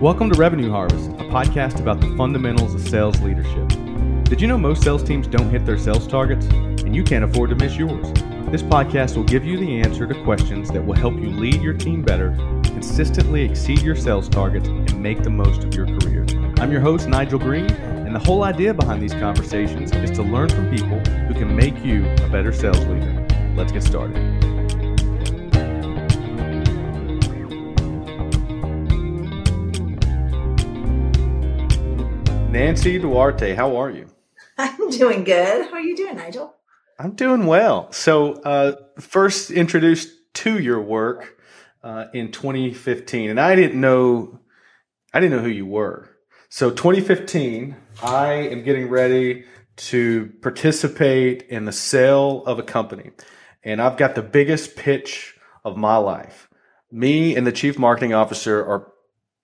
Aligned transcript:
Welcome 0.00 0.30
to 0.30 0.38
Revenue 0.38 0.70
Harvest, 0.70 1.10
a 1.10 1.24
podcast 1.24 1.78
about 1.78 2.00
the 2.00 2.06
fundamentals 2.16 2.74
of 2.74 2.80
sales 2.80 3.20
leadership. 3.20 3.68
Did 4.24 4.40
you 4.40 4.48
know 4.48 4.56
most 4.56 4.82
sales 4.82 5.02
teams 5.02 5.26
don't 5.26 5.50
hit 5.50 5.66
their 5.66 5.76
sales 5.76 6.06
targets? 6.06 6.46
And 6.46 6.96
you 6.96 7.04
can't 7.04 7.22
afford 7.22 7.50
to 7.50 7.56
miss 7.56 7.76
yours. 7.76 8.10
This 8.50 8.62
podcast 8.62 9.18
will 9.18 9.24
give 9.24 9.44
you 9.44 9.58
the 9.58 9.82
answer 9.82 10.06
to 10.06 10.24
questions 10.24 10.70
that 10.70 10.80
will 10.80 10.94
help 10.94 11.16
you 11.16 11.28
lead 11.28 11.60
your 11.60 11.74
team 11.74 12.00
better, 12.00 12.30
consistently 12.64 13.42
exceed 13.42 13.82
your 13.82 13.94
sales 13.94 14.26
targets, 14.30 14.68
and 14.68 15.02
make 15.02 15.22
the 15.22 15.28
most 15.28 15.64
of 15.64 15.74
your 15.74 15.84
career. 15.98 16.24
I'm 16.60 16.72
your 16.72 16.80
host, 16.80 17.06
Nigel 17.06 17.38
Green, 17.38 17.70
and 17.70 18.14
the 18.14 18.20
whole 18.20 18.44
idea 18.44 18.72
behind 18.72 19.02
these 19.02 19.12
conversations 19.12 19.92
is 19.92 20.10
to 20.12 20.22
learn 20.22 20.48
from 20.48 20.70
people 20.70 20.98
who 21.26 21.34
can 21.34 21.54
make 21.54 21.76
you 21.84 22.08
a 22.24 22.28
better 22.30 22.54
sales 22.54 22.86
leader. 22.86 23.26
Let's 23.54 23.70
get 23.70 23.82
started. 23.82 24.49
Nancy 32.50 32.98
Duarte, 32.98 33.54
how 33.54 33.76
are 33.76 33.90
you? 33.90 34.08
I'm 34.58 34.90
doing 34.90 35.22
good. 35.22 35.66
How 35.66 35.74
are 35.74 35.80
you 35.80 35.96
doing, 35.96 36.16
Nigel? 36.16 36.52
I'm 36.98 37.12
doing 37.12 37.46
well. 37.46 37.92
So, 37.92 38.32
uh, 38.42 38.72
first 38.98 39.52
introduced 39.52 40.08
to 40.34 40.58
your 40.58 40.80
work 40.80 41.38
uh, 41.84 42.06
in 42.12 42.32
2015, 42.32 43.30
and 43.30 43.40
I 43.40 43.54
didn't 43.54 43.80
know, 43.80 44.40
I 45.14 45.20
didn't 45.20 45.36
know 45.36 45.44
who 45.44 45.50
you 45.50 45.64
were. 45.64 46.10
So, 46.48 46.70
2015, 46.70 47.76
I 48.02 48.32
am 48.32 48.64
getting 48.64 48.88
ready 48.88 49.44
to 49.76 50.32
participate 50.42 51.42
in 51.42 51.66
the 51.66 51.72
sale 51.72 52.44
of 52.46 52.58
a 52.58 52.64
company, 52.64 53.12
and 53.62 53.80
I've 53.80 53.96
got 53.96 54.16
the 54.16 54.22
biggest 54.22 54.74
pitch 54.74 55.36
of 55.64 55.76
my 55.76 55.98
life. 55.98 56.48
Me 56.90 57.36
and 57.36 57.46
the 57.46 57.52
chief 57.52 57.78
marketing 57.78 58.12
officer 58.12 58.58
are 58.58 58.92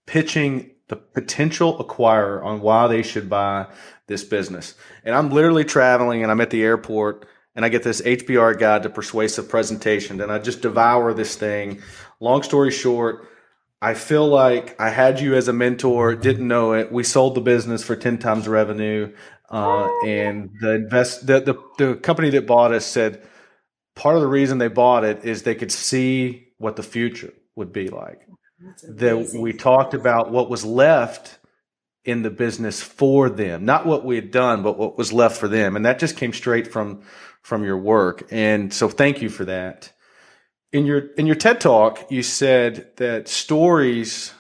pitching 0.07 0.73
the 0.89 0.97
potential 0.97 1.79
acquirer 1.79 2.45
on 2.45 2.61
why 2.61 2.87
they 2.87 3.03
should 3.03 3.29
buy 3.29 3.67
this 4.07 4.25
business. 4.25 4.75
And 5.05 5.15
I'm 5.15 5.31
literally 5.31 5.65
traveling 5.65 6.23
and 6.23 6.31
I'm 6.31 6.41
at 6.41 6.51
the 6.51 6.63
airport 6.63 7.27
and 7.55 7.65
I 7.65 7.69
get 7.69 7.83
this 7.83 8.01
HBR 8.01 8.59
guide 8.59 8.85
to 8.85 8.91
persuasive 8.91 9.49
presentation 9.49 10.21
and 10.21 10.31
I 10.31 10.39
just 10.39 10.63
devour 10.63 11.13
this 11.13 11.35
thing. 11.35 11.83
Long 12.21 12.43
story 12.43 12.71
short, 12.71 13.29
I 13.83 13.95
feel 13.95 14.27
like 14.27 14.81
I 14.81 14.91
had 14.91 15.21
you 15.21 15.35
as 15.35 15.49
a 15.49 15.53
mentor, 15.53 16.15
didn't 16.15 16.47
know 16.47 16.73
it. 16.75 16.93
We 16.93 17.03
sold 17.03 17.35
the 17.35 17.41
business 17.41 17.83
for 17.83 17.97
10 17.97 18.19
times 18.19 18.47
revenue. 18.47 19.13
Uh, 19.51 19.89
and 20.05 20.51
the 20.61 20.75
invest, 20.75 21.27
the, 21.27 21.41
the, 21.41 21.55
the 21.79 21.95
company 21.97 22.31
that 22.31 22.47
bought 22.47 22.73
us 22.73 22.87
said 22.87 23.23
part 23.95 24.17
of 24.17 24.21
the 24.21 24.29
reason 24.29 24.59
they 24.59 24.69
bought 24.69 25.05
it 25.05 25.25
is 25.25 25.43
they 25.43 25.55
could 25.55 25.73
see 25.73 26.49
what 26.59 26.77
the 26.77 26.83
future 26.83 27.33
would 27.55 27.73
be 27.73 27.89
like 27.89 28.27
that 28.59 29.33
we 29.39 29.53
talked 29.53 29.95
about 29.95 30.31
what 30.31 30.49
was 30.49 30.65
left 30.65 31.39
in 32.05 32.23
the 32.23 32.31
business 32.31 32.81
for 32.83 33.29
them, 33.29 33.65
not 33.65 33.85
what 33.85 34.05
we 34.05 34.15
had 34.15 34.31
done, 34.31 34.63
but 34.63 34.79
what 34.79 34.97
was 34.97 35.13
left 35.13 35.37
for 35.37 35.49
them. 35.49 35.77
And 35.77 35.85
that 35.85 35.99
just 35.99 36.17
came 36.17 36.33
straight 36.33 36.73
from, 36.73 37.03
from 37.43 37.65
your 37.65 37.77
work. 37.77 38.27
And 38.31 38.73
so 38.73 38.89
thank 38.89 39.21
you 39.21 39.29
for 39.29 39.45
that. 39.45 39.93
In 40.73 40.87
your, 40.87 41.09
in 41.15 41.27
your 41.27 41.37
TED 41.37 41.61
talk, 41.61 42.11
you 42.11 42.23
said 42.23 42.97
that 42.97 43.29
stories 43.29 44.33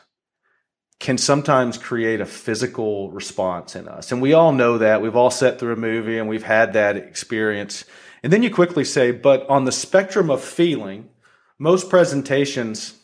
can 0.99 1.19
sometimes 1.19 1.77
create 1.77 2.21
a 2.21 2.27
physical 2.27 3.11
response 3.11 3.77
in 3.77 3.87
us. 3.89 4.13
And 4.13 4.23
we 4.23 4.33
all 4.33 4.53
know 4.53 4.79
that. 4.79 5.03
We've 5.03 5.17
all 5.17 5.31
sat 5.31 5.59
through 5.59 5.75
a 5.75 5.77
movie 5.77 6.19
and 6.19 6.29
we've 6.29 6.43
had 6.43 6.73
that 6.73 6.97
experience. 6.97 7.85
And 8.23 8.33
then 8.33 8.43
you 8.43 8.51
quickly 8.51 8.85
say, 8.85 9.11
but 9.11 9.49
on 9.51 9.65
the 9.65 9.73
spectrum 9.73 10.31
of 10.31 10.43
feeling, 10.43 11.11
most 11.59 11.91
presentations 11.91 12.95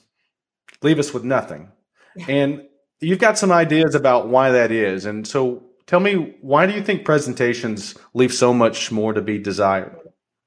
leave 0.83 0.99
us 0.99 1.13
with 1.15 1.25
nothing. 1.25 1.71
Yeah. 2.17 2.27
And 2.29 2.63
you've 3.01 3.19
got 3.19 3.39
some 3.39 3.53
ideas 3.53 3.95
about 3.95 4.29
why 4.29 4.51
that 4.51 4.71
is. 4.71 5.05
And 5.05 5.27
so 5.27 5.63
tell 5.87 6.01
me, 6.01 6.37
why 6.41 6.67
do 6.67 6.73
you 6.73 6.83
think 6.83 7.05
presentations 7.05 7.97
leave 8.15 8.33
so 8.33 8.53
much 8.55 8.93
more 8.93 9.13
to 9.13 9.23
be 9.23 9.39
desired? 9.39 9.97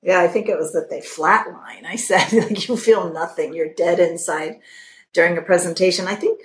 Yeah, 0.02 0.22
I 0.22 0.28
think 0.28 0.48
it 0.48 0.58
was 0.58 0.72
that 0.74 0.90
they 0.90 1.02
flatline. 1.02 1.86
I 1.86 1.96
said, 1.96 2.32
like, 2.34 2.68
you 2.68 2.78
feel 2.78 3.12
nothing. 3.12 3.54
You're 3.54 3.74
dead 3.74 4.00
inside 4.00 4.60
during 5.14 5.38
a 5.38 5.42
presentation. 5.42 6.08
I 6.08 6.16
think 6.16 6.42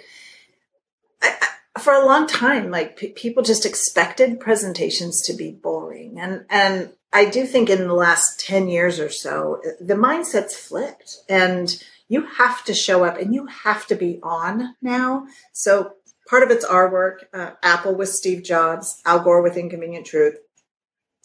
I, 1.22 1.34
I, 1.76 1.80
for 1.80 1.92
a 1.92 2.06
long 2.06 2.26
time, 2.26 2.70
like 2.70 2.96
p- 2.96 3.08
people 3.08 3.42
just 3.42 3.66
expected 3.66 4.40
presentations 4.40 5.22
to 5.22 5.34
be 5.34 5.50
boring. 5.50 6.18
And, 6.18 6.46
and 6.48 6.92
I 7.12 7.26
do 7.26 7.46
think 7.46 7.68
in 7.68 7.86
the 7.86 7.94
last 7.94 8.40
10 8.40 8.68
years 8.68 8.98
or 8.98 9.10
so, 9.10 9.60
uh, 9.66 9.70
the 9.80 9.94
mindset's 9.94 10.56
flipped 10.56 11.18
and 11.28 11.82
you 12.10 12.26
have 12.26 12.64
to 12.64 12.74
show 12.74 13.04
up 13.04 13.16
and 13.18 13.32
you 13.32 13.46
have 13.46 13.86
to 13.86 13.94
be 13.94 14.18
on 14.22 14.74
now. 14.82 15.26
So 15.52 15.92
part 16.28 16.42
of 16.42 16.50
it's 16.50 16.64
our 16.64 16.90
work, 16.90 17.28
uh, 17.32 17.52
Apple 17.62 17.94
with 17.94 18.08
Steve 18.08 18.42
Jobs, 18.42 19.00
Al 19.06 19.20
Gore 19.20 19.42
with 19.42 19.56
Inconvenient 19.56 20.06
Truth. 20.06 20.36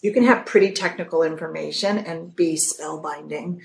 You 0.00 0.12
can 0.12 0.22
have 0.22 0.46
pretty 0.46 0.70
technical 0.70 1.24
information 1.24 1.98
and 1.98 2.34
be 2.34 2.54
spellbinding. 2.54 3.62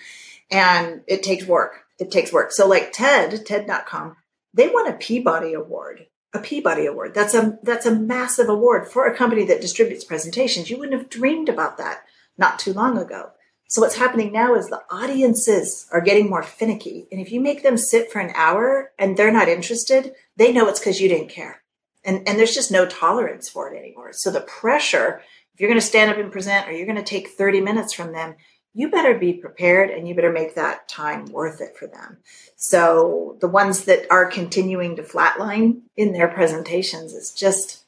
And 0.50 1.02
it 1.08 1.22
takes 1.22 1.46
work. 1.46 1.84
It 2.00 2.10
takes 2.10 2.34
work. 2.34 2.52
So 2.52 2.68
like 2.68 2.92
TED, 2.92 3.46
TED.com, 3.46 4.18
they 4.56 4.68
won 4.68 4.88
a 4.88 4.94
Peabody 4.94 5.54
Award. 5.54 6.08
A 6.34 6.40
Peabody 6.40 6.88
Award. 6.88 7.14
That's 7.14 7.36
a 7.36 7.60
that's 7.62 7.86
a 7.86 7.94
massive 7.94 8.50
award 8.50 8.88
for 8.88 9.06
a 9.06 9.16
company 9.16 9.46
that 9.46 9.62
distributes 9.62 10.06
presentations. 10.06 10.72
You 10.72 10.80
wouldn't 10.80 11.00
have 11.00 11.10
dreamed 11.10 11.50
about 11.50 11.78
that 11.78 12.04
not 12.38 12.58
too 12.58 12.74
long 12.74 12.98
ago. 12.98 13.32
So 13.72 13.80
what's 13.80 13.96
happening 13.96 14.34
now 14.34 14.56
is 14.56 14.68
the 14.68 14.84
audiences 14.92 15.88
are 15.94 16.02
getting 16.02 16.30
more 16.30 16.44
finicky. 16.44 17.08
And 17.10 17.22
if 17.22 17.32
you 17.32 17.40
make 17.40 17.64
them 17.64 17.78
sit 17.78 18.12
for 18.12 18.20
an 18.20 18.34
hour 18.36 18.92
and 19.00 19.16
they're 19.16 19.32
not 19.32 19.48
interested, 19.48 20.14
they 20.36 20.52
know 20.52 20.68
it's 20.68 20.82
because 20.82 21.00
you 21.00 21.08
didn't 21.08 21.30
care. 21.30 21.64
And, 22.04 22.28
and 22.28 22.38
there's 22.38 22.54
just 22.54 22.74
no 22.74 22.86
tolerance 22.86 23.48
for 23.48 23.74
it 23.74 23.80
anymore. 23.80 24.12
So 24.12 24.30
the 24.30 24.42
pressure, 24.42 25.22
if 25.54 25.62
you're 25.62 25.70
going 25.70 25.80
to 25.80 25.86
stand 25.86 26.12
up 26.12 26.18
and 26.18 26.34
present 26.34 26.68
or 26.68 26.74
you're 26.74 26.86
going 26.86 26.98
to 26.98 27.02
take 27.02 27.30
30 27.30 27.62
minutes 27.62 27.94
from 27.94 28.12
them, 28.12 28.36
you 28.74 28.92
better 28.92 29.18
be 29.18 29.32
prepared 29.32 29.90
and 29.90 30.06
you 30.06 30.16
better 30.16 30.34
make 30.34 30.56
that 30.56 30.90
time 30.90 31.24
worth 31.28 31.62
it 31.62 31.78
for 31.78 31.88
them. 31.88 32.18
So 32.58 33.38
the 33.40 33.48
ones 33.48 33.86
that 33.86 34.06
are 34.12 34.26
continuing 34.26 34.98
to 34.98 35.02
flatline 35.02 35.84
in 35.96 36.12
their 36.12 36.28
presentations, 36.28 37.14
it's 37.14 37.34
just 37.34 37.86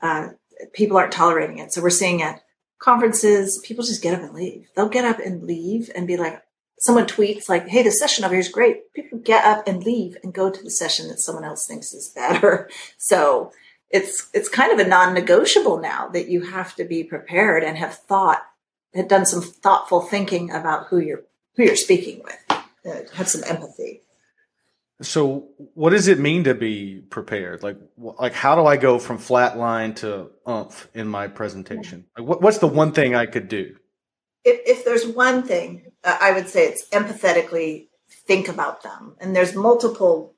uh, 0.00 0.28
people 0.72 0.96
aren't 0.96 1.10
tolerating 1.10 1.58
it. 1.58 1.72
So 1.72 1.82
we're 1.82 1.90
seeing 1.90 2.20
it 2.20 2.36
conferences, 2.78 3.60
people 3.64 3.84
just 3.84 4.02
get 4.02 4.14
up 4.14 4.22
and 4.22 4.34
leave. 4.34 4.68
They'll 4.74 4.88
get 4.88 5.04
up 5.04 5.18
and 5.18 5.42
leave 5.42 5.90
and 5.94 6.06
be 6.06 6.16
like, 6.16 6.42
someone 6.78 7.06
tweets 7.06 7.48
like, 7.48 7.68
Hey, 7.68 7.82
the 7.82 7.90
session 7.90 8.24
over 8.24 8.34
here 8.34 8.40
is 8.40 8.48
great. 8.48 8.92
People 8.94 9.18
get 9.18 9.44
up 9.44 9.66
and 9.66 9.82
leave 9.84 10.16
and 10.22 10.32
go 10.32 10.50
to 10.50 10.62
the 10.62 10.70
session 10.70 11.08
that 11.08 11.20
someone 11.20 11.44
else 11.44 11.66
thinks 11.66 11.92
is 11.92 12.08
better. 12.08 12.70
So 12.98 13.52
it's, 13.90 14.28
it's 14.34 14.50
kind 14.50 14.70
of 14.70 14.84
a 14.84 14.88
non-negotiable 14.88 15.78
now 15.78 16.08
that 16.08 16.28
you 16.28 16.42
have 16.42 16.74
to 16.76 16.84
be 16.84 17.04
prepared 17.04 17.64
and 17.64 17.78
have 17.78 17.94
thought, 17.94 18.42
had 18.94 19.08
done 19.08 19.24
some 19.24 19.40
thoughtful 19.40 20.02
thinking 20.02 20.50
about 20.50 20.88
who 20.88 20.98
you're, 20.98 21.22
who 21.56 21.64
you're 21.64 21.76
speaking 21.76 22.22
with, 22.22 22.58
uh, 22.86 23.00
have 23.14 23.28
some 23.28 23.42
empathy. 23.44 24.02
So, 25.00 25.48
what 25.74 25.90
does 25.90 26.08
it 26.08 26.18
mean 26.18 26.44
to 26.44 26.54
be 26.54 27.02
prepared? 27.08 27.62
Like, 27.62 27.76
like 27.96 28.32
how 28.32 28.56
do 28.56 28.66
I 28.66 28.76
go 28.76 28.98
from 28.98 29.18
flat 29.18 29.56
line 29.56 29.94
to 29.96 30.30
umph 30.44 30.88
in 30.92 31.06
my 31.06 31.28
presentation? 31.28 32.06
Like, 32.16 32.26
what, 32.26 32.42
what's 32.42 32.58
the 32.58 32.66
one 32.66 32.92
thing 32.92 33.14
I 33.14 33.26
could 33.26 33.48
do? 33.48 33.76
If, 34.44 34.60
if 34.66 34.84
there's 34.84 35.06
one 35.06 35.44
thing, 35.44 35.92
uh, 36.02 36.18
I 36.20 36.32
would 36.32 36.48
say 36.48 36.66
it's 36.66 36.88
empathetically 36.88 37.86
think 38.10 38.48
about 38.48 38.82
them. 38.82 39.14
And 39.20 39.36
there's 39.36 39.54
multiple 39.54 40.34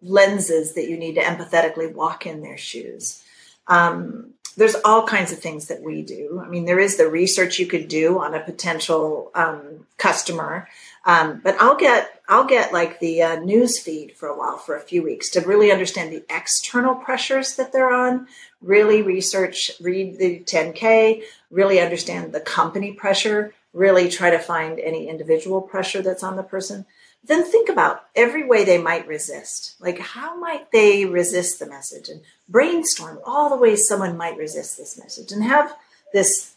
lenses 0.00 0.74
that 0.74 0.88
you 0.88 0.96
need 0.96 1.14
to 1.14 1.22
empathetically 1.22 1.92
walk 1.92 2.24
in 2.24 2.42
their 2.42 2.58
shoes. 2.58 3.24
Um, 3.66 4.34
there's 4.56 4.76
all 4.84 5.06
kinds 5.06 5.32
of 5.32 5.40
things 5.40 5.66
that 5.68 5.82
we 5.82 6.02
do. 6.02 6.40
I 6.44 6.48
mean, 6.48 6.64
there 6.64 6.78
is 6.78 6.96
the 6.96 7.08
research 7.08 7.58
you 7.58 7.66
could 7.66 7.88
do 7.88 8.20
on 8.20 8.34
a 8.34 8.40
potential 8.40 9.32
um, 9.34 9.86
customer, 9.96 10.68
um, 11.06 11.40
but 11.42 11.56
I'll 11.60 11.76
get 11.76 12.22
I'll 12.28 12.46
get 12.46 12.72
like 12.72 13.00
the 13.00 13.22
uh, 13.22 13.40
news 13.40 13.78
feed 13.78 14.16
for 14.16 14.28
a 14.28 14.36
while 14.36 14.56
for 14.56 14.76
a 14.76 14.80
few 14.80 15.02
weeks 15.02 15.30
to 15.30 15.40
really 15.40 15.70
understand 15.70 16.12
the 16.12 16.24
external 16.30 16.94
pressures 16.94 17.56
that 17.56 17.72
they're 17.72 17.92
on. 17.92 18.26
Really 18.62 19.02
research, 19.02 19.70
read 19.80 20.18
the 20.18 20.40
10K, 20.40 21.22
really 21.50 21.80
understand 21.80 22.32
the 22.32 22.40
company 22.40 22.92
pressure. 22.92 23.52
Really 23.74 24.08
try 24.08 24.30
to 24.30 24.38
find 24.38 24.78
any 24.78 25.08
individual 25.08 25.60
pressure 25.60 26.00
that's 26.00 26.22
on 26.22 26.36
the 26.36 26.42
person 26.42 26.86
then 27.26 27.44
think 27.44 27.68
about 27.68 28.04
every 28.14 28.46
way 28.46 28.64
they 28.64 28.78
might 28.78 29.06
resist. 29.06 29.76
Like, 29.80 29.98
how 29.98 30.38
might 30.38 30.70
they 30.72 31.06
resist 31.06 31.58
the 31.58 31.66
message? 31.66 32.08
And 32.08 32.20
brainstorm 32.48 33.18
all 33.24 33.48
the 33.48 33.56
ways 33.56 33.88
someone 33.88 34.16
might 34.16 34.36
resist 34.36 34.76
this 34.76 34.98
message 34.98 35.32
and 35.32 35.42
have 35.42 35.74
this 36.12 36.54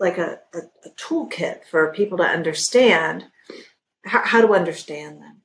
like 0.00 0.16
a, 0.16 0.40
a, 0.54 0.58
a 0.86 0.90
toolkit 0.96 1.64
for 1.70 1.92
people 1.92 2.16
to 2.18 2.24
understand 2.24 3.26
how, 4.06 4.40
to 4.40 4.54
understand 4.54 5.20
them. 5.20 5.42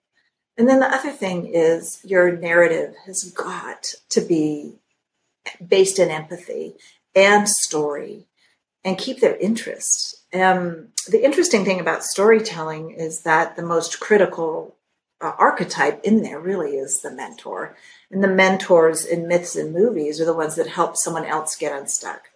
And 0.58 0.69
then 0.69 0.80
the 0.80 0.94
other 0.94 1.12
thing 1.12 1.48
is 1.48 2.00
your 2.04 2.38
narrative 2.38 2.94
has 3.06 3.24
got 3.36 3.94
to 4.10 4.22
be 4.22 4.75
based 5.66 6.00
in 6.00 6.10
empathy 6.10 6.75
and 7.16 7.48
story 7.48 8.28
and 8.84 8.98
keep 8.98 9.19
their 9.19 9.38
interest. 9.38 10.24
Um, 10.34 10.90
the 11.08 11.24
interesting 11.24 11.66
thing 11.66 11.80
about 11.80 12.04
storytelling 12.04 12.92
is 12.92 13.22
that 13.22 13.56
the 13.56 13.63
most 13.63 14.00
critical 14.00 14.75
uh, 15.19 15.34
archetype 15.38 16.04
in 16.04 16.24
there 16.24 16.40
really 16.40 16.78
is 16.78 17.02
the 17.02 17.12
mentor. 17.12 17.75
And 18.10 18.24
the 18.24 18.28
mentors 18.28 19.06
in 19.06 19.28
myths 19.28 19.56
and 19.56 19.74
movies 19.74 20.19
are 20.19 20.25
the 20.25 20.34
ones 20.34 20.56
that 20.56 20.68
help 20.68 20.98
someone 20.98 21.25
else 21.25 21.56
get 21.56 21.78
unstuck. 21.78 22.30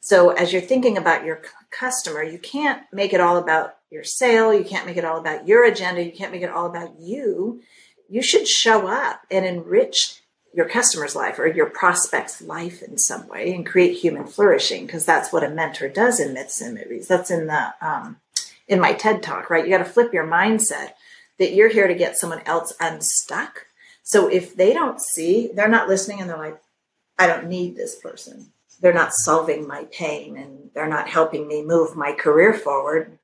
So 0.00 0.30
as 0.30 0.52
you're 0.52 0.62
thinking 0.62 0.98
about 0.98 1.24
your 1.24 1.42
customer, 1.70 2.22
you 2.22 2.38
can't 2.38 2.82
make 2.92 3.12
it 3.12 3.20
all 3.20 3.36
about 3.36 3.76
your 3.92 4.04
sale. 4.04 4.52
You 4.52 4.64
can't 4.64 4.86
make 4.86 4.96
it 4.96 5.04
all 5.04 5.18
about 5.18 5.46
your 5.46 5.64
agenda. 5.64 6.02
You 6.02 6.12
can't 6.12 6.32
make 6.32 6.42
it 6.42 6.50
all 6.50 6.66
about 6.66 6.98
you. 6.98 7.60
You 8.08 8.22
should 8.22 8.48
show 8.48 8.88
up 8.88 9.20
and 9.30 9.44
enrich 9.44 10.22
your 10.54 10.68
customer's 10.68 11.14
life 11.14 11.38
or 11.38 11.46
your 11.46 11.70
prospect's 11.70 12.42
life 12.42 12.82
in 12.82 12.98
some 12.98 13.26
way 13.28 13.54
and 13.54 13.64
create 13.66 13.96
human 13.96 14.26
flourishing 14.26 14.86
because 14.86 15.06
that's 15.06 15.32
what 15.32 15.44
a 15.44 15.48
mentor 15.48 15.88
does 15.88 16.20
in 16.20 16.34
myths 16.34 16.60
and 16.60 16.74
movies. 16.74 17.08
That's 17.08 17.30
in 17.30 17.46
the 17.46 17.74
um, 17.80 18.16
in 18.68 18.80
my 18.80 18.92
TED 18.92 19.22
talk, 19.22 19.50
right? 19.50 19.64
You 19.64 19.70
got 19.70 19.78
to 19.78 19.90
flip 19.90 20.12
your 20.12 20.26
mindset 20.26 20.92
that 21.38 21.54
you're 21.54 21.68
here 21.68 21.88
to 21.88 21.94
get 21.94 22.18
someone 22.18 22.42
else 22.46 22.72
unstuck. 22.80 23.66
So 24.02 24.28
if 24.28 24.54
they 24.56 24.72
don't 24.72 25.00
see, 25.00 25.50
they're 25.54 25.68
not 25.68 25.88
listening 25.88 26.20
and 26.20 26.28
they're 26.28 26.36
like, 26.36 26.60
I 27.18 27.26
don't 27.26 27.48
need 27.48 27.76
this 27.76 27.96
person. 27.96 28.52
They're 28.80 28.92
not 28.92 29.12
solving 29.12 29.66
my 29.66 29.84
pain 29.92 30.36
and 30.36 30.70
they're 30.74 30.88
not 30.88 31.08
helping 31.08 31.46
me 31.46 31.62
move 31.62 31.96
my 31.96 32.12
career 32.12 32.52
forward. 32.52 33.18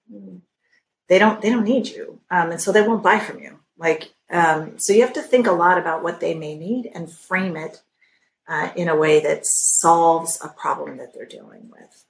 They 1.09 1.19
don't 1.19 1.41
they 1.41 1.51
don't 1.51 1.65
need 1.65 1.89
you. 1.89 2.21
Um, 2.31 2.53
and 2.53 2.61
so 2.61 2.73
they 2.73 2.87
won't 2.87 3.03
buy 3.03 3.19
from 3.19 3.41
you. 3.41 3.59
Like 3.79 4.13
um, 4.31 4.79
so 4.79 4.93
you 4.93 5.03
have 5.03 5.15
to 5.15 5.23
think 5.23 5.47
a 5.47 5.53
lot 5.53 5.79
about 5.79 6.03
what 6.03 6.21
they 6.21 6.35
may 6.35 6.57
need 6.57 6.91
and 6.95 7.11
frame 7.11 7.57
it 7.57 7.83
uh, 8.47 8.71
in 8.77 8.89
a 8.89 8.97
way 8.97 9.21
that 9.21 9.47
solves 9.47 10.39
a 10.43 10.49
problem 10.49 10.99
that 10.99 11.15
they're 11.15 11.27
dealing 11.27 11.71
with. 11.71 12.05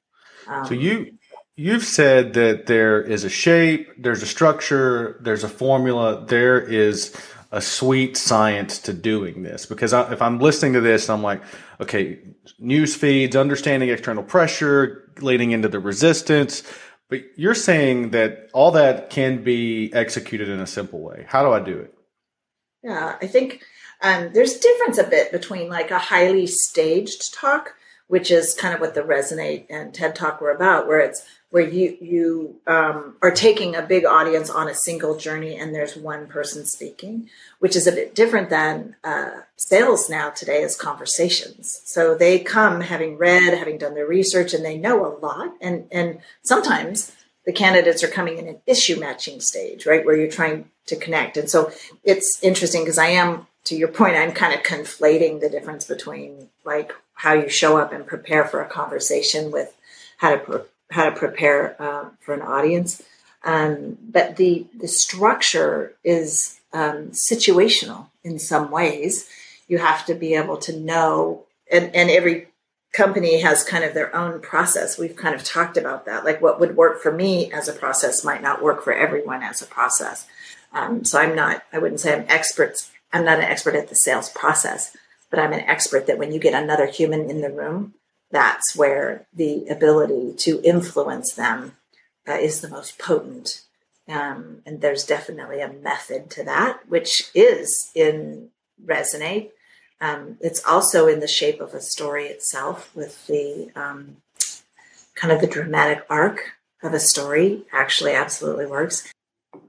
Um, 0.47 0.67
so 0.67 0.75
you 0.75 1.19
you've 1.57 1.85
said 1.85 2.35
that 2.35 2.67
there 2.67 3.03
is 3.03 3.25
a 3.25 3.29
shape, 3.29 3.91
there's 3.99 4.23
a 4.23 4.27
structure, 4.27 5.19
there's 5.21 5.45
a 5.45 5.49
formula, 5.49 6.25
there 6.27 6.61
is 6.61 7.15
a 7.51 7.61
sweet 7.61 8.17
science 8.17 8.79
to 8.79 8.93
doing 8.93 9.43
this. 9.43 9.67
Because 9.67 9.93
I, 9.93 10.13
if 10.13 10.23
I'm 10.23 10.39
listening 10.39 10.75
to 10.75 10.81
this, 10.81 11.09
I'm 11.09 11.23
like, 11.23 11.43
okay, 11.81 12.19
news 12.59 12.95
feeds, 12.95 13.37
understanding 13.37 13.89
external 13.89 14.23
pressure, 14.23 15.11
leading 15.21 15.51
into 15.51 15.69
the 15.69 15.81
resistance. 15.81 16.63
But 17.09 17.21
you're 17.37 17.55
saying 17.55 18.11
that 18.11 18.51
all 18.53 18.71
that 18.73 19.11
can 19.11 19.43
be 19.43 19.93
executed 19.95 20.49
in 20.49 20.61
a 20.61 20.67
simple 20.67 21.01
way. 21.01 21.25
How 21.27 21.43
do 21.43 21.53
I 21.53 21.61
do 21.61 21.79
it? 21.79 21.95
Yeah, 22.83 23.17
I 23.21 23.27
think 23.27 23.63
um, 24.03 24.31
there's 24.33 24.59
difference 24.59 24.99
a 24.99 25.05
bit 25.05 25.33
between 25.33 25.69
like 25.69 25.91
a 25.91 25.99
highly 25.99 26.47
staged 26.47 27.35
talk, 27.35 27.75
which 28.07 28.31
is 28.31 28.55
kind 28.55 28.75
of 28.75 28.81
what 28.81 28.95
the 28.95 29.01
Resonate 29.01 29.67
and 29.71 29.93
TED 29.93 30.15
Talk 30.15 30.41
were 30.41 30.51
about, 30.51 30.87
where 30.87 31.01
it's 31.01 31.25
where 31.51 31.67
you 31.67 31.97
you 32.01 32.61
um, 32.67 33.17
are 33.23 33.31
taking 33.31 33.75
a 33.75 33.83
big 33.83 34.05
audience 34.05 34.51
on 34.51 34.69
a 34.69 34.75
single 34.75 35.17
journey 35.17 35.57
and 35.57 35.75
there's 35.75 35.97
one 35.97 36.27
person 36.27 36.67
speaking, 36.67 37.29
which 37.59 37.75
is 37.75 37.87
a 37.87 37.93
bit 37.93 38.15
different 38.15 38.51
than 38.51 38.97
uh, 39.03 39.31
sales 39.57 40.11
now 40.11 40.31
today 40.31 40.63
is 40.63 40.77
conversations. 40.77 41.81
So 41.85 42.15
they 42.15 42.39
come 42.39 42.83
having 42.83 43.17
read, 43.17 43.57
having 43.57 43.79
done 43.79 43.95
their 43.95 44.07
research, 44.07 44.53
and 44.53 44.65
they 44.65 44.77
know 44.77 45.07
a 45.07 45.17
lot, 45.19 45.55
and 45.61 45.87
and 45.91 46.21
sometimes 46.43 47.13
the 47.47 47.53
candidates 47.53 48.05
are 48.05 48.09
coming 48.09 48.37
in 48.37 48.47
an 48.47 48.61
issue 48.67 49.01
matching 49.01 49.41
stage, 49.41 49.87
right, 49.87 50.05
where 50.05 50.15
you're 50.15 50.31
trying 50.31 50.69
to 50.85 50.97
connect. 50.97 51.39
And 51.39 51.49
so 51.49 51.73
it's 52.05 52.39
interesting 52.43 52.83
because 52.83 52.99
I 52.99 53.09
am, 53.09 53.47
to 53.65 53.75
your 53.75 53.89
point, 53.89 54.17
I'm 54.17 54.33
kind 54.33 54.53
of 54.53 54.63
conflating 54.63 55.41
the 55.41 55.49
difference 55.49 55.87
between 55.87 56.51
like 56.67 56.93
how 57.15 57.33
you 57.33 57.49
show 57.49 57.79
up 57.79 57.91
and 57.91 58.07
prepare 58.07 58.45
for 58.45 58.61
a 58.61 58.69
conversation 58.69 59.51
with 59.51 59.75
how 60.19 60.37
to 60.37 60.67
how 60.91 61.09
to 61.09 61.17
prepare 61.17 61.81
uh, 61.81 62.11
for 62.21 62.35
an 62.35 62.43
audience. 62.43 63.03
Um, 63.45 63.99
but 64.11 64.37
the 64.37 64.67
the 64.77 64.89
structure 64.89 65.95
is 66.03 66.59
um, 66.73 67.11
situational 67.11 68.07
in 68.25 68.39
some 68.39 68.71
ways. 68.71 69.29
You 69.69 69.79
have 69.79 70.05
to 70.07 70.15
be 70.15 70.35
able 70.35 70.57
to 70.59 70.77
know, 70.77 71.45
and, 71.71 71.95
and 71.95 72.11
every 72.11 72.49
company 72.93 73.41
has 73.41 73.63
kind 73.65 73.85
of 73.85 73.95
their 73.95 74.15
own 74.17 74.41
process. 74.41 74.99
We've 74.99 75.15
kind 75.15 75.35
of 75.35 75.45
talked 75.45 75.77
about 75.77 76.07
that. 76.07 76.25
Like 76.25 76.41
what 76.41 76.59
would 76.59 76.77
work 76.77 77.01
for 77.03 77.13
me 77.13 77.53
as 77.53 77.69
a 77.69 77.73
process 77.73 78.25
might 78.25 78.43
not 78.43 78.63
work 78.63 78.83
for 78.83 78.93
everyone 78.93 79.43
as 79.43 79.61
a 79.61 79.67
process. 79.67 80.27
Um, 80.73 81.05
so 81.05 81.19
I'm 81.19 81.35
not, 81.35 81.63
I 81.73 81.79
wouldn't 81.79 82.01
say 82.01 82.15
I'm 82.15 82.25
experts. 82.29 82.91
I'm 83.13 83.25
not 83.25 83.39
an 83.39 83.45
expert 83.45 83.75
at 83.75 83.89
the 83.89 83.95
sales 83.95 84.31
process, 84.31 84.97
but 85.31 85.39
I'm 85.39 85.53
an 85.53 85.61
expert 85.61 86.07
that 86.07 86.19
when 86.19 86.33
you 86.33 86.41
get 86.41 86.55
another 86.55 86.87
human 86.87 87.31
in 87.31 87.41
the 87.41 87.51
room, 87.51 87.95
that's 88.31 88.77
where 88.77 89.27
the 89.33 89.67
ability 89.69 90.35
to 90.39 90.61
influence 90.63 91.33
them 91.33 91.73
uh, 92.29 92.33
is 92.33 92.61
the 92.61 92.69
most 92.69 92.99
potent. 92.99 93.63
Um, 94.09 94.63
and 94.65 94.81
there's 94.81 95.05
definitely 95.05 95.61
a 95.61 95.73
method 95.73 96.31
to 96.31 96.45
that, 96.45 96.89
which 96.89 97.31
is 97.35 97.91
in 97.95 98.51
Resonate 98.85 99.51
um, 100.01 100.39
it's 100.41 100.65
also 100.65 101.07
in 101.07 101.21
the 101.21 101.29
shape 101.29 101.61
of 101.61 101.75
a 101.75 101.81
story 101.81 102.27
itself, 102.27 102.95
with 102.95 103.27
the 103.27 103.71
um, 103.75 104.19
kind 105.15 105.33
of 105.33 105.41
the 105.41 105.47
dramatic 105.47 106.05
arc 106.09 106.53
of 106.83 106.95
a 106.95 107.01
story. 107.01 107.65
Actually, 107.73 108.13
absolutely 108.13 108.67
works. 108.67 109.13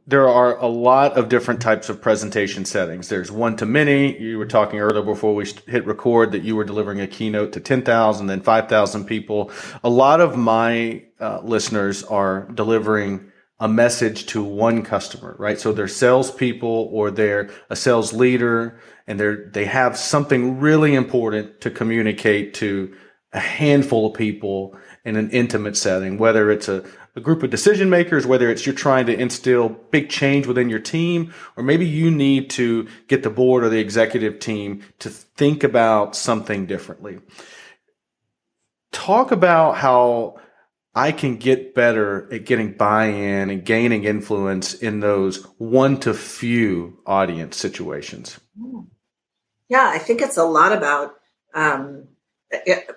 There 0.10 0.28
are 0.28 0.58
a 0.58 0.66
lot 0.66 1.20
of 1.20 1.30
different 1.30 1.62
types 1.62 1.88
of 1.88 2.02
presentation 2.02 2.66
settings. 2.66 3.10
There's 3.10 3.32
one 3.32 3.56
to 3.58 3.68
many. 3.68 4.20
You 4.20 4.40
were 4.40 4.48
talking 4.48 4.80
earlier 4.80 5.04
before 5.04 5.36
we 5.36 5.46
hit 5.68 5.86
record 5.86 6.32
that 6.32 6.42
you 6.42 6.56
were 6.56 6.64
delivering 6.64 7.00
a 7.00 7.06
keynote 7.06 7.54
to 7.54 7.60
10,000, 7.60 8.26
then 8.26 8.42
5,000 8.42 9.06
people. 9.06 9.52
A 9.84 9.90
lot 9.90 10.20
of 10.20 10.36
my 10.36 11.04
uh, 11.20 11.42
listeners 11.44 12.04
are 12.04 12.48
delivering 12.56 13.32
a 13.60 13.68
message 13.68 14.26
to 14.28 14.44
one 14.44 14.82
customer, 14.82 15.36
right? 15.38 15.60
So 15.60 15.74
they're 15.74 15.88
salespeople 15.88 16.90
or 16.92 17.12
they're 17.12 17.52
a 17.70 17.76
sales 17.76 18.12
leader 18.12 18.80
and 19.06 19.20
they're, 19.20 19.52
they 19.54 19.66
have 19.66 19.96
something 19.96 20.60
really 20.60 20.96
important 20.96 21.62
to 21.62 21.70
communicate 21.70 22.56
to 22.56 22.96
a 23.32 23.40
handful 23.40 24.08
of 24.08 24.16
people 24.16 24.76
in 25.06 25.16
an 25.16 25.30
intimate 25.30 25.78
setting, 25.78 26.18
whether 26.18 26.50
it's 26.50 26.68
a, 26.68 26.84
a 27.16 27.22
group 27.22 27.44
of 27.44 27.50
decision 27.50 27.90
makers, 27.90 28.26
whether 28.26 28.50
it's 28.50 28.66
you're 28.66 28.76
trying 28.76 29.06
to 29.08 29.18
instill 29.18 29.70
big 29.70 30.10
change 30.10 30.48
within 30.48 30.70
your 30.70 30.80
team, 30.80 31.34
or 31.58 31.64
maybe 31.64 31.86
you 31.86 32.12
need 32.12 32.50
to 32.52 32.88
get 33.08 33.24
the 33.24 33.30
board 33.30 33.64
or 33.64 33.70
the 33.70 33.80
executive 33.80 34.40
team 34.40 34.84
to 35.00 35.10
think 35.10 35.64
about 35.64 36.16
something 36.16 36.66
differently. 36.66 37.20
Talk 38.92 39.32
about 39.32 39.78
how 39.78 40.40
I 40.96 41.12
can 41.12 41.38
get 41.38 41.76
better 41.76 42.28
at 42.34 42.46
getting 42.46 42.74
buy-in 42.74 43.50
and 43.50 43.64
gaining 43.64 44.04
influence 44.04 44.74
in 44.74 45.00
those 45.00 45.44
one 45.58 46.00
to 46.02 46.14
few 46.14 47.00
audience 47.06 47.58
situations. 47.58 48.40
Yeah, 49.68 49.88
I 49.88 50.00
think 50.00 50.22
it's 50.22 50.38
a 50.38 50.44
lot 50.44 50.74
about 50.74 51.16
um, 51.54 52.08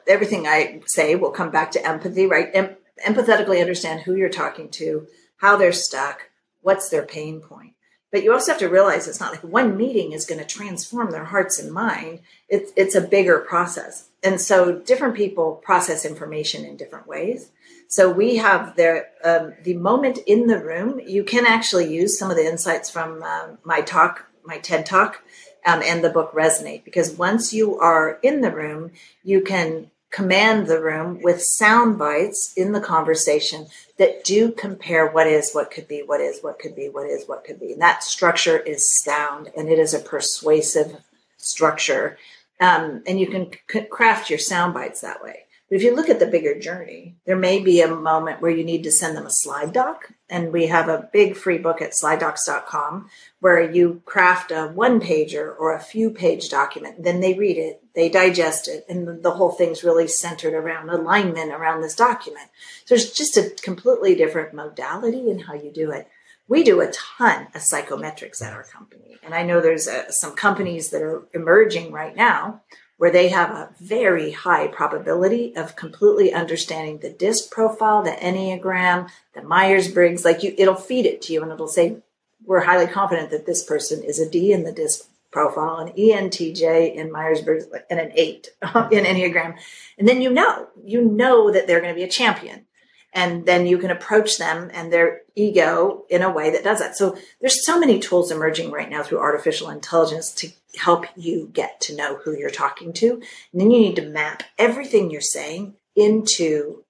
everything 0.08 0.46
I 0.46 0.80
say 0.86 1.14
will 1.16 1.30
come 1.30 1.50
back 1.50 1.72
to 1.72 1.86
empathy, 1.86 2.26
right? 2.26 2.48
Em- 2.54 2.76
empathetically 3.06 3.60
understand 3.60 4.02
who 4.02 4.14
you're 4.14 4.28
talking 4.28 4.68
to, 4.70 5.06
how 5.38 5.56
they're 5.56 5.72
stuck, 5.72 6.30
what's 6.60 6.88
their 6.88 7.04
pain 7.04 7.40
point. 7.40 7.74
But 8.10 8.22
you 8.22 8.32
also 8.32 8.52
have 8.52 8.60
to 8.60 8.68
realize 8.68 9.08
it's 9.08 9.20
not 9.20 9.32
like 9.32 9.42
one 9.42 9.76
meeting 9.76 10.12
is 10.12 10.26
going 10.26 10.38
to 10.38 10.46
transform 10.46 11.10
their 11.10 11.24
hearts 11.24 11.58
and 11.58 11.72
mind. 11.72 12.20
It's 12.48 12.70
it's 12.76 12.94
a 12.94 13.00
bigger 13.00 13.38
process, 13.38 14.08
and 14.22 14.38
so 14.38 14.80
different 14.80 15.16
people 15.16 15.54
process 15.54 16.04
information 16.04 16.66
in 16.66 16.76
different 16.76 17.06
ways. 17.06 17.50
So 17.88 18.10
we 18.10 18.36
have 18.36 18.76
the 18.76 19.06
um, 19.24 19.54
the 19.62 19.74
moment 19.74 20.18
in 20.26 20.46
the 20.46 20.58
room. 20.58 21.00
You 21.00 21.24
can 21.24 21.46
actually 21.46 21.92
use 21.92 22.18
some 22.18 22.30
of 22.30 22.36
the 22.36 22.46
insights 22.46 22.90
from 22.90 23.22
um, 23.22 23.58
my 23.64 23.80
talk, 23.80 24.26
my 24.44 24.58
TED 24.58 24.84
talk, 24.84 25.22
um, 25.64 25.82
and 25.82 26.04
the 26.04 26.10
book 26.10 26.32
resonate 26.34 26.84
because 26.84 27.12
once 27.12 27.54
you 27.54 27.78
are 27.78 28.18
in 28.22 28.42
the 28.42 28.50
room, 28.50 28.90
you 29.24 29.40
can 29.40 29.90
command 30.12 30.66
the 30.66 30.80
room 30.80 31.20
with 31.22 31.42
sound 31.42 31.98
bites 31.98 32.52
in 32.54 32.72
the 32.72 32.80
conversation 32.80 33.66
that 33.96 34.22
do 34.24 34.52
compare 34.52 35.10
what 35.10 35.26
is, 35.26 35.52
what 35.52 35.70
could 35.70 35.88
be, 35.88 36.02
what 36.04 36.20
is, 36.20 36.40
what 36.42 36.58
could 36.58 36.76
be, 36.76 36.88
what 36.88 37.08
is, 37.08 37.26
what 37.26 37.44
could 37.44 37.58
be. 37.58 37.72
And 37.72 37.80
that 37.80 38.04
structure 38.04 38.58
is 38.58 38.88
sound 39.02 39.50
and 39.56 39.68
it 39.68 39.78
is 39.78 39.94
a 39.94 39.98
persuasive 39.98 40.98
structure. 41.38 42.18
Um, 42.60 43.02
and 43.06 43.18
you 43.18 43.26
can 43.26 43.50
c- 43.70 43.86
craft 43.90 44.30
your 44.30 44.38
sound 44.38 44.74
bites 44.74 45.00
that 45.00 45.22
way. 45.22 45.44
But 45.68 45.76
if 45.76 45.82
you 45.82 45.96
look 45.96 46.10
at 46.10 46.20
the 46.20 46.26
bigger 46.26 46.58
journey, 46.60 47.14
there 47.24 47.36
may 47.36 47.60
be 47.60 47.80
a 47.80 47.88
moment 47.88 48.42
where 48.42 48.50
you 48.50 48.64
need 48.64 48.84
to 48.84 48.92
send 48.92 49.16
them 49.16 49.26
a 49.26 49.30
slide 49.30 49.72
doc. 49.72 50.12
And 50.32 50.50
we 50.50 50.68
have 50.68 50.88
a 50.88 51.10
big 51.12 51.36
free 51.36 51.58
book 51.58 51.82
at 51.82 51.92
slidedocs.com 51.92 53.10
where 53.40 53.60
you 53.70 54.00
craft 54.06 54.50
a 54.50 54.68
one 54.68 54.98
pager 54.98 55.54
or 55.60 55.74
a 55.74 55.80
few 55.80 56.08
page 56.08 56.48
document. 56.48 57.04
Then 57.04 57.20
they 57.20 57.34
read 57.34 57.58
it, 57.58 57.82
they 57.94 58.08
digest 58.08 58.66
it, 58.66 58.86
and 58.88 59.22
the 59.22 59.32
whole 59.32 59.50
thing's 59.50 59.84
really 59.84 60.08
centered 60.08 60.54
around 60.54 60.88
alignment 60.88 61.52
around 61.52 61.82
this 61.82 61.94
document. 61.94 62.48
So 62.86 62.94
it's 62.94 63.12
just 63.12 63.36
a 63.36 63.50
completely 63.62 64.14
different 64.14 64.54
modality 64.54 65.30
in 65.30 65.40
how 65.40 65.52
you 65.52 65.70
do 65.70 65.90
it. 65.90 66.08
We 66.48 66.62
do 66.62 66.80
a 66.80 66.90
ton 66.90 67.48
of 67.54 67.60
psychometrics 67.60 68.40
at 68.40 68.54
our 68.54 68.64
company. 68.64 69.18
And 69.22 69.34
I 69.34 69.42
know 69.42 69.60
there's 69.60 69.86
uh, 69.86 70.10
some 70.10 70.34
companies 70.34 70.88
that 70.90 71.02
are 71.02 71.24
emerging 71.34 71.92
right 71.92 72.16
now 72.16 72.62
where 73.02 73.10
they 73.10 73.30
have 73.30 73.50
a 73.50 73.68
very 73.80 74.30
high 74.30 74.68
probability 74.68 75.56
of 75.56 75.74
completely 75.74 76.32
understanding 76.32 76.98
the 76.98 77.10
disc 77.10 77.50
profile, 77.50 78.00
the 78.00 78.12
Enneagram, 78.12 79.10
the 79.34 79.42
Myers 79.42 79.90
Briggs. 79.90 80.24
Like 80.24 80.44
you, 80.44 80.54
it'll 80.56 80.76
feed 80.76 81.04
it 81.04 81.20
to 81.22 81.32
you 81.32 81.42
and 81.42 81.50
it'll 81.50 81.66
say, 81.66 81.96
we're 82.44 82.60
highly 82.60 82.86
confident 82.86 83.32
that 83.32 83.44
this 83.44 83.64
person 83.64 84.04
is 84.04 84.20
a 84.20 84.30
D 84.30 84.52
in 84.52 84.62
the 84.62 84.70
disc 84.70 85.08
profile, 85.32 85.78
an 85.78 85.92
ENTJ 85.94 86.94
in 86.94 87.10
Myers 87.10 87.40
Briggs, 87.40 87.64
and 87.90 87.98
an 87.98 88.12
eight 88.14 88.50
in 88.62 89.04
Enneagram. 89.04 89.58
And 89.98 90.06
then 90.06 90.22
you 90.22 90.30
know, 90.30 90.68
you 90.84 91.02
know 91.02 91.50
that 91.50 91.66
they're 91.66 91.80
going 91.80 91.92
to 91.92 91.98
be 91.98 92.04
a 92.04 92.08
champion. 92.08 92.66
And 93.12 93.46
then 93.46 93.66
you 93.66 93.78
can 93.78 93.90
approach 93.90 94.38
them 94.38 94.70
and 94.72 94.92
their 94.92 95.22
ego 95.34 96.04
in 96.08 96.22
a 96.22 96.30
way 96.30 96.50
that 96.52 96.62
does 96.62 96.78
that. 96.78 96.96
So 96.96 97.18
there's 97.40 97.66
so 97.66 97.80
many 97.80 97.98
tools 97.98 98.30
emerging 98.30 98.70
right 98.70 98.88
now 98.88 99.02
through 99.02 99.18
artificial 99.18 99.70
intelligence 99.70 100.32
to 100.34 100.52
help 100.76 101.06
you 101.16 101.50
get 101.52 101.80
to 101.82 101.96
know 101.96 102.16
who 102.16 102.36
you're 102.36 102.50
talking 102.50 102.92
to. 102.94 103.22
And 103.52 103.60
then 103.60 103.70
you 103.70 103.80
need 103.80 103.96
to 103.96 104.08
map 104.08 104.42
everything 104.58 105.10
you're 105.10 105.20
saying 105.20 105.74
into 105.94 106.84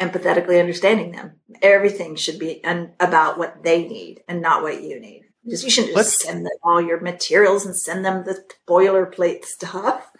empathetically 0.00 0.58
understanding 0.58 1.12
them. 1.12 1.32
Everything 1.62 2.16
should 2.16 2.38
be 2.38 2.62
un- 2.64 2.92
about 2.98 3.38
what 3.38 3.62
they 3.62 3.86
need 3.86 4.22
and 4.28 4.42
not 4.42 4.62
what 4.62 4.82
you 4.82 4.98
need. 4.98 5.24
Just, 5.48 5.64
you 5.64 5.70
shouldn't 5.70 5.94
just 5.94 5.96
Let's, 5.96 6.24
send 6.24 6.46
them 6.46 6.52
all 6.62 6.80
your 6.80 7.00
materials 7.00 7.66
and 7.66 7.76
send 7.76 8.04
them 8.04 8.24
the 8.24 8.42
boilerplate 8.66 9.44
stuff. 9.44 10.10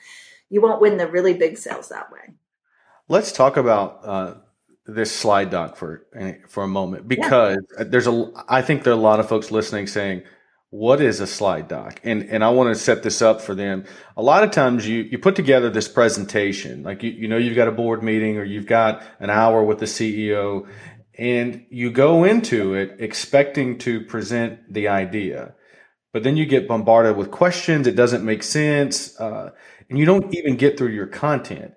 You 0.51 0.61
won't 0.61 0.81
win 0.81 0.99
the 0.99 1.09
really 1.09 1.35
big 1.35 1.57
sales 1.57 1.89
that 1.89 2.13
way. 2.13 2.35
Let's 3.09 3.33
talk 3.33 3.57
about 3.57 4.01
uh, 4.05 4.35
this 4.87 5.11
slide 5.11 5.51
doc 5.51 5.77
for 5.77 6.07
for 6.49 6.63
a 6.65 6.69
moment 6.69 7.09
because 7.09 7.59
yeah. 7.77 7.85
there's 7.85 8.07
a. 8.07 8.31
I 8.49 8.63
think 8.63 8.83
there 8.83 8.93
are 8.93 8.97
a 8.97 9.01
lot 9.01 9.21
of 9.21 9.29
folks 9.29 9.51
listening 9.51 9.87
saying, 9.87 10.23
"What 10.75 11.01
is 11.01 11.21
a 11.21 11.27
slide 11.27 11.69
doc?" 11.69 12.01
And 12.05 12.23
and 12.25 12.43
I 12.43 12.51
want 12.51 12.75
to 12.75 12.81
set 12.81 13.03
this 13.03 13.23
up 13.23 13.41
for 13.41 13.55
them. 13.55 13.85
A 14.17 14.23
lot 14.23 14.43
of 14.45 14.51
times 14.51 14.89
you 14.89 15.03
you 15.03 15.19
put 15.19 15.37
together 15.37 15.71
this 15.71 15.89
presentation, 15.89 16.83
like 16.83 17.03
you 17.03 17.11
you 17.11 17.29
know 17.29 17.37
you've 17.37 17.57
got 17.57 17.69
a 17.69 17.73
board 17.73 18.03
meeting 18.03 18.39
or 18.39 18.45
you've 18.45 18.67
got 18.67 19.03
an 19.21 19.31
hour 19.31 19.63
with 19.63 19.79
the 19.79 19.87
CEO, 19.87 20.67
and 21.19 21.65
you 21.71 21.91
go 21.91 22.25
into 22.25 22.75
it 22.75 22.97
expecting 22.99 23.79
to 23.79 24.01
present 24.01 24.73
the 24.73 24.89
idea 24.89 25.55
but 26.13 26.23
then 26.23 26.37
you 26.37 26.47
get 26.47 26.69
bombarded 26.69 27.17
with 27.17 27.31
questions 27.31 27.87
it 27.87 27.97
doesn't 27.97 28.25
make 28.25 28.43
sense 28.43 29.19
uh, 29.21 29.51
and 29.89 29.99
you 29.99 30.05
don't 30.05 30.35
even 30.35 30.57
get 30.57 30.77
through 30.77 30.89
your 30.89 31.07
content 31.07 31.75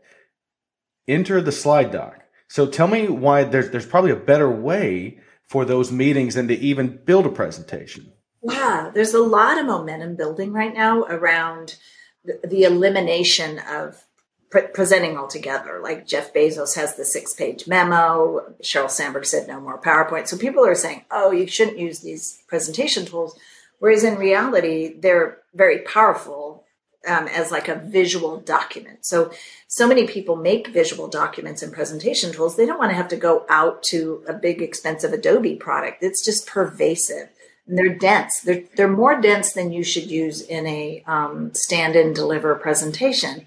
enter 1.08 1.42
the 1.42 1.52
slide 1.52 1.92
doc 1.92 2.24
so 2.50 2.66
tell 2.66 2.88
me 2.88 3.08
why 3.08 3.44
there's, 3.44 3.70
there's 3.72 3.86
probably 3.86 4.12
a 4.12 4.16
better 4.16 4.50
way 4.50 5.20
for 5.50 5.66
those 5.66 5.92
meetings 5.92 6.36
than 6.36 6.48
to 6.48 6.58
even 6.58 7.00
build 7.06 7.26
a 7.26 7.30
presentation 7.30 8.12
yeah 8.52 8.92
there's 8.94 9.14
a 9.14 9.22
lot 9.22 9.58
of 9.58 9.66
momentum 9.66 10.16
building 10.16 10.54
right 10.54 10.74
now 10.74 11.04
around 11.04 11.78
the, 12.26 12.40
the 12.48 12.64
elimination 12.64 13.60
of 13.60 14.04
pre- 14.50 14.68
presenting 14.68 15.18
altogether. 15.18 15.80
Like 15.82 16.08
Jeff 16.08 16.34
Bezos 16.34 16.76
has 16.76 16.96
the 16.96 17.06
six 17.06 17.34
page 17.34 17.68
memo. 17.68 18.54
Sheryl 18.62 18.90
Sandberg 18.90 19.26
said 19.26 19.48
no 19.48 19.60
more 19.60 19.82
PowerPoint. 19.82 20.28
So 20.28 20.38
people 20.38 20.66
are 20.66 20.76
saying, 20.76 21.06
oh, 21.12 21.32
you 21.32 21.48
shouldn't 21.48 21.80
use 21.80 22.00
these 22.00 22.44
presentation 22.48 23.06
tools. 23.06 23.38
Whereas 23.80 24.04
in 24.04 24.16
reality, 24.16 24.96
they're 25.00 25.40
very 25.54 25.80
powerful 25.80 26.64
um, 27.08 27.28
as 27.28 27.52
like 27.52 27.68
a 27.68 27.76
visual 27.76 28.40
document. 28.40 29.06
So, 29.06 29.32
so 29.68 29.88
many 29.88 30.08
people 30.08 30.36
make 30.36 30.68
visual 30.70 31.08
documents 31.08 31.62
and 31.62 31.72
presentation 31.72 32.34
tools. 32.34 32.58
They 32.58 32.66
don't 32.66 32.80
want 32.80 32.90
to 32.90 32.96
have 32.98 33.08
to 33.10 33.16
go 33.16 33.46
out 33.50 33.84
to 33.84 34.24
a 34.28 34.34
big, 34.34 34.62
expensive 34.62 35.14
Adobe 35.14 35.56
product. 35.56 36.02
It's 36.02 36.26
just 36.26 36.48
pervasive. 36.48 37.30
And 37.68 37.78
they're 37.78 37.96
dense. 37.96 38.42
They're, 38.42 38.64
they're 38.76 38.88
more 38.88 39.20
dense 39.20 39.54
than 39.54 39.72
you 39.72 39.84
should 39.84 40.10
use 40.10 40.42
in 40.42 40.66
a 40.68 41.04
um, 41.06 41.54
stand 41.54 41.96
and 41.96 42.16
deliver 42.16 42.56
presentation 42.56 43.46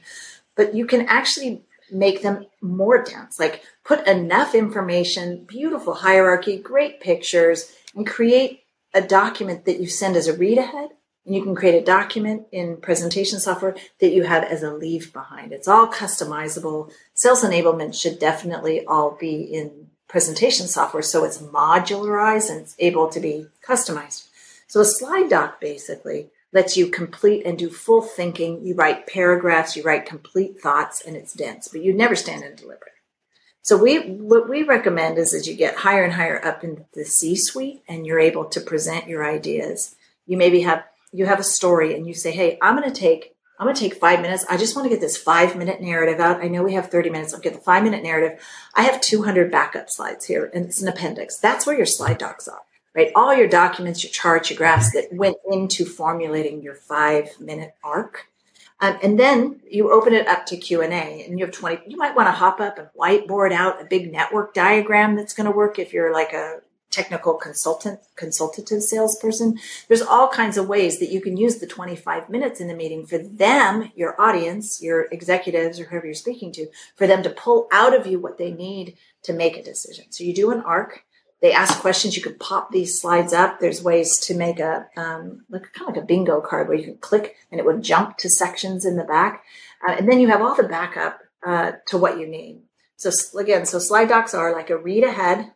but 0.60 0.74
you 0.74 0.84
can 0.84 1.06
actually 1.06 1.62
make 1.90 2.20
them 2.20 2.44
more 2.60 3.02
dense. 3.02 3.40
Like 3.40 3.62
put 3.82 4.06
enough 4.06 4.54
information, 4.54 5.44
beautiful 5.48 5.94
hierarchy, 5.94 6.58
great 6.58 7.00
pictures, 7.00 7.72
and 7.94 8.06
create 8.06 8.64
a 8.92 9.00
document 9.00 9.64
that 9.64 9.80
you 9.80 9.88
send 9.88 10.16
as 10.16 10.28
a 10.28 10.36
read 10.36 10.58
ahead. 10.58 10.90
And 11.24 11.34
you 11.34 11.42
can 11.42 11.54
create 11.54 11.80
a 11.80 11.84
document 11.84 12.46
in 12.52 12.76
presentation 12.76 13.40
software 13.40 13.74
that 14.00 14.12
you 14.12 14.24
have 14.24 14.44
as 14.44 14.62
a 14.62 14.72
leave 14.72 15.14
behind. 15.14 15.52
It's 15.52 15.68
all 15.68 15.86
customizable. 15.86 16.92
Sales 17.14 17.42
enablement 17.42 17.94
should 17.94 18.18
definitely 18.18 18.84
all 18.84 19.16
be 19.18 19.42
in 19.42 19.88
presentation 20.10 20.66
software 20.66 21.02
so 21.02 21.24
it's 21.24 21.38
modularized 21.38 22.50
and 22.50 22.60
it's 22.62 22.74
able 22.80 23.08
to 23.08 23.20
be 23.20 23.46
customized. 23.66 24.26
So 24.66 24.80
a 24.80 24.84
slide 24.84 25.30
doc 25.30 25.60
basically 25.60 26.30
lets 26.52 26.76
you 26.76 26.88
complete 26.88 27.46
and 27.46 27.56
do 27.56 27.70
full 27.70 28.02
thinking. 28.02 28.66
You 28.66 28.74
write 28.74 29.06
paragraphs, 29.06 29.76
you 29.76 29.84
write 29.84 30.06
complete 30.06 30.60
thoughts, 30.60 31.00
and 31.00 31.16
it's 31.16 31.32
dense, 31.32 31.68
but 31.68 31.82
you 31.82 31.92
never 31.92 32.16
stand 32.16 32.42
and 32.42 32.56
deliver. 32.56 32.88
So 33.62 33.76
we 33.76 33.98
what 33.98 34.48
we 34.48 34.64
recommend 34.64 35.16
is 35.16 35.32
as 35.32 35.46
you 35.46 35.54
get 35.54 35.76
higher 35.76 36.02
and 36.02 36.14
higher 36.14 36.44
up 36.44 36.64
in 36.64 36.86
the 36.92 37.04
C-suite 37.04 37.82
and 37.86 38.04
you're 38.04 38.18
able 38.18 38.46
to 38.46 38.60
present 38.60 39.06
your 39.06 39.24
ideas. 39.24 39.94
You 40.26 40.36
maybe 40.36 40.62
have 40.62 40.82
you 41.12 41.26
have 41.26 41.38
a 41.38 41.44
story 41.44 41.94
and 41.94 42.06
you 42.06 42.14
say, 42.14 42.32
"Hey, 42.32 42.58
I'm 42.60 42.76
going 42.76 42.90
to 42.92 43.00
take 43.00 43.36
I'm 43.60 43.66
going 43.66 43.76
to 43.76 43.80
take 43.80 43.94
5 43.94 44.22
minutes. 44.22 44.44
I 44.48 44.56
just 44.56 44.74
want 44.74 44.86
to 44.86 44.90
get 44.90 45.00
this 45.00 45.22
5-minute 45.22 45.82
narrative 45.82 46.18
out. 46.18 46.42
I 46.42 46.48
know 46.48 46.62
we 46.62 46.72
have 46.72 46.90
30 46.90 47.10
minutes. 47.10 47.34
I'll 47.34 47.40
get 47.40 47.52
the 47.52 47.60
5-minute 47.60 48.02
narrative. 48.02 48.40
I 48.74 48.82
have 48.82 49.00
200 49.02 49.52
backup 49.52 49.90
slides 49.90 50.24
here 50.24 50.50
and 50.54 50.64
it's 50.64 50.80
an 50.80 50.88
appendix. 50.88 51.36
That's 51.36 51.66
where 51.66 51.76
your 51.76 51.86
slide 51.86 52.18
docs 52.18 52.48
are 52.48 52.62
right? 52.94 53.12
All 53.14 53.34
your 53.34 53.48
documents, 53.48 54.02
your 54.02 54.10
charts, 54.10 54.50
your 54.50 54.56
graphs 54.56 54.92
that 54.92 55.12
went 55.12 55.36
into 55.50 55.84
formulating 55.84 56.62
your 56.62 56.74
five 56.74 57.38
minute 57.40 57.74
arc. 57.82 58.26
Um, 58.80 58.98
and 59.02 59.18
then 59.18 59.60
you 59.68 59.92
open 59.92 60.14
it 60.14 60.26
up 60.26 60.46
to 60.46 60.56
Q 60.56 60.82
and 60.82 61.38
you 61.38 61.44
have 61.44 61.54
twenty. 61.54 61.82
You 61.86 61.96
might 61.96 62.16
want 62.16 62.28
to 62.28 62.32
hop 62.32 62.60
up 62.60 62.78
and 62.78 62.88
whiteboard 62.98 63.52
out 63.52 63.80
a 63.80 63.84
big 63.84 64.10
network 64.10 64.54
diagram 64.54 65.16
that's 65.16 65.34
going 65.34 65.46
to 65.46 65.56
work 65.56 65.78
if 65.78 65.92
you're 65.92 66.12
like 66.12 66.32
a 66.32 66.60
technical 66.90 67.34
consultant, 67.34 68.00
consultative 68.16 68.82
salesperson. 68.82 69.58
There's 69.88 70.02
all 70.02 70.28
kinds 70.28 70.56
of 70.56 70.68
ways 70.68 70.98
that 70.98 71.10
you 71.10 71.20
can 71.20 71.36
use 71.36 71.58
the 71.58 71.66
25 71.66 72.28
minutes 72.28 72.60
in 72.60 72.68
the 72.68 72.74
meeting 72.74 73.06
for 73.06 73.18
them, 73.18 73.92
your 73.94 74.20
audience, 74.20 74.82
your 74.82 75.02
executives, 75.12 75.78
or 75.78 75.84
whoever 75.84 76.06
you're 76.06 76.14
speaking 76.14 76.52
to, 76.52 76.66
for 76.96 77.06
them 77.06 77.22
to 77.22 77.30
pull 77.30 77.68
out 77.72 77.94
of 77.94 78.06
you 78.06 78.18
what 78.18 78.38
they 78.38 78.50
need 78.50 78.96
to 79.22 79.32
make 79.32 79.56
a 79.56 79.62
decision. 79.62 80.06
So 80.10 80.24
you 80.24 80.34
do 80.34 80.50
an 80.50 80.60
arc 80.62 81.04
they 81.40 81.52
ask 81.52 81.80
questions. 81.80 82.16
You 82.16 82.22
could 82.22 82.38
pop 82.38 82.70
these 82.70 83.00
slides 83.00 83.32
up. 83.32 83.60
There's 83.60 83.82
ways 83.82 84.18
to 84.20 84.36
make 84.36 84.60
a 84.60 84.86
um, 84.96 85.44
like 85.48 85.72
kind 85.72 85.88
of 85.88 85.96
like 85.96 86.04
a 86.04 86.06
bingo 86.06 86.40
card 86.40 86.68
where 86.68 86.76
you 86.76 86.84
could 86.84 87.00
click 87.00 87.36
and 87.50 87.58
it 87.58 87.64
would 87.64 87.82
jump 87.82 88.18
to 88.18 88.28
sections 88.28 88.84
in 88.84 88.96
the 88.96 89.04
back, 89.04 89.44
uh, 89.86 89.92
and 89.92 90.08
then 90.08 90.20
you 90.20 90.28
have 90.28 90.42
all 90.42 90.54
the 90.54 90.64
backup 90.64 91.20
uh, 91.44 91.72
to 91.86 91.96
what 91.96 92.18
you 92.18 92.26
need. 92.26 92.60
So 92.96 93.10
again, 93.38 93.64
so 93.64 93.78
slide 93.78 94.10
docs 94.10 94.34
are 94.34 94.52
like 94.52 94.68
a 94.68 94.76
read 94.76 95.04
ahead. 95.04 95.52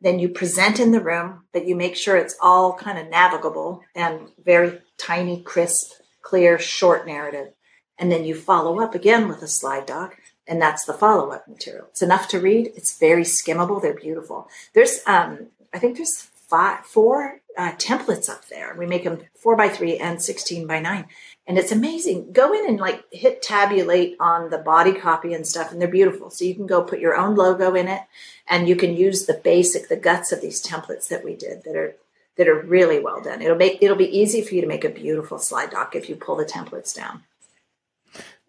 Then 0.00 0.18
you 0.18 0.28
present 0.28 0.78
in 0.78 0.92
the 0.92 1.00
room, 1.00 1.44
but 1.52 1.66
you 1.66 1.74
make 1.74 1.96
sure 1.96 2.16
it's 2.16 2.36
all 2.40 2.74
kind 2.74 2.98
of 2.98 3.08
navigable 3.08 3.82
and 3.94 4.28
very 4.44 4.80
tiny, 4.96 5.42
crisp, 5.42 5.92
clear, 6.22 6.58
short 6.58 7.06
narrative. 7.06 7.52
And 7.98 8.12
then 8.12 8.24
you 8.24 8.34
follow 8.34 8.80
up 8.80 8.94
again 8.94 9.26
with 9.26 9.42
a 9.42 9.48
slide 9.48 9.86
doc 9.86 10.16
and 10.48 10.60
that's 10.60 10.84
the 10.84 10.94
follow-up 10.94 11.46
material. 11.46 11.86
It's 11.90 12.02
enough 12.02 12.26
to 12.28 12.40
read. 12.40 12.72
It's 12.74 12.98
very 12.98 13.22
skimmable. 13.22 13.80
They're 13.80 13.94
beautiful. 13.94 14.48
There's, 14.72 15.00
um, 15.06 15.48
I 15.74 15.78
think 15.78 15.96
there's 15.96 16.30
five, 16.48 16.86
four 16.86 17.40
uh, 17.56 17.72
templates 17.72 18.30
up 18.30 18.48
there. 18.48 18.74
We 18.76 18.86
make 18.86 19.04
them 19.04 19.20
four 19.38 19.56
by 19.56 19.68
three 19.68 19.98
and 19.98 20.22
16 20.22 20.66
by 20.66 20.80
nine. 20.80 21.06
And 21.48 21.56
it's 21.56 21.72
amazing. 21.72 22.32
Go 22.32 22.52
in 22.52 22.68
and 22.68 22.78
like 22.78 23.02
hit 23.10 23.40
tabulate 23.40 24.16
on 24.20 24.50
the 24.50 24.58
body 24.58 24.92
copy 24.92 25.32
and 25.32 25.46
stuff, 25.46 25.72
and 25.72 25.80
they're 25.80 25.88
beautiful. 25.88 26.28
So 26.28 26.44
you 26.44 26.54
can 26.54 26.66
go 26.66 26.82
put 26.82 27.00
your 27.00 27.16
own 27.16 27.36
logo 27.36 27.74
in 27.74 27.88
it, 27.88 28.02
and 28.46 28.68
you 28.68 28.76
can 28.76 28.94
use 28.94 29.24
the 29.24 29.40
basic, 29.42 29.88
the 29.88 29.96
guts 29.96 30.30
of 30.30 30.42
these 30.42 30.62
templates 30.62 31.08
that 31.08 31.24
we 31.24 31.34
did 31.34 31.64
that 31.64 31.74
are 31.74 31.96
that 32.36 32.48
are 32.48 32.60
really 32.60 33.00
well 33.00 33.22
done. 33.22 33.40
It'll 33.40 33.56
make 33.56 33.78
it'll 33.80 33.96
be 33.96 34.16
easy 34.16 34.42
for 34.42 34.54
you 34.54 34.60
to 34.60 34.66
make 34.66 34.84
a 34.84 34.90
beautiful 34.90 35.38
slide 35.38 35.70
doc 35.70 35.96
if 35.96 36.10
you 36.10 36.16
pull 36.16 36.36
the 36.36 36.44
templates 36.44 36.94
down. 36.94 37.22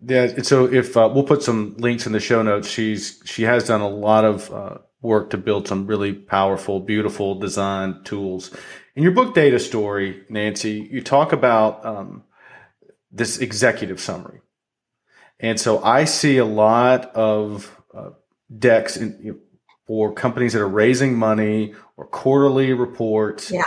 Yeah. 0.02 0.42
So 0.42 0.66
if 0.66 0.98
uh, 0.98 1.10
we'll 1.14 1.24
put 1.24 1.42
some 1.42 1.76
links 1.78 2.06
in 2.06 2.12
the 2.12 2.20
show 2.20 2.42
notes, 2.42 2.70
she's 2.70 3.22
she 3.24 3.44
has 3.44 3.66
done 3.66 3.80
a 3.80 3.90
lot 3.90 4.26
of 4.26 4.54
uh, 4.54 4.78
work 5.02 5.30
to 5.30 5.38
build 5.38 5.70
some 5.70 5.88
really 5.88 6.14
powerful, 6.14 6.82
beautiful 6.82 7.36
design 7.36 8.04
tools. 8.04 8.52
In 8.96 9.04
your 9.04 9.14
book, 9.14 9.34
Data 9.34 9.60
Story, 9.60 10.24
Nancy, 10.28 10.88
you 10.92 11.02
talk 11.02 11.32
about 11.32 11.86
um, 11.86 12.24
this 13.12 13.40
executive 13.40 14.00
summary, 14.00 14.42
and 15.40 15.60
so 15.60 15.84
I 15.84 16.06
see 16.06 16.38
a 16.38 16.46
lot 16.46 17.14
of 17.16 17.76
uh, 17.94 18.12
decks 18.58 18.98
in, 18.98 19.18
you 19.22 19.32
know, 19.34 19.40
for 19.88 20.14
companies 20.14 20.54
that 20.54 20.62
are 20.62 20.68
raising 20.68 21.18
money 21.18 21.74
or 21.98 22.06
quarterly 22.06 22.74
reports. 22.74 23.52
Yeah 23.52 23.64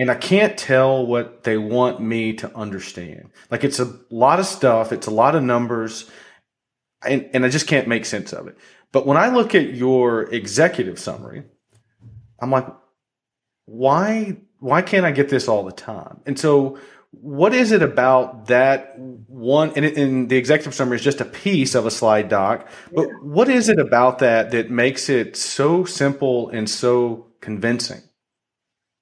and 0.00 0.10
I 0.10 0.14
can't 0.14 0.56
tell 0.56 1.04
what 1.04 1.44
they 1.44 1.58
want 1.58 2.00
me 2.00 2.32
to 2.34 2.56
understand. 2.56 3.30
Like 3.50 3.64
it's 3.64 3.78
a 3.78 3.98
lot 4.08 4.40
of 4.40 4.46
stuff, 4.46 4.92
it's 4.92 5.06
a 5.06 5.10
lot 5.10 5.34
of 5.34 5.42
numbers, 5.42 6.10
and, 7.04 7.28
and 7.34 7.44
I 7.44 7.50
just 7.50 7.66
can't 7.66 7.86
make 7.86 8.06
sense 8.06 8.32
of 8.32 8.48
it. 8.48 8.56
But 8.92 9.06
when 9.06 9.18
I 9.18 9.28
look 9.28 9.54
at 9.54 9.74
your 9.74 10.22
executive 10.32 10.98
summary, 10.98 11.44
I'm 12.40 12.50
like, 12.50 12.66
why 13.66 14.38
why 14.58 14.80
can't 14.80 15.04
I 15.04 15.10
get 15.10 15.28
this 15.28 15.48
all 15.48 15.64
the 15.64 15.72
time? 15.72 16.22
And 16.24 16.38
so 16.38 16.78
what 17.12 17.52
is 17.52 17.72
it 17.72 17.82
about 17.82 18.46
that 18.46 18.94
one 18.98 19.72
and, 19.74 19.84
and 19.84 20.28
the 20.28 20.36
executive 20.36 20.74
summary 20.74 20.96
is 20.96 21.02
just 21.02 21.20
a 21.20 21.24
piece 21.24 21.74
of 21.74 21.84
a 21.84 21.90
slide 21.90 22.28
doc 22.28 22.68
but 22.94 23.08
what 23.22 23.48
is 23.48 23.68
it 23.68 23.80
about 23.80 24.20
that 24.20 24.52
that 24.52 24.70
makes 24.70 25.08
it 25.08 25.36
so 25.36 25.84
simple 25.84 26.48
and 26.50 26.70
so 26.70 27.26
convincing 27.40 28.00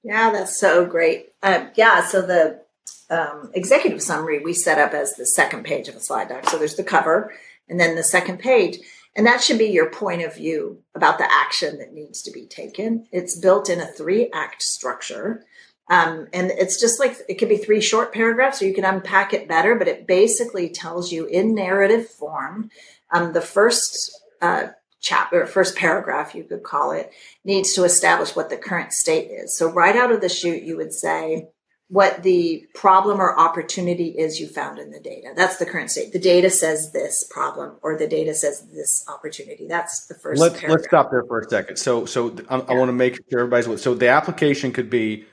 Yeah, 0.03 0.31
that's 0.31 0.59
so 0.59 0.85
great. 0.85 1.29
Uh, 1.43 1.65
yeah, 1.75 2.05
so 2.05 2.21
the 2.21 2.61
um, 3.09 3.51
executive 3.53 4.01
summary 4.01 4.39
we 4.39 4.53
set 4.53 4.79
up 4.79 4.93
as 4.93 5.15
the 5.15 5.25
second 5.25 5.63
page 5.63 5.87
of 5.87 5.95
a 5.95 5.99
slide 5.99 6.29
doc. 6.29 6.49
So 6.49 6.57
there's 6.57 6.75
the 6.75 6.83
cover 6.83 7.33
and 7.67 7.79
then 7.79 7.95
the 7.95 8.03
second 8.03 8.39
page. 8.39 8.77
And 9.15 9.25
that 9.25 9.41
should 9.41 9.57
be 9.57 9.65
your 9.65 9.89
point 9.89 10.21
of 10.21 10.35
view 10.35 10.83
about 10.95 11.17
the 11.17 11.29
action 11.29 11.79
that 11.79 11.93
needs 11.93 12.21
to 12.21 12.31
be 12.31 12.45
taken. 12.45 13.07
It's 13.11 13.37
built 13.37 13.69
in 13.69 13.81
a 13.81 13.87
three 13.87 14.29
act 14.33 14.61
structure. 14.61 15.43
Um, 15.89 16.27
and 16.33 16.51
it's 16.51 16.79
just 16.79 16.99
like 16.99 17.17
it 17.27 17.35
could 17.35 17.49
be 17.49 17.57
three 17.57 17.81
short 17.81 18.13
paragraphs, 18.13 18.61
or 18.61 18.67
you 18.67 18.73
can 18.73 18.85
unpack 18.85 19.33
it 19.33 19.47
better, 19.47 19.75
but 19.75 19.87
it 19.87 20.05
basically 20.05 20.69
tells 20.69 21.11
you 21.11 21.25
in 21.25 21.55
narrative 21.55 22.07
form 22.07 22.69
um, 23.11 23.33
the 23.33 23.41
first 23.41 24.11
uh, 24.41 24.67
chapter, 25.01 25.45
first 25.45 25.75
paragraph, 25.75 26.35
you 26.35 26.43
could 26.43 26.63
call 26.63 26.91
it, 26.91 27.11
needs 27.43 27.73
to 27.73 27.83
establish 27.83 28.35
what 28.35 28.49
the 28.49 28.57
current 28.57 28.93
state 28.93 29.29
is. 29.31 29.57
So, 29.57 29.71
right 29.71 29.95
out 29.95 30.11
of 30.11 30.21
the 30.21 30.29
chute, 30.29 30.63
you 30.63 30.77
would 30.77 30.93
say, 30.93 31.47
what 31.87 32.21
the 32.21 32.67
problem 32.75 33.19
or 33.19 33.37
opportunity 33.37 34.09
is 34.09 34.39
you 34.39 34.47
found 34.47 34.77
in 34.77 34.91
the 34.91 34.99
data. 34.99 35.33
That's 35.35 35.57
the 35.57 35.65
current 35.65 35.89
state. 35.89 36.13
The 36.13 36.19
data 36.19 36.51
says 36.51 36.91
this 36.91 37.27
problem 37.31 37.77
or 37.81 37.97
the 37.97 38.07
data 38.07 38.35
says 38.35 38.63
this 38.71 39.03
opportunity. 39.09 39.65
That's 39.67 40.05
the 40.05 40.13
first. 40.13 40.39
Let's 40.39 40.61
let's 40.61 40.85
stop 40.85 41.09
there 41.09 41.23
for 41.23 41.39
a 41.39 41.49
second. 41.49 41.77
So 41.77 42.05
so 42.05 42.35
I, 42.47 42.57
yeah. 42.57 42.63
I 42.67 42.73
want 42.75 42.89
to 42.89 42.93
make 42.93 43.15
sure 43.31 43.39
everybody's 43.39 43.81
so 43.81 43.95
the 43.95 44.09
application 44.09 44.71
could 44.71 44.91
be 44.91 45.25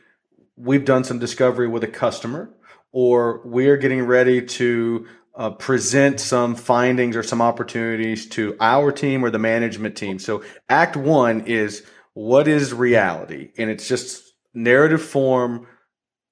we've 0.57 0.85
done 0.85 1.05
some 1.05 1.19
discovery 1.19 1.69
with 1.69 1.85
a 1.85 1.89
customer 1.89 2.51
or 2.93 3.43
we're 3.45 3.77
getting 3.77 4.03
ready 4.03 4.41
to 4.41 5.07
uh, 5.37 5.51
present 5.51 6.19
some 6.19 6.55
findings 6.55 7.15
or 7.15 7.23
some 7.23 7.43
opportunities 7.43 8.27
to 8.27 8.57
our 8.61 8.91
team 8.91 9.25
or 9.25 9.31
the 9.31 9.39
management 9.39 9.97
team. 9.97 10.19
So 10.19 10.43
act 10.69 10.97
one 10.97 11.43
is 11.43 11.85
what 12.15 12.49
is 12.49 12.73
reality, 12.73 13.51
and 13.59 13.69
it's 13.69 13.87
just 13.87 14.25
narrative 14.55 15.03
form 15.03 15.67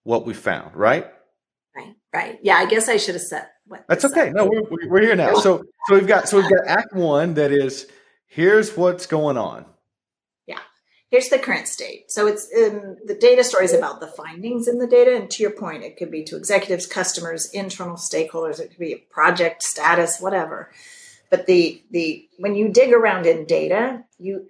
what 0.05 0.25
we 0.25 0.33
found, 0.33 0.75
right? 0.75 1.07
Right, 1.77 1.95
right. 2.15 2.39
Yeah, 2.43 2.57
I 2.57 2.65
guess 2.65 2.89
I 2.89 2.97
should 2.97 3.15
have 3.15 3.23
said 3.23 3.47
what. 3.67 3.85
That's 3.87 4.07
okay. 4.07 4.31
No, 4.31 4.47
we're, 4.47 4.89
we're 4.89 5.03
here 5.03 5.17
now. 5.17 5.35
So, 5.35 5.63
so 5.87 5.95
we've 5.95 6.07
got 6.07 6.29
so 6.29 6.39
we've 6.39 6.49
got 6.49 6.67
Act 6.67 6.95
One 6.95 7.35
that 7.35 7.53
is 7.53 7.87
here's 8.27 8.75
what's 8.75 9.05
going 9.05 9.37
on. 9.37 9.67
Here's 11.15 11.29
the 11.29 11.39
current 11.39 11.69
state. 11.69 12.11
So 12.11 12.27
it's 12.27 12.51
in 12.51 12.97
the 13.05 13.15
data 13.15 13.45
story 13.45 13.67
is 13.67 13.73
about 13.73 14.01
the 14.01 14.09
findings 14.09 14.67
in 14.67 14.79
the 14.79 14.87
data, 14.89 15.15
and 15.15 15.31
to 15.31 15.45
your 15.45 15.53
point, 15.53 15.85
it 15.85 15.97
could 15.97 16.11
be 16.11 16.25
to 16.25 16.37
executives, 16.37 16.87
customers, 16.87 17.49
internal 17.53 17.95
stakeholders. 17.95 18.59
It 18.59 18.71
could 18.71 18.81
be 18.81 18.95
a 18.95 18.99
project 19.13 19.63
status, 19.63 20.19
whatever. 20.19 20.73
But 21.31 21.47
the 21.47 21.81
the 21.93 22.29
when 22.39 22.57
you 22.57 22.69
dig 22.69 22.93
around 22.93 23.27
in 23.27 23.45
data, 23.45 24.03
you 24.19 24.49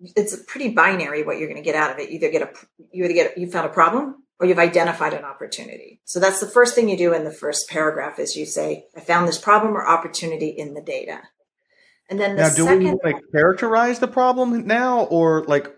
it's 0.00 0.34
pretty 0.46 0.70
binary 0.70 1.24
what 1.24 1.36
you're 1.36 1.48
going 1.48 1.62
to 1.62 1.70
get 1.70 1.74
out 1.74 1.90
of 1.90 1.98
it. 1.98 2.08
You 2.08 2.14
either 2.14 2.30
get 2.30 2.42
a 2.42 2.86
you 2.90 3.04
either 3.04 3.12
get 3.12 3.36
you 3.36 3.50
found 3.50 3.66
a 3.66 3.68
problem 3.68 4.22
or 4.40 4.46
you've 4.46 4.58
identified 4.58 5.12
an 5.12 5.24
opportunity. 5.24 6.00
So 6.06 6.20
that's 6.20 6.40
the 6.40 6.46
first 6.46 6.74
thing 6.74 6.88
you 6.88 6.96
do 6.96 7.12
in 7.12 7.24
the 7.24 7.30
first 7.30 7.68
paragraph 7.68 8.18
is 8.18 8.34
you 8.34 8.46
say, 8.46 8.86
I 8.96 9.00
found 9.00 9.28
this 9.28 9.36
problem 9.36 9.76
or 9.76 9.86
opportunity 9.86 10.48
in 10.48 10.72
the 10.72 10.80
data. 10.80 11.20
And 12.08 12.18
then 12.20 12.36
the 12.36 12.42
now, 12.42 12.48
do 12.48 12.64
second, 12.64 12.78
we 12.78 12.98
like 13.04 13.22
characterize 13.32 13.98
the 13.98 14.08
problem 14.08 14.66
now, 14.66 15.04
or 15.04 15.44
like 15.44 15.74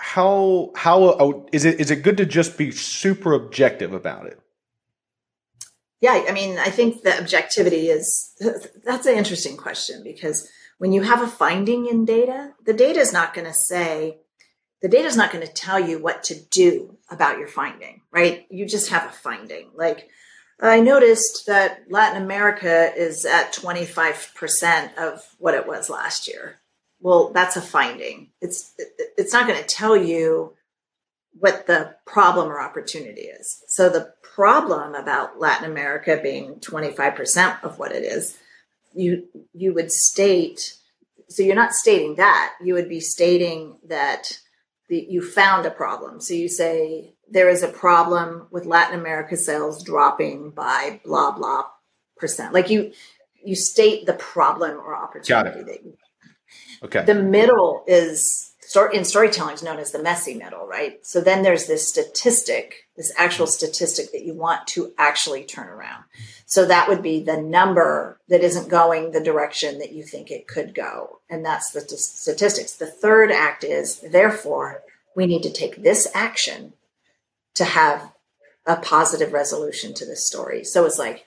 how 0.00 0.72
how 0.74 1.04
uh, 1.04 1.40
is 1.52 1.64
it 1.64 1.80
is 1.80 1.90
it 1.90 2.02
good 2.02 2.16
to 2.16 2.26
just 2.26 2.56
be 2.56 2.70
super 2.70 3.34
objective 3.34 3.92
about 3.92 4.26
it? 4.26 4.40
Yeah, 6.00 6.24
I 6.26 6.32
mean, 6.32 6.58
I 6.58 6.70
think 6.70 7.02
the 7.02 7.18
objectivity 7.20 7.88
is 7.88 8.34
that's 8.84 9.06
an 9.06 9.16
interesting 9.16 9.56
question 9.56 10.02
because 10.02 10.48
when 10.78 10.92
you 10.92 11.02
have 11.02 11.22
a 11.22 11.26
finding 11.26 11.86
in 11.86 12.06
data, 12.06 12.54
the 12.64 12.72
data 12.72 13.00
is 13.00 13.12
not 13.12 13.34
going 13.34 13.46
to 13.46 13.54
say 13.54 14.18
the 14.80 14.88
data 14.88 15.06
is 15.06 15.16
not 15.16 15.30
going 15.30 15.46
to 15.46 15.52
tell 15.52 15.78
you 15.78 15.98
what 15.98 16.22
to 16.24 16.34
do 16.34 16.96
about 17.10 17.38
your 17.38 17.48
finding, 17.48 18.00
right? 18.10 18.46
You 18.50 18.66
just 18.66 18.88
have 18.88 19.04
a 19.04 19.12
finding. 19.12 19.68
Like, 19.74 20.08
I 20.58 20.80
noticed 20.80 21.44
that 21.46 21.84
Latin 21.90 22.22
America 22.22 22.92
is 22.96 23.26
at 23.26 23.52
25% 23.52 24.96
of 24.96 25.22
what 25.38 25.54
it 25.54 25.66
was 25.66 25.90
last 25.90 26.28
year. 26.28 26.60
Well, 27.00 27.32
that's 27.32 27.56
a 27.56 27.62
finding. 27.62 28.30
It's 28.40 28.74
it's 29.16 29.32
not 29.32 29.46
going 29.46 29.60
to 29.60 29.66
tell 29.66 29.96
you 29.96 30.54
what 31.38 31.66
the 31.66 31.94
problem 32.06 32.48
or 32.48 32.60
opportunity 32.60 33.22
is. 33.22 33.62
So 33.68 33.88
the 33.88 34.12
problem 34.22 34.94
about 34.94 35.38
Latin 35.38 35.70
America 35.70 36.18
being 36.22 36.56
25% 36.56 37.62
of 37.62 37.78
what 37.78 37.92
it 37.92 38.04
is, 38.04 38.36
you 38.94 39.28
you 39.52 39.72
would 39.74 39.92
state 39.92 40.76
so 41.30 41.44
you're 41.44 41.54
not 41.54 41.72
stating 41.72 42.16
that. 42.16 42.54
You 42.60 42.74
would 42.74 42.88
be 42.88 42.98
stating 42.98 43.78
that 43.86 44.38
the, 44.88 45.06
you 45.08 45.22
found 45.22 45.64
a 45.64 45.70
problem. 45.70 46.20
So 46.20 46.34
you 46.34 46.48
say 46.48 47.14
there 47.30 47.48
is 47.48 47.62
a 47.62 47.68
problem 47.68 48.48
with 48.50 48.66
Latin 48.66 48.98
America 48.98 49.36
sales 49.36 49.84
dropping 49.84 50.50
by 50.50 51.00
blah 51.04 51.30
blah 51.30 51.64
percent. 52.16 52.52
Like 52.52 52.68
you 52.68 52.92
you 53.42 53.54
state 53.54 54.06
the 54.06 54.12
problem 54.14 54.72
or 54.72 54.94
opportunity 54.94 55.62
that 55.62 55.84
you. 55.84 55.96
Okay. 56.82 57.04
The 57.04 57.14
middle 57.14 57.84
is 57.86 58.46
in 58.92 59.04
storytelling 59.04 59.54
is 59.54 59.62
known 59.62 59.78
as 59.78 59.90
the 59.90 60.02
messy 60.02 60.34
middle, 60.34 60.66
right? 60.66 61.04
So 61.04 61.20
then 61.20 61.42
there's 61.42 61.66
this 61.66 61.88
statistic, 61.88 62.86
this 62.96 63.12
actual 63.16 63.48
statistic 63.48 64.12
that 64.12 64.24
you 64.24 64.32
want 64.32 64.68
to 64.68 64.92
actually 64.96 65.44
turn 65.44 65.68
around. 65.68 66.04
So 66.46 66.66
that 66.66 66.88
would 66.88 67.02
be 67.02 67.20
the 67.22 67.40
number 67.40 68.20
that 68.28 68.44
isn't 68.44 68.68
going 68.68 69.10
the 69.10 69.20
direction 69.20 69.78
that 69.80 69.92
you 69.92 70.04
think 70.04 70.30
it 70.30 70.46
could 70.46 70.72
go. 70.74 71.18
And 71.28 71.44
that's 71.44 71.72
the 71.72 71.80
statistics. 71.80 72.74
The 72.74 72.86
third 72.86 73.32
act 73.32 73.64
is, 73.64 74.00
therefore, 74.00 74.82
we 75.16 75.26
need 75.26 75.42
to 75.42 75.52
take 75.52 75.82
this 75.82 76.06
action 76.14 76.74
to 77.54 77.64
have 77.64 78.12
a 78.66 78.76
positive 78.76 79.32
resolution 79.32 79.94
to 79.94 80.06
this 80.06 80.24
story. 80.24 80.62
So 80.62 80.86
it's 80.86 80.98
like, 80.98 81.26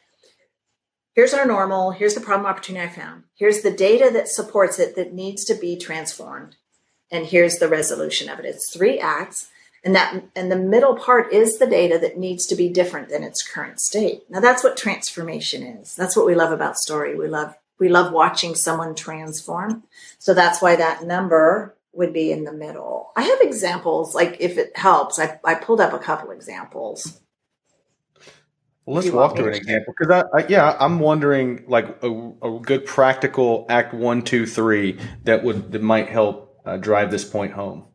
here's 1.14 1.34
our 1.34 1.46
normal, 1.46 1.92
here's 1.92 2.16
the 2.16 2.22
problem 2.22 2.46
opportunity 2.46 2.86
I 2.86 2.90
found, 2.90 3.24
here's 3.36 3.62
the 3.62 3.72
data 3.72 4.10
that 4.14 4.28
supports 4.28 4.80
it 4.80 4.96
that 4.96 5.14
needs 5.14 5.46
to 5.46 5.56
be 5.56 5.78
transformed 5.78 6.56
and 7.14 7.28
here's 7.28 7.60
the 7.60 7.70
resolution 7.70 8.28
of 8.28 8.40
it. 8.40 8.46
It's 8.46 8.74
three 8.74 9.00
acts, 9.00 9.50
and 9.84 9.96
that 9.96 10.24
and 10.36 10.52
the 10.52 10.58
middle 10.58 10.96
part 10.96 11.32
is 11.32 11.60
the 11.60 11.68
data 11.68 12.00
that 12.00 12.18
needs 12.18 12.48
to 12.48 12.56
be 12.56 12.70
different 12.70 13.10
than 13.10 13.24
its 13.24 13.48
current 13.48 13.80
state. 13.80 14.24
Now 14.30 14.40
that's 14.40 14.64
what 14.64 14.76
transformation 14.76 15.64
is. 15.64 15.96
That's 15.96 16.18
what 16.18 16.26
we 16.26 16.36
love 16.36 16.52
about 16.52 16.78
story. 16.78 17.16
We 17.16 17.28
love 17.28 17.56
we 17.80 17.90
love 17.90 18.12
watching 18.12 18.56
someone 18.56 18.96
transform. 18.96 19.84
So 20.18 20.34
that's 20.34 20.62
why 20.62 20.76
that 20.76 21.04
number 21.04 21.76
would 21.94 22.14
be 22.14 22.32
in 22.32 22.44
the 22.44 22.54
middle. 22.54 23.12
I 23.16 23.24
have 23.24 23.42
examples, 23.42 24.16
like 24.16 24.38
if 24.40 24.58
it 24.58 24.76
helps, 24.76 25.20
I, 25.20 25.40
I 25.46 25.56
pulled 25.56 25.82
up 25.82 25.94
a 25.94 26.00
couple 26.00 26.32
examples. 26.32 27.20
Well, 28.86 28.98
let's 28.98 29.10
walk 29.10 29.38
through 29.38 29.50
an 29.50 29.54
example 29.54 29.94
because 29.98 30.12
I, 30.12 30.38
I, 30.38 30.48
yeah, 30.48 30.76
I'm 30.78 31.00
wondering 31.00 31.64
like 31.68 32.04
a, 32.04 32.10
a, 32.42 32.60
good 32.60 32.86
practical 32.86 33.66
act 33.70 33.94
one, 33.94 34.24
two, 34.24 34.46
three 34.46 35.00
that 35.24 35.44
would 35.44 35.72
that 35.72 35.82
might 35.82 36.10
help 36.10 36.60
uh, 36.66 36.78
drive 36.78 37.10
this 37.10 37.24
point 37.24 37.54
home? 37.54 37.86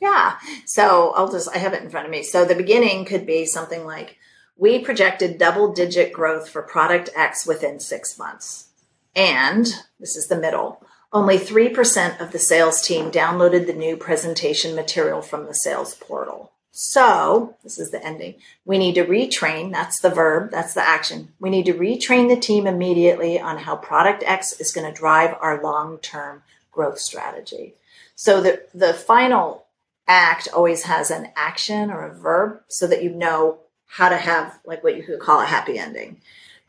Yeah. 0.00 0.38
So 0.64 1.12
I'll 1.14 1.30
just, 1.30 1.48
I 1.54 1.58
have 1.58 1.74
it 1.74 1.82
in 1.82 1.90
front 1.90 2.06
of 2.06 2.10
me. 2.10 2.22
So 2.22 2.44
the 2.44 2.54
beginning 2.54 3.04
could 3.04 3.26
be 3.26 3.44
something 3.44 3.84
like, 3.84 4.16
we 4.56 4.78
projected 4.78 5.38
double 5.38 5.72
digit 5.72 6.12
growth 6.12 6.48
for 6.48 6.62
product 6.62 7.10
X 7.14 7.46
within 7.46 7.80
six 7.80 8.18
months. 8.18 8.68
And 9.14 9.66
this 9.98 10.16
is 10.16 10.28
the 10.28 10.40
middle. 10.40 10.84
Only 11.12 11.38
3% 11.38 12.20
of 12.20 12.32
the 12.32 12.38
sales 12.38 12.82
team 12.82 13.10
downloaded 13.10 13.66
the 13.66 13.72
new 13.72 13.96
presentation 13.96 14.76
material 14.76 15.22
from 15.22 15.46
the 15.46 15.54
sales 15.54 15.94
portal. 15.94 16.52
So, 16.72 17.56
this 17.64 17.78
is 17.78 17.90
the 17.90 18.04
ending. 18.04 18.36
We 18.64 18.78
need 18.78 18.94
to 18.94 19.04
retrain, 19.04 19.72
that's 19.72 20.00
the 20.00 20.10
verb, 20.10 20.50
that's 20.52 20.74
the 20.74 20.86
action. 20.86 21.32
We 21.40 21.50
need 21.50 21.66
to 21.66 21.74
retrain 21.74 22.28
the 22.28 22.40
team 22.40 22.66
immediately 22.66 23.40
on 23.40 23.58
how 23.58 23.76
product 23.76 24.22
X 24.24 24.52
is 24.60 24.72
going 24.72 24.86
to 24.86 24.98
drive 24.98 25.34
our 25.40 25.62
long 25.62 25.98
term 25.98 26.42
growth 26.70 27.00
strategy. 27.00 27.74
So 28.14 28.40
the, 28.40 28.62
the 28.72 28.94
final 28.94 29.66
act 30.06 30.48
always 30.52 30.84
has 30.84 31.10
an 31.10 31.28
action 31.36 31.90
or 31.90 32.06
a 32.06 32.14
verb 32.14 32.60
so 32.68 32.86
that 32.86 33.02
you 33.02 33.10
know 33.10 33.58
how 33.86 34.08
to 34.08 34.16
have 34.16 34.58
like 34.64 34.84
what 34.84 34.96
you 34.96 35.02
could 35.02 35.20
call 35.20 35.40
a 35.40 35.46
happy 35.46 35.78
ending. 35.78 36.20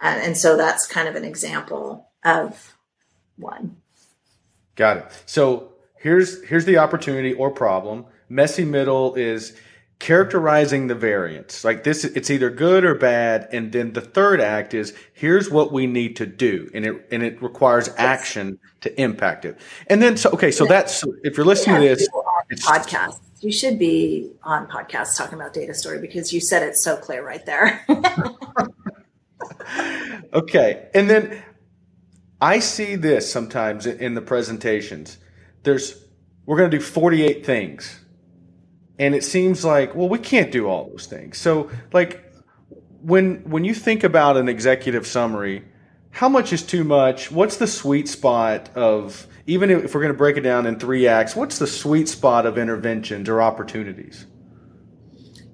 Uh, 0.01 0.17
and 0.21 0.37
so 0.37 0.57
that's 0.57 0.87
kind 0.87 1.07
of 1.07 1.15
an 1.15 1.23
example 1.23 2.07
of 2.23 2.75
one. 3.37 3.77
Got 4.75 4.97
it. 4.97 5.23
So 5.25 5.73
here's 5.97 6.43
here's 6.45 6.65
the 6.65 6.77
opportunity 6.77 7.33
or 7.33 7.51
problem. 7.51 8.05
Messy 8.29 8.65
middle 8.65 9.13
is 9.15 9.55
characterizing 10.01 10.87
the 10.87 10.95
variance. 10.95 11.63
Like 11.63 11.83
this 11.83 12.03
it's 12.03 12.31
either 12.31 12.49
good 12.49 12.83
or 12.83 12.95
bad 12.95 13.47
and 13.53 13.71
then 13.71 13.93
the 13.93 14.01
third 14.01 14.41
act 14.41 14.73
is 14.73 14.95
here's 15.13 15.51
what 15.51 15.71
we 15.71 15.85
need 15.85 16.15
to 16.15 16.25
do 16.25 16.71
and 16.73 16.85
it 16.87 17.07
and 17.11 17.21
it 17.21 17.39
requires 17.41 17.87
action 17.97 18.57
to 18.81 18.99
impact 18.99 19.45
it. 19.45 19.59
And 19.87 20.01
then 20.01 20.17
so 20.17 20.31
okay 20.31 20.49
so 20.49 20.65
that's 20.65 21.03
if 21.23 21.37
you're 21.37 21.45
listening 21.45 21.81
to 21.81 21.87
this 21.87 22.09
podcast 22.63 23.19
you 23.41 23.51
should 23.51 23.77
be 23.77 24.31
on 24.43 24.67
podcasts 24.67 25.15
talking 25.15 25.35
about 25.35 25.53
data 25.53 25.73
story 25.75 25.99
because 25.99 26.33
you 26.33 26.41
said 26.41 26.63
it 26.63 26.75
so 26.75 26.97
clear 26.97 27.25
right 27.25 27.45
there. 27.45 27.85
Okay 30.33 30.87
and 30.93 31.09
then 31.09 31.43
i 32.39 32.59
see 32.59 32.95
this 32.95 33.29
sometimes 33.29 33.85
in 33.85 34.13
the 34.13 34.21
presentations. 34.21 35.17
There's 35.63 36.05
we're 36.45 36.57
going 36.57 36.71
to 36.71 36.77
do 36.77 36.83
48 36.83 37.45
things 37.45 38.00
and 38.99 39.15
it 39.15 39.23
seems 39.23 39.65
like 39.65 39.95
well 39.95 40.09
we 40.09 40.19
can't 40.19 40.51
do 40.51 40.67
all 40.67 40.89
those 40.89 41.05
things. 41.05 41.37
So 41.37 41.69
like 41.93 42.23
when 43.01 43.37
when 43.49 43.65
you 43.65 43.73
think 43.73 44.03
about 44.03 44.37
an 44.37 44.49
executive 44.49 45.07
summary 45.07 45.65
how 46.13 46.27
much 46.27 46.51
is 46.51 46.61
too 46.61 46.83
much? 46.83 47.31
What's 47.31 47.55
the 47.55 47.67
sweet 47.67 48.09
spot 48.09 48.69
of 48.75 49.27
even 49.47 49.71
if 49.71 49.95
we're 49.95 50.01
going 50.01 50.13
to 50.13 50.17
break 50.17 50.35
it 50.35 50.41
down 50.41 50.65
in 50.65 50.77
three 50.77 51.07
acts 51.07 51.35
what's 51.35 51.57
the 51.57 51.67
sweet 51.67 52.09
spot 52.09 52.45
of 52.45 52.57
interventions 52.57 53.29
or 53.29 53.41
opportunities? 53.41 54.25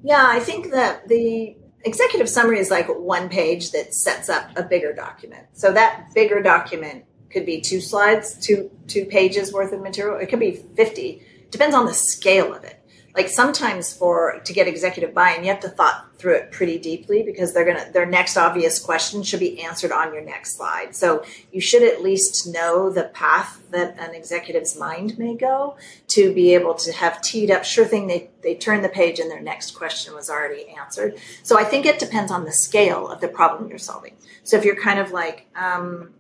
Yeah 0.03 0.25
i 0.27 0.39
think 0.39 0.71
that 0.71 1.07
the 1.07 1.55
executive 1.87 2.27
summary 2.29 2.59
is 2.59 2.69
like 2.69 2.87
one 2.87 3.29
page 3.29 3.71
that 3.71 3.93
sets 3.93 4.29
up 4.29 4.49
a 4.57 4.63
bigger 4.63 4.93
document. 4.93 5.47
So 5.53 5.71
that 5.71 6.07
bigger 6.13 6.41
document 6.41 7.05
could 7.29 7.45
be 7.45 7.61
two 7.61 7.81
slides 7.81 8.37
two 8.39 8.69
two 8.87 9.05
pages 9.05 9.53
worth 9.53 9.73
of 9.73 9.81
material. 9.81 10.19
It 10.19 10.27
could 10.27 10.39
be 10.39 10.63
50 10.75 11.21
depends 11.49 11.75
on 11.75 11.85
the 11.85 11.93
scale 11.93 12.53
of 12.53 12.63
it 12.63 12.76
like 13.17 13.29
sometimes 13.29 13.91
for 13.91 14.39
to 14.45 14.53
get 14.53 14.67
executive 14.67 15.11
buy-in 15.11 15.43
you 15.43 15.49
have 15.49 15.59
to 15.59 15.67
thought 15.67 16.05
through 16.19 16.35
it 16.35 16.51
pretty 16.51 16.77
deeply 16.77 17.23
because 17.23 17.51
they're 17.51 17.65
gonna 17.65 17.91
their 17.91 18.05
next 18.05 18.37
obvious 18.37 18.79
question 18.79 19.23
should 19.23 19.39
be 19.39 19.59
answered 19.61 19.91
on 19.91 20.13
your 20.13 20.23
next 20.23 20.55
slide. 20.55 20.95
So 20.95 21.25
you 21.51 21.59
should 21.59 21.81
at 21.81 22.03
least 22.03 22.47
know 22.47 22.91
the 22.91 23.05
path 23.05 23.59
that 23.71 23.97
an 23.99 24.13
executive's 24.13 24.77
mind 24.77 25.17
may 25.17 25.35
go 25.35 25.77
to 26.09 26.33
be 26.33 26.53
able 26.53 26.75
to 26.75 26.91
have 26.93 27.21
teed 27.21 27.49
up 27.49 27.65
sure 27.65 27.85
thing 27.85 28.05
they 28.05 28.29
they 28.43 28.53
turn 28.53 28.83
the 28.83 28.89
page 28.89 29.19
and 29.19 29.31
their 29.31 29.41
next 29.41 29.71
question 29.71 30.13
was 30.13 30.29
already 30.29 30.67
answered. 30.79 31.17
So 31.41 31.57
i 31.57 31.63
think 31.63 31.87
it 31.87 31.99
depends 31.99 32.31
on 32.31 32.45
the 32.45 32.51
scale 32.51 33.09
of 33.09 33.19
the 33.19 33.27
problem 33.27 33.67
you're 33.67 33.79
solving. 33.79 34.15
So 34.43 34.57
if 34.57 34.63
you're 34.63 34.81
kind 34.81 34.99
of 34.99 35.11
like 35.11 35.47
um, 35.55 36.13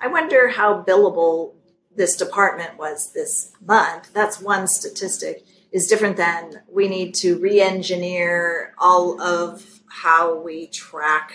i 0.00 0.06
wonder 0.06 0.48
how 0.48 0.82
billable 0.82 1.54
this 1.96 2.16
department 2.16 2.78
was 2.78 3.12
this 3.12 3.52
month 3.66 4.12
that's 4.12 4.40
one 4.40 4.68
statistic 4.68 5.44
is 5.76 5.86
different 5.86 6.16
than 6.16 6.62
we 6.72 6.88
need 6.88 7.14
to 7.14 7.38
re-engineer 7.38 8.72
all 8.78 9.20
of 9.20 9.82
how 9.88 10.40
we 10.40 10.68
track 10.68 11.34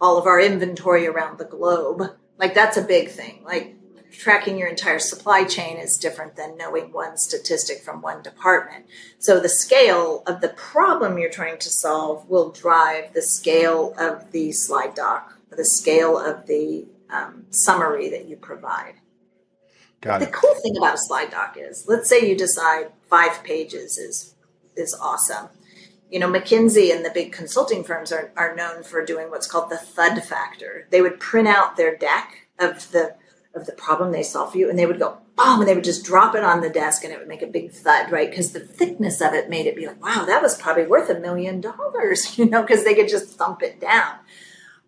all 0.00 0.16
of 0.16 0.26
our 0.26 0.40
inventory 0.40 1.08
around 1.08 1.36
the 1.36 1.44
globe. 1.44 2.02
Like 2.38 2.54
that's 2.54 2.76
a 2.76 2.82
big 2.82 3.08
thing. 3.08 3.42
Like 3.44 3.74
tracking 4.12 4.56
your 4.56 4.68
entire 4.68 5.00
supply 5.00 5.42
chain 5.42 5.76
is 5.76 5.98
different 5.98 6.36
than 6.36 6.56
knowing 6.56 6.92
one 6.92 7.16
statistic 7.16 7.80
from 7.82 8.00
one 8.00 8.22
department. 8.22 8.86
So 9.18 9.40
the 9.40 9.48
scale 9.48 10.22
of 10.28 10.40
the 10.40 10.50
problem 10.50 11.18
you're 11.18 11.30
trying 11.30 11.58
to 11.58 11.68
solve 11.68 12.28
will 12.28 12.52
drive 12.52 13.12
the 13.12 13.22
scale 13.22 13.92
of 13.98 14.30
the 14.30 14.52
slide 14.52 14.94
doc 14.94 15.36
the 15.50 15.64
scale 15.64 16.16
of 16.16 16.46
the 16.46 16.86
um, 17.10 17.44
summary 17.50 18.08
that 18.10 18.28
you 18.28 18.36
provide 18.36 18.94
Got 20.00 20.20
the 20.20 20.28
it. 20.28 20.32
cool 20.32 20.54
thing 20.62 20.76
about 20.76 20.94
a 20.94 20.98
slide 20.98 21.30
doc 21.30 21.56
is, 21.58 21.84
let's 21.86 22.08
say 22.08 22.26
you 22.26 22.36
decide 22.36 22.92
five 23.08 23.42
pages 23.44 23.98
is 23.98 24.34
is 24.76 24.94
awesome. 24.94 25.48
You 26.10 26.18
know, 26.18 26.28
McKinsey 26.30 26.94
and 26.94 27.04
the 27.04 27.10
big 27.10 27.32
consulting 27.32 27.84
firms 27.84 28.10
are, 28.10 28.32
are 28.36 28.54
known 28.54 28.82
for 28.82 29.04
doing 29.04 29.30
what's 29.30 29.46
called 29.46 29.70
the 29.70 29.76
thud 29.76 30.24
factor. 30.24 30.88
They 30.90 31.02
would 31.02 31.20
print 31.20 31.46
out 31.46 31.76
their 31.76 31.96
deck 31.96 32.48
of 32.58 32.90
the 32.92 33.16
of 33.54 33.66
the 33.66 33.72
problem 33.72 34.12
they 34.12 34.22
solve 34.22 34.52
for 34.52 34.58
you, 34.58 34.70
and 34.70 34.78
they 34.78 34.86
would 34.86 35.00
go 35.00 35.18
boom, 35.36 35.60
and 35.60 35.68
they 35.68 35.74
would 35.74 35.84
just 35.84 36.04
drop 36.04 36.34
it 36.34 36.44
on 36.44 36.60
the 36.60 36.70
desk, 36.70 37.04
and 37.04 37.12
it 37.12 37.18
would 37.18 37.28
make 37.28 37.42
a 37.42 37.46
big 37.46 37.72
thud, 37.72 38.10
right? 38.10 38.30
Because 38.30 38.52
the 38.52 38.60
thickness 38.60 39.20
of 39.20 39.34
it 39.34 39.50
made 39.50 39.66
it 39.66 39.76
be 39.76 39.86
like, 39.86 40.02
wow, 40.02 40.24
that 40.24 40.42
was 40.42 40.56
probably 40.56 40.86
worth 40.86 41.10
a 41.10 41.18
million 41.18 41.60
dollars, 41.60 42.38
you 42.38 42.46
know, 42.46 42.62
because 42.62 42.84
they 42.84 42.94
could 42.94 43.08
just 43.08 43.28
thump 43.30 43.62
it 43.62 43.80
down. 43.80 44.14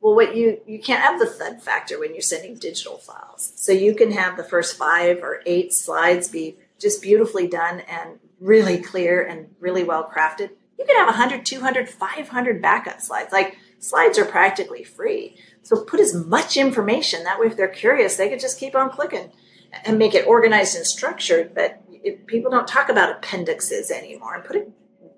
Well, 0.02 0.16
what 0.16 0.34
you 0.36 0.60
you 0.66 0.80
can't 0.80 1.00
have 1.00 1.20
the 1.20 1.26
thud 1.26 1.62
factor 1.62 1.98
when 1.98 2.12
you're 2.12 2.22
sending 2.22 2.56
digital 2.56 2.98
files. 2.98 3.52
So 3.54 3.70
you 3.70 3.94
can 3.94 4.10
have 4.10 4.36
the 4.36 4.42
first 4.42 4.76
five 4.76 5.22
or 5.22 5.42
eight 5.46 5.72
slides 5.72 6.28
be 6.28 6.58
just 6.80 7.00
beautifully 7.00 7.46
done 7.46 7.80
and 7.80 8.18
really 8.40 8.78
clear 8.78 9.22
and 9.22 9.54
really 9.60 9.84
well 9.84 10.10
crafted. 10.12 10.50
You 10.76 10.84
can 10.84 10.96
have 10.96 11.06
100, 11.06 11.46
200, 11.46 11.88
500 11.88 12.60
backup 12.60 13.00
slides. 13.00 13.32
Like 13.32 13.56
slides 13.78 14.18
are 14.18 14.24
practically 14.24 14.82
free. 14.82 15.36
So 15.62 15.84
put 15.84 16.00
as 16.00 16.12
much 16.12 16.56
information 16.56 17.22
that 17.22 17.38
way 17.38 17.46
if 17.46 17.56
they're 17.56 17.68
curious, 17.68 18.16
they 18.16 18.28
could 18.28 18.40
just 18.40 18.58
keep 18.58 18.74
on 18.74 18.90
clicking 18.90 19.30
and 19.84 20.00
make 20.00 20.14
it 20.14 20.26
organized 20.26 20.74
and 20.74 20.84
structured. 20.84 21.54
But 21.54 21.80
people 22.26 22.50
don't 22.50 22.66
talk 22.66 22.88
about 22.88 23.10
appendixes 23.10 23.92
anymore 23.92 24.34
and 24.34 24.44
put 24.44 24.56
a 24.56 24.66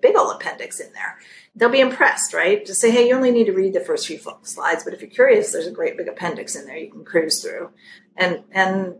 big 0.01 0.15
old 0.15 0.35
appendix 0.35 0.79
in 0.79 0.91
there 0.93 1.17
they'll 1.55 1.69
be 1.69 1.79
impressed, 1.79 2.33
right? 2.33 2.65
Just 2.65 2.81
say, 2.81 2.91
hey, 2.91 3.07
you 3.07 3.15
only 3.15 3.31
need 3.31 3.45
to 3.45 3.53
read 3.53 3.73
the 3.73 3.79
first 3.79 4.07
few 4.07 4.19
slides, 4.43 4.83
but 4.83 4.93
if 4.93 5.01
you're 5.01 5.09
curious, 5.09 5.51
there's 5.51 5.67
a 5.67 5.71
great 5.71 5.97
big 5.97 6.07
appendix 6.07 6.55
in 6.55 6.65
there 6.65 6.77
you 6.77 6.91
can 6.91 7.05
cruise 7.05 7.41
through. 7.41 7.71
And 8.17 8.43
and 8.51 8.95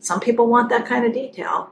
some 0.00 0.20
people 0.20 0.46
want 0.48 0.70
that 0.70 0.86
kind 0.86 1.04
of 1.04 1.12
detail. 1.12 1.70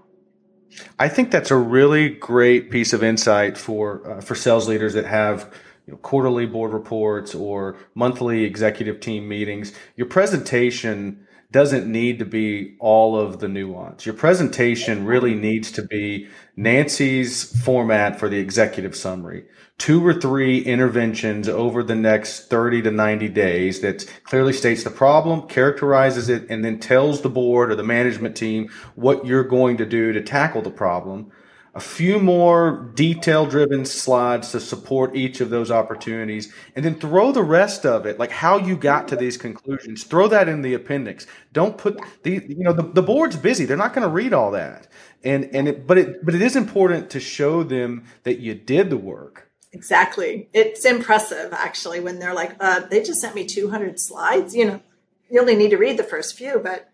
I 0.99 1.09
think 1.09 1.31
that's 1.31 1.51
a 1.51 1.57
really 1.57 2.09
great 2.09 2.71
piece 2.71 2.93
of 2.93 3.03
insight 3.03 3.57
for 3.57 4.11
uh, 4.11 4.21
for 4.21 4.35
sales 4.35 4.69
leaders 4.69 4.95
that 4.95 5.07
have 5.07 5.53
you 5.87 5.93
know, 5.93 5.99
quarterly 5.99 6.47
board 6.47 6.73
reports 6.73 7.35
or 7.35 7.77
monthly 7.95 8.43
executive 8.43 8.99
team 8.99 9.29
meetings. 9.29 9.73
Your 9.97 10.09
presentation 10.09 11.26
doesn't 11.57 11.91
need 11.91 12.19
to 12.19 12.27
be 12.27 12.77
all 12.81 13.19
of 13.19 13.39
the 13.39 13.49
nuance. 13.49 14.05
Your 14.05 14.15
presentation 14.15 15.07
really 15.07 15.35
needs 15.35 15.73
to 15.73 15.83
be 15.83 16.29
Nancy's 16.55 17.59
format 17.63 18.21
for 18.21 18.29
the 18.29 18.37
executive 18.37 18.95
summary. 18.95 19.47
Two 19.79 20.07
or 20.07 20.13
three 20.13 20.59
interventions 20.59 21.49
over 21.49 21.83
the 21.83 21.95
next 21.95 22.51
30 22.51 22.83
to 22.83 22.91
90 22.91 23.31
days 23.31 23.81
that 23.81 24.05
clearly 24.25 24.53
states 24.53 24.85
the 24.85 24.91
problem, 24.91 25.49
characterizes 25.49 26.29
it, 26.29 26.47
and 26.51 26.63
then 26.63 26.79
tells 26.79 27.23
the 27.23 27.31
board 27.31 27.71
or 27.71 27.75
the 27.75 27.83
management 27.83 28.37
team 28.37 28.69
what 28.95 29.25
you're 29.25 29.43
going 29.43 29.79
to 29.79 29.87
do 29.87 30.13
to 30.13 30.21
tackle 30.21 30.61
the 30.61 30.71
problem 30.71 31.33
a 31.77 31.81
few 31.81 32.19
more 32.19 32.91
detail 32.95 33.45
driven 33.45 33.85
slides 33.85 34.51
to 34.53 34.59
support 34.59 35.15
each 35.15 35.43
of 35.43 35.51
those 35.51 35.71
opportunities 35.71 36.51
and 36.75 36.83
then 36.83 36.95
throw 36.95 37.33
the 37.33 37.43
rest 37.43 37.85
of 37.85 38.07
it 38.07 38.19
like 38.19 38.31
how 38.31 38.57
you 38.57 38.75
got 38.75 39.07
to 39.09 39.17
these 39.17 39.37
conclusions. 39.37 40.03
Throw 40.05 40.27
that 40.29 40.49
in 40.49 40.63
the 40.63 40.73
appendix. 40.73 41.27
Don't 41.53 41.77
put 41.77 42.01
the 42.23 42.43
you 42.49 42.65
know 42.65 42.73
the, 42.73 42.83
the 42.83 43.03
board's 43.03 43.37
busy. 43.37 43.67
They're 43.67 43.77
not 43.77 43.93
going 43.93 44.09
to 44.09 44.13
read 44.13 44.33
all 44.33 44.53
that. 44.53 44.89
And 45.23 45.55
and 45.55 45.69
it 45.69 45.87
but 45.87 45.99
it 45.99 46.25
but 46.25 46.35
it 46.35 46.41
is 46.41 46.57
important 46.57 47.11
to 47.11 47.21
show 47.21 47.63
them 47.63 48.05
that 48.23 48.41
you 48.41 48.55
did 48.55 48.89
the 48.89 48.97
work. 48.97 49.51
Exactly. 49.73 50.49
It's 50.55 50.87
impressive 50.87 51.53
actually 51.53 52.01
when 52.01 52.21
they're 52.21 52.35
like 52.35 52.57
uh, 52.59 52.81
they 52.87 53.03
just 53.03 53.21
sent 53.21 53.35
me 53.35 53.45
200 53.45 54.01
slides. 54.01 54.57
You 54.57 54.65
know 54.65 54.81
you 55.29 55.39
only 55.39 55.57
need 55.57 55.71
to 55.71 55.77
read 55.77 55.99
the 55.99 56.05
first 56.05 56.39
few 56.39 56.59
but 56.59 56.89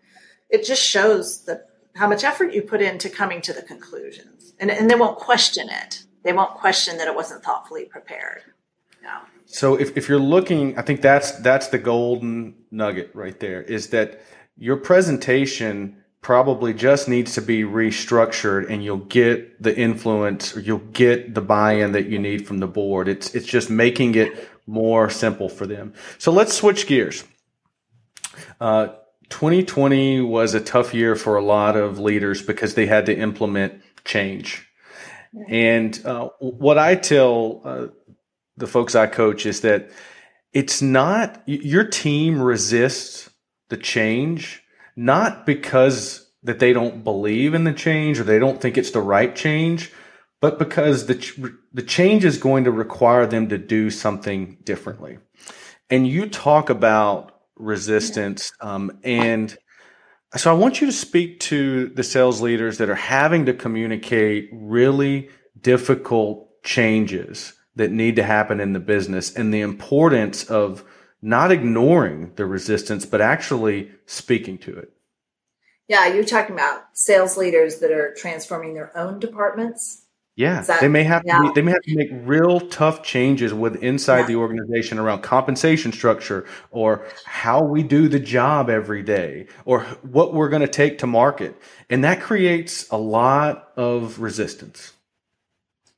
it 0.49 0.65
just 0.65 0.83
shows 0.83 1.45
the 1.45 1.63
how 1.95 2.07
much 2.07 2.23
effort 2.23 2.53
you 2.53 2.61
put 2.61 2.81
into 2.81 3.09
coming 3.09 3.41
to 3.41 3.53
the 3.53 3.61
conclusions. 3.61 4.53
And, 4.59 4.71
and 4.71 4.89
they 4.89 4.95
won't 4.95 5.17
question 5.17 5.69
it. 5.69 6.03
They 6.23 6.33
won't 6.33 6.55
question 6.55 6.97
that 6.97 7.07
it 7.07 7.15
wasn't 7.15 7.43
thoughtfully 7.43 7.85
prepared. 7.85 8.43
No. 9.03 9.19
So 9.45 9.75
if, 9.75 9.95
if 9.97 10.07
you're 10.07 10.19
looking, 10.19 10.77
I 10.77 10.81
think 10.81 11.01
that's 11.01 11.31
that's 11.39 11.67
the 11.67 11.77
golden 11.77 12.55
nugget 12.71 13.11
right 13.13 13.39
there 13.39 13.61
is 13.61 13.89
that 13.89 14.21
your 14.57 14.77
presentation 14.77 15.97
probably 16.21 16.73
just 16.73 17.09
needs 17.09 17.33
to 17.33 17.41
be 17.41 17.63
restructured 17.63 18.69
and 18.69 18.83
you'll 18.83 18.97
get 18.97 19.61
the 19.61 19.77
influence 19.77 20.55
or 20.55 20.61
you'll 20.61 20.79
get 20.79 21.35
the 21.35 21.41
buy-in 21.41 21.91
that 21.91 22.07
you 22.07 22.17
need 22.17 22.47
from 22.47 22.59
the 22.59 22.67
board. 22.67 23.07
It's 23.09 23.35
it's 23.35 23.45
just 23.45 23.69
making 23.69 24.15
it 24.15 24.49
more 24.65 25.09
simple 25.09 25.49
for 25.49 25.67
them. 25.67 25.93
So 26.17 26.31
let's 26.31 26.53
switch 26.53 26.87
gears. 26.87 27.25
Uh, 28.59 28.87
2020 29.33 30.21
was 30.21 30.53
a 30.53 30.61
tough 30.61 30.93
year 30.93 31.15
for 31.15 31.37
a 31.37 31.43
lot 31.43 31.75
of 31.75 31.97
leaders 31.97 32.43
because 32.43 32.75
they 32.75 32.85
had 32.85 33.07
to 33.07 33.17
implement 33.17 33.81
change. 34.05 34.69
And 35.49 35.99
uh, 36.05 36.29
what 36.39 36.77
I 36.77 36.93
tell 36.93 37.61
uh, 37.65 37.87
the 38.57 38.67
folks 38.67 38.93
I 38.93 39.07
coach 39.07 39.47
is 39.47 39.61
that 39.61 39.89
it's 40.53 40.83
not 40.83 41.41
your 41.47 41.83
team 41.83 42.39
resists 42.39 43.31
the 43.69 43.77
change 43.77 44.61
not 44.95 45.47
because 45.47 46.31
that 46.43 46.59
they 46.59 46.71
don't 46.71 47.03
believe 47.03 47.55
in 47.55 47.63
the 47.63 47.73
change 47.73 48.19
or 48.19 48.23
they 48.23 48.37
don't 48.37 48.61
think 48.61 48.77
it's 48.77 48.91
the 48.91 49.01
right 49.01 49.35
change, 49.35 49.91
but 50.41 50.59
because 50.59 51.07
the 51.07 51.57
the 51.73 51.81
change 51.81 52.23
is 52.23 52.37
going 52.37 52.65
to 52.65 52.71
require 52.71 53.25
them 53.25 53.49
to 53.49 53.57
do 53.57 53.89
something 53.89 54.59
differently. 54.63 55.17
And 55.89 56.07
you 56.07 56.29
talk 56.29 56.69
about 56.69 57.32
resistance. 57.55 58.51
Um, 58.61 58.99
and 59.03 59.55
so 60.35 60.49
I 60.49 60.57
want 60.57 60.81
you 60.81 60.87
to 60.87 60.93
speak 60.93 61.39
to 61.41 61.89
the 61.89 62.03
sales 62.03 62.41
leaders 62.41 62.79
that 62.79 62.89
are 62.89 62.95
having 62.95 63.45
to 63.45 63.53
communicate 63.53 64.49
really 64.51 65.29
difficult 65.61 66.63
changes 66.63 67.53
that 67.75 67.91
need 67.91 68.15
to 68.15 68.23
happen 68.23 68.59
in 68.59 68.73
the 68.73 68.79
business 68.79 69.35
and 69.35 69.53
the 69.53 69.61
importance 69.61 70.43
of 70.45 70.83
not 71.21 71.51
ignoring 71.51 72.33
the 72.35 72.45
resistance, 72.45 73.05
but 73.05 73.21
actually 73.21 73.91
speaking 74.05 74.57
to 74.59 74.75
it. 74.77 74.91
Yeah, 75.87 76.07
you're 76.07 76.23
talking 76.23 76.55
about 76.55 76.83
sales 76.93 77.37
leaders 77.37 77.79
that 77.79 77.91
are 77.91 78.13
transforming 78.17 78.73
their 78.73 78.95
own 78.97 79.19
departments 79.19 80.02
yeah, 80.35 80.61
that, 80.61 80.81
they 80.81 80.87
may 80.87 81.03
have 81.03 81.21
yeah. 81.25 81.37
to 81.37 81.43
be, 81.43 81.51
they 81.53 81.61
may 81.61 81.71
have 81.71 81.81
to 81.81 81.95
make 81.95 82.09
real 82.11 82.59
tough 82.59 83.03
changes 83.03 83.53
with 83.53 83.75
inside 83.83 84.21
yeah. 84.21 84.27
the 84.27 84.35
organization 84.35 84.97
around 84.97 85.21
compensation 85.21 85.91
structure 85.91 86.45
or 86.71 87.05
how 87.25 87.63
we 87.63 87.83
do 87.83 88.07
the 88.07 88.19
job 88.19 88.69
every 88.69 89.03
day 89.03 89.45
or 89.65 89.81
what 90.01 90.33
we're 90.33 90.49
going 90.49 90.61
to 90.61 90.67
take 90.67 90.97
to 90.99 91.07
market, 91.07 91.55
and 91.89 92.03
that 92.03 92.21
creates 92.21 92.89
a 92.89 92.97
lot 92.97 93.69
of 93.77 94.19
resistance. 94.19 94.93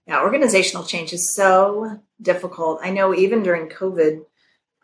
Yeah, 0.08 0.22
organizational 0.22 0.86
change 0.86 1.14
is 1.14 1.34
so 1.34 2.00
difficult. 2.22 2.80
I 2.84 2.92
know 2.92 3.16
even 3.16 3.42
during 3.42 3.70
COVID, 3.70 4.26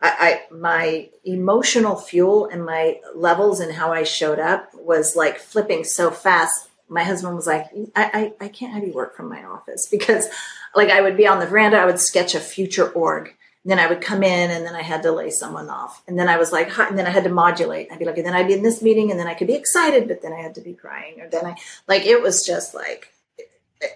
I, 0.00 0.40
I, 0.50 0.54
my 0.54 1.10
emotional 1.24 1.96
fuel 1.96 2.46
and 2.46 2.64
my 2.64 3.00
levels 3.14 3.60
and 3.60 3.72
how 3.72 3.92
I 3.92 4.02
showed 4.02 4.40
up 4.40 4.70
was 4.74 5.14
like 5.14 5.38
flipping 5.38 5.84
so 5.84 6.10
fast. 6.10 6.68
My 6.88 7.04
husband 7.04 7.34
was 7.34 7.46
like, 7.46 7.66
I, 7.96 8.32
I, 8.40 8.44
I 8.44 8.48
can't 8.48 8.74
have 8.74 8.84
you 8.84 8.92
work 8.92 9.16
from 9.16 9.28
my 9.28 9.44
office 9.44 9.86
because 9.90 10.26
like 10.74 10.90
I 10.90 11.00
would 11.00 11.16
be 11.16 11.26
on 11.26 11.40
the 11.40 11.46
veranda, 11.46 11.78
I 11.78 11.86
would 11.86 12.00
sketch 12.00 12.34
a 12.34 12.40
future 12.40 12.88
org 12.88 13.34
then 13.64 13.78
I 13.78 13.86
would 13.86 14.00
come 14.00 14.22
in 14.22 14.50
and 14.50 14.66
then 14.66 14.74
I 14.74 14.82
had 14.82 15.02
to 15.02 15.12
lay 15.12 15.30
someone 15.30 15.68
off. 15.68 16.02
And 16.08 16.18
then 16.18 16.28
I 16.28 16.36
was 16.36 16.50
like, 16.50 16.76
and 16.78 16.98
then 16.98 17.06
I 17.06 17.10
had 17.10 17.24
to 17.24 17.30
modulate. 17.30 17.92
I'd 17.92 17.98
be 17.98 18.04
like, 18.04 18.16
and 18.16 18.26
then 18.26 18.34
I'd 18.34 18.48
be 18.48 18.54
in 18.54 18.62
this 18.62 18.82
meeting 18.82 19.10
and 19.10 19.20
then 19.20 19.28
I 19.28 19.34
could 19.34 19.46
be 19.46 19.54
excited, 19.54 20.08
but 20.08 20.20
then 20.20 20.32
I 20.32 20.40
had 20.40 20.56
to 20.56 20.60
be 20.60 20.74
crying. 20.74 21.20
Or 21.20 21.28
then 21.28 21.46
I, 21.46 21.56
like, 21.86 22.04
it 22.04 22.20
was 22.20 22.44
just 22.44 22.74
like, 22.74 23.12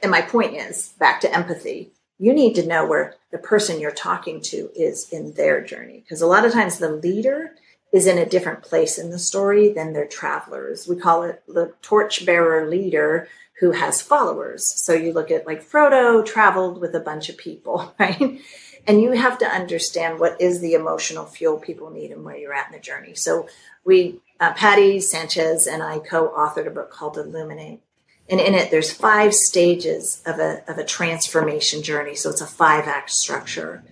and 0.02 0.10
my 0.10 0.22
point 0.22 0.54
is 0.54 0.94
back 1.00 1.20
to 1.22 1.34
empathy. 1.34 1.90
You 2.18 2.32
need 2.32 2.54
to 2.54 2.66
know 2.66 2.86
where 2.86 3.16
the 3.32 3.38
person 3.38 3.80
you're 3.80 3.90
talking 3.90 4.40
to 4.42 4.70
is 4.74 5.08
in 5.12 5.32
their 5.32 5.62
journey. 5.62 5.98
Because 5.98 6.22
a 6.22 6.26
lot 6.26 6.44
of 6.44 6.52
times 6.52 6.78
the 6.78 6.90
leader 6.90 7.52
is 7.92 8.06
in 8.06 8.18
a 8.18 8.26
different 8.26 8.62
place 8.62 8.98
in 8.98 9.10
the 9.10 9.18
story 9.18 9.72
than 9.72 9.92
their 9.92 10.06
travelers. 10.06 10.86
We 10.88 10.96
call 10.96 11.22
it 11.22 11.42
the 11.46 11.72
torchbearer 11.82 12.68
leader 12.68 13.28
who 13.60 13.72
has 13.72 14.02
followers. 14.02 14.66
So 14.84 14.92
you 14.92 15.12
look 15.12 15.30
at 15.30 15.46
like 15.46 15.66
Frodo 15.66 16.24
traveled 16.24 16.80
with 16.80 16.94
a 16.94 17.00
bunch 17.00 17.28
of 17.28 17.38
people, 17.38 17.94
right? 17.98 18.40
and 18.86 19.02
you 19.02 19.12
have 19.12 19.38
to 19.38 19.46
understand 19.46 20.20
what 20.20 20.40
is 20.40 20.60
the 20.60 20.74
emotional 20.74 21.26
fuel 21.26 21.58
people 21.58 21.90
need 21.90 22.12
and 22.12 22.24
where 22.24 22.36
you're 22.36 22.54
at 22.54 22.68
in 22.68 22.72
the 22.72 22.78
journey. 22.78 23.14
So 23.14 23.48
we, 23.84 24.20
uh, 24.38 24.52
Patty 24.52 25.00
Sanchez 25.00 25.66
and 25.66 25.82
I 25.82 25.98
co-authored 25.98 26.66
a 26.66 26.70
book 26.70 26.90
called 26.90 27.16
Illuminate. 27.16 27.80
And 28.28 28.40
in 28.40 28.54
it, 28.54 28.70
there's 28.70 28.92
five 28.92 29.34
stages 29.34 30.22
of 30.26 30.38
a, 30.38 30.62
of 30.68 30.78
a 30.78 30.84
transformation 30.84 31.82
journey. 31.82 32.14
So 32.14 32.30
it's 32.30 32.40
a 32.40 32.46
five 32.46 32.86
act 32.86 33.10
structure. 33.10 33.84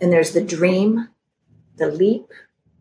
And 0.00 0.12
there's 0.12 0.32
the 0.32 0.42
dream, 0.42 1.08
the 1.76 1.88
leap, 1.88 2.26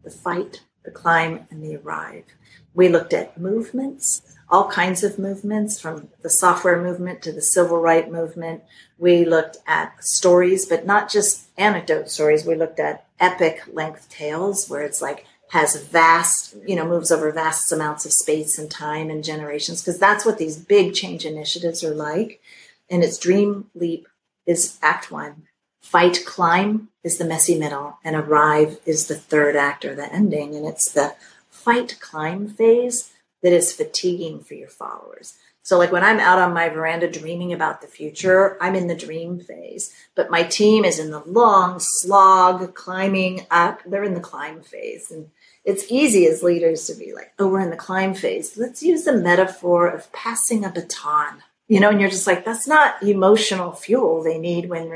the 0.03 0.11
fight, 0.11 0.63
the 0.83 0.91
climb, 0.91 1.47
and 1.49 1.63
the 1.63 1.75
arrive. 1.77 2.25
We 2.73 2.87
looked 2.89 3.13
at 3.13 3.39
movements, 3.39 4.21
all 4.49 4.69
kinds 4.69 5.03
of 5.03 5.19
movements 5.19 5.79
from 5.79 6.09
the 6.21 6.29
software 6.29 6.81
movement 6.81 7.21
to 7.21 7.31
the 7.31 7.41
civil 7.41 7.77
rights 7.77 8.11
movement. 8.11 8.63
We 8.97 9.25
looked 9.25 9.57
at 9.67 10.03
stories, 10.03 10.65
but 10.65 10.85
not 10.85 11.09
just 11.09 11.47
anecdote 11.57 12.09
stories. 12.09 12.45
We 12.45 12.55
looked 12.55 12.79
at 12.79 13.05
epic 13.19 13.63
length 13.71 14.09
tales 14.09 14.69
where 14.69 14.81
it's 14.81 15.01
like 15.01 15.25
has 15.49 15.75
vast, 15.75 16.55
you 16.65 16.77
know, 16.77 16.87
moves 16.87 17.11
over 17.11 17.29
vast 17.31 17.71
amounts 17.73 18.05
of 18.05 18.13
space 18.13 18.57
and 18.57 18.71
time 18.71 19.09
and 19.09 19.21
generations, 19.21 19.81
because 19.81 19.99
that's 19.99 20.25
what 20.25 20.37
these 20.37 20.57
big 20.57 20.93
change 20.93 21.25
initiatives 21.25 21.83
are 21.83 21.93
like. 21.93 22.41
And 22.89 23.03
it's 23.03 23.17
Dream 23.17 23.69
Leap 23.75 24.07
is 24.45 24.79
act 24.81 25.11
one. 25.11 25.47
Fight 25.81 26.23
Climb 26.25 26.89
is 27.03 27.17
the 27.17 27.25
messy 27.25 27.57
middle, 27.57 27.97
and 28.03 28.15
Arrive 28.15 28.79
is 28.85 29.07
the 29.07 29.15
third 29.15 29.55
act 29.55 29.83
or 29.83 29.95
the 29.95 30.11
ending. 30.13 30.55
And 30.55 30.65
it's 30.65 30.91
the 30.91 31.15
fight 31.49 31.97
climb 31.99 32.47
phase 32.47 33.11
that 33.41 33.53
is 33.53 33.73
fatiguing 33.73 34.43
for 34.43 34.53
your 34.53 34.69
followers. 34.69 35.37
So, 35.63 35.77
like 35.77 35.91
when 35.91 36.03
I'm 36.03 36.19
out 36.19 36.39
on 36.39 36.53
my 36.53 36.69
veranda 36.69 37.09
dreaming 37.09 37.53
about 37.53 37.81
the 37.81 37.87
future, 37.87 38.57
I'm 38.61 38.75
in 38.75 38.87
the 38.87 38.95
dream 38.95 39.39
phase, 39.39 39.93
but 40.15 40.31
my 40.31 40.43
team 40.43 40.85
is 40.85 40.97
in 40.97 41.11
the 41.11 41.23
long 41.25 41.79
slog 41.79 42.73
climbing 42.73 43.45
up. 43.51 43.81
They're 43.85 44.03
in 44.03 44.15
the 44.15 44.19
climb 44.19 44.61
phase. 44.61 45.11
And 45.11 45.29
it's 45.63 45.91
easy 45.91 46.25
as 46.25 46.41
leaders 46.41 46.87
to 46.87 46.95
be 46.95 47.13
like, 47.13 47.33
oh, 47.37 47.47
we're 47.47 47.59
in 47.59 47.69
the 47.69 47.75
climb 47.75 48.15
phase. 48.15 48.57
Let's 48.57 48.81
use 48.81 49.03
the 49.03 49.13
metaphor 49.13 49.87
of 49.87 50.11
passing 50.11 50.65
a 50.65 50.69
baton, 50.69 51.43
you 51.67 51.79
know, 51.79 51.89
and 51.89 52.01
you're 52.01 52.09
just 52.09 52.27
like, 52.27 52.43
that's 52.43 52.67
not 52.67 53.03
emotional 53.03 53.71
fuel 53.71 54.23
they 54.23 54.39
need 54.39 54.67
when 54.67 54.89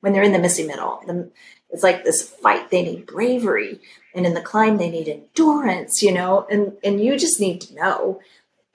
when 0.00 0.12
they're 0.12 0.22
in 0.22 0.32
the 0.32 0.38
messy 0.38 0.66
middle. 0.66 1.02
The, 1.06 1.30
it's 1.70 1.82
like 1.82 2.04
this 2.04 2.22
fight. 2.22 2.70
They 2.70 2.82
need 2.82 3.06
bravery. 3.06 3.80
And 4.14 4.26
in 4.26 4.34
the 4.34 4.40
climb, 4.40 4.76
they 4.76 4.90
need 4.90 5.08
endurance, 5.08 6.02
you 6.02 6.12
know, 6.12 6.46
and, 6.50 6.72
and 6.82 7.02
you 7.02 7.16
just 7.16 7.40
need 7.40 7.60
to 7.62 7.74
know. 7.74 8.20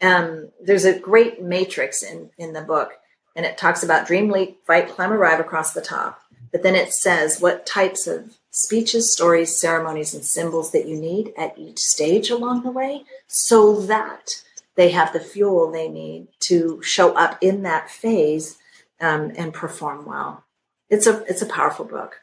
Um, 0.02 0.50
there's 0.62 0.86
a 0.86 0.98
great 0.98 1.42
matrix 1.42 2.04
in, 2.04 2.30
in 2.38 2.54
the 2.54 2.62
book, 2.62 2.94
and 3.36 3.46
it 3.46 3.58
talks 3.58 3.84
about 3.84 4.08
dream, 4.08 4.30
leap, 4.30 4.60
fight, 4.66 4.90
climb, 4.90 5.12
arrive 5.12 5.40
across 5.40 5.74
the 5.74 5.82
top. 5.82 6.22
But 6.52 6.64
then 6.64 6.76
it 6.76 6.94
says 6.94 7.42
what 7.42 7.66
types 7.66 8.08
of 8.08 8.38
speeches, 8.50 9.12
stories, 9.12 9.60
ceremonies, 9.60 10.14
and 10.14 10.24
symbols 10.24 10.72
that 10.72 10.88
you 10.88 10.96
need 10.96 11.34
at 11.38 11.58
each 11.58 11.80
stage 11.80 12.30
along 12.30 12.64
the 12.64 12.72
way 12.72 13.04
so 13.28 13.82
that 13.82 14.42
they 14.76 14.92
have 14.92 15.12
the 15.12 15.20
fuel 15.20 15.70
they 15.70 15.90
need 15.90 16.28
to 16.40 16.82
show 16.82 17.14
up 17.16 17.38
in 17.42 17.64
that 17.64 17.90
phase 17.90 18.58
um, 19.02 19.34
and 19.36 19.54
perform 19.54 20.06
well. 20.06 20.45
It's 20.89 21.08
a 21.08 21.24
it's 21.24 21.41
a 21.41 21.48
powerful 21.48 21.86
book. 21.86 22.21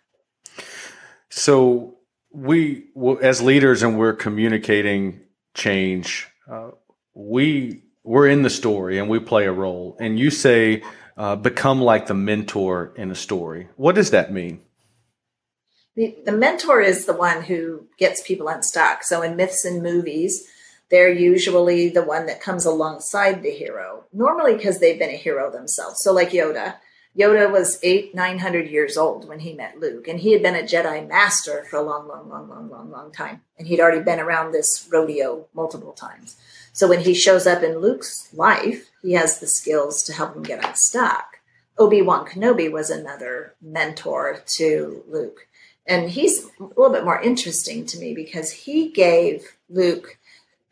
So 1.28 1.96
we, 2.30 2.86
as 3.22 3.42
leaders, 3.42 3.82
and 3.82 3.98
we're 3.98 4.14
communicating 4.14 5.20
change. 5.54 6.28
Uh, 6.50 6.70
we 7.14 7.82
we're 8.04 8.28
in 8.28 8.42
the 8.42 8.50
story 8.50 8.98
and 8.98 9.08
we 9.08 9.18
play 9.18 9.46
a 9.46 9.52
role. 9.52 9.96
And 10.00 10.18
you 10.18 10.30
say, 10.30 10.82
uh, 11.16 11.36
become 11.36 11.80
like 11.80 12.06
the 12.06 12.14
mentor 12.14 12.92
in 12.96 13.10
a 13.10 13.14
story. 13.14 13.68
What 13.76 13.94
does 13.94 14.10
that 14.10 14.32
mean? 14.32 14.60
The, 15.94 16.16
the 16.24 16.32
mentor 16.32 16.80
is 16.80 17.04
the 17.04 17.12
one 17.12 17.42
who 17.42 17.86
gets 17.98 18.26
people 18.26 18.48
unstuck. 18.48 19.04
So 19.04 19.22
in 19.22 19.36
myths 19.36 19.64
and 19.64 19.82
movies, 19.82 20.48
they're 20.90 21.12
usually 21.12 21.90
the 21.90 22.02
one 22.02 22.26
that 22.26 22.40
comes 22.40 22.64
alongside 22.64 23.42
the 23.42 23.50
hero, 23.50 24.04
normally 24.12 24.56
because 24.56 24.78
they've 24.78 24.98
been 24.98 25.10
a 25.10 25.16
hero 25.16 25.50
themselves. 25.50 26.02
So, 26.02 26.12
like 26.12 26.30
Yoda, 26.30 26.76
Yoda 27.16 27.50
was 27.50 27.78
eight, 27.82 28.14
nine 28.14 28.38
hundred 28.38 28.70
years 28.70 28.96
old 28.96 29.28
when 29.28 29.40
he 29.40 29.52
met 29.52 29.78
Luke, 29.78 30.08
and 30.08 30.18
he 30.18 30.32
had 30.32 30.42
been 30.42 30.54
a 30.54 30.62
Jedi 30.62 31.06
master 31.06 31.64
for 31.68 31.76
a 31.76 31.82
long, 31.82 32.08
long, 32.08 32.28
long, 32.28 32.48
long, 32.48 32.70
long, 32.70 32.90
long 32.90 33.12
time. 33.12 33.42
And 33.58 33.68
he'd 33.68 33.80
already 33.80 34.00
been 34.00 34.20
around 34.20 34.52
this 34.52 34.88
rodeo 34.90 35.46
multiple 35.52 35.92
times. 35.92 36.36
So 36.72 36.88
when 36.88 37.00
he 37.00 37.14
shows 37.14 37.46
up 37.46 37.62
in 37.62 37.78
Luke's 37.78 38.32
life, 38.32 38.90
he 39.02 39.12
has 39.12 39.38
the 39.38 39.46
skills 39.46 40.02
to 40.04 40.14
help 40.14 40.34
him 40.34 40.42
get 40.42 40.64
unstuck. 40.64 41.40
Obi 41.78 42.00
Wan 42.00 42.26
Kenobi 42.26 42.70
was 42.72 42.88
another 42.88 43.54
mentor 43.60 44.42
to 44.56 45.04
Luke. 45.06 45.48
And 45.86 46.10
he's 46.10 46.46
a 46.58 46.62
little 46.62 46.90
bit 46.90 47.04
more 47.04 47.20
interesting 47.20 47.84
to 47.86 47.98
me 47.98 48.14
because 48.14 48.52
he 48.52 48.88
gave 48.88 49.56
Luke 49.68 50.18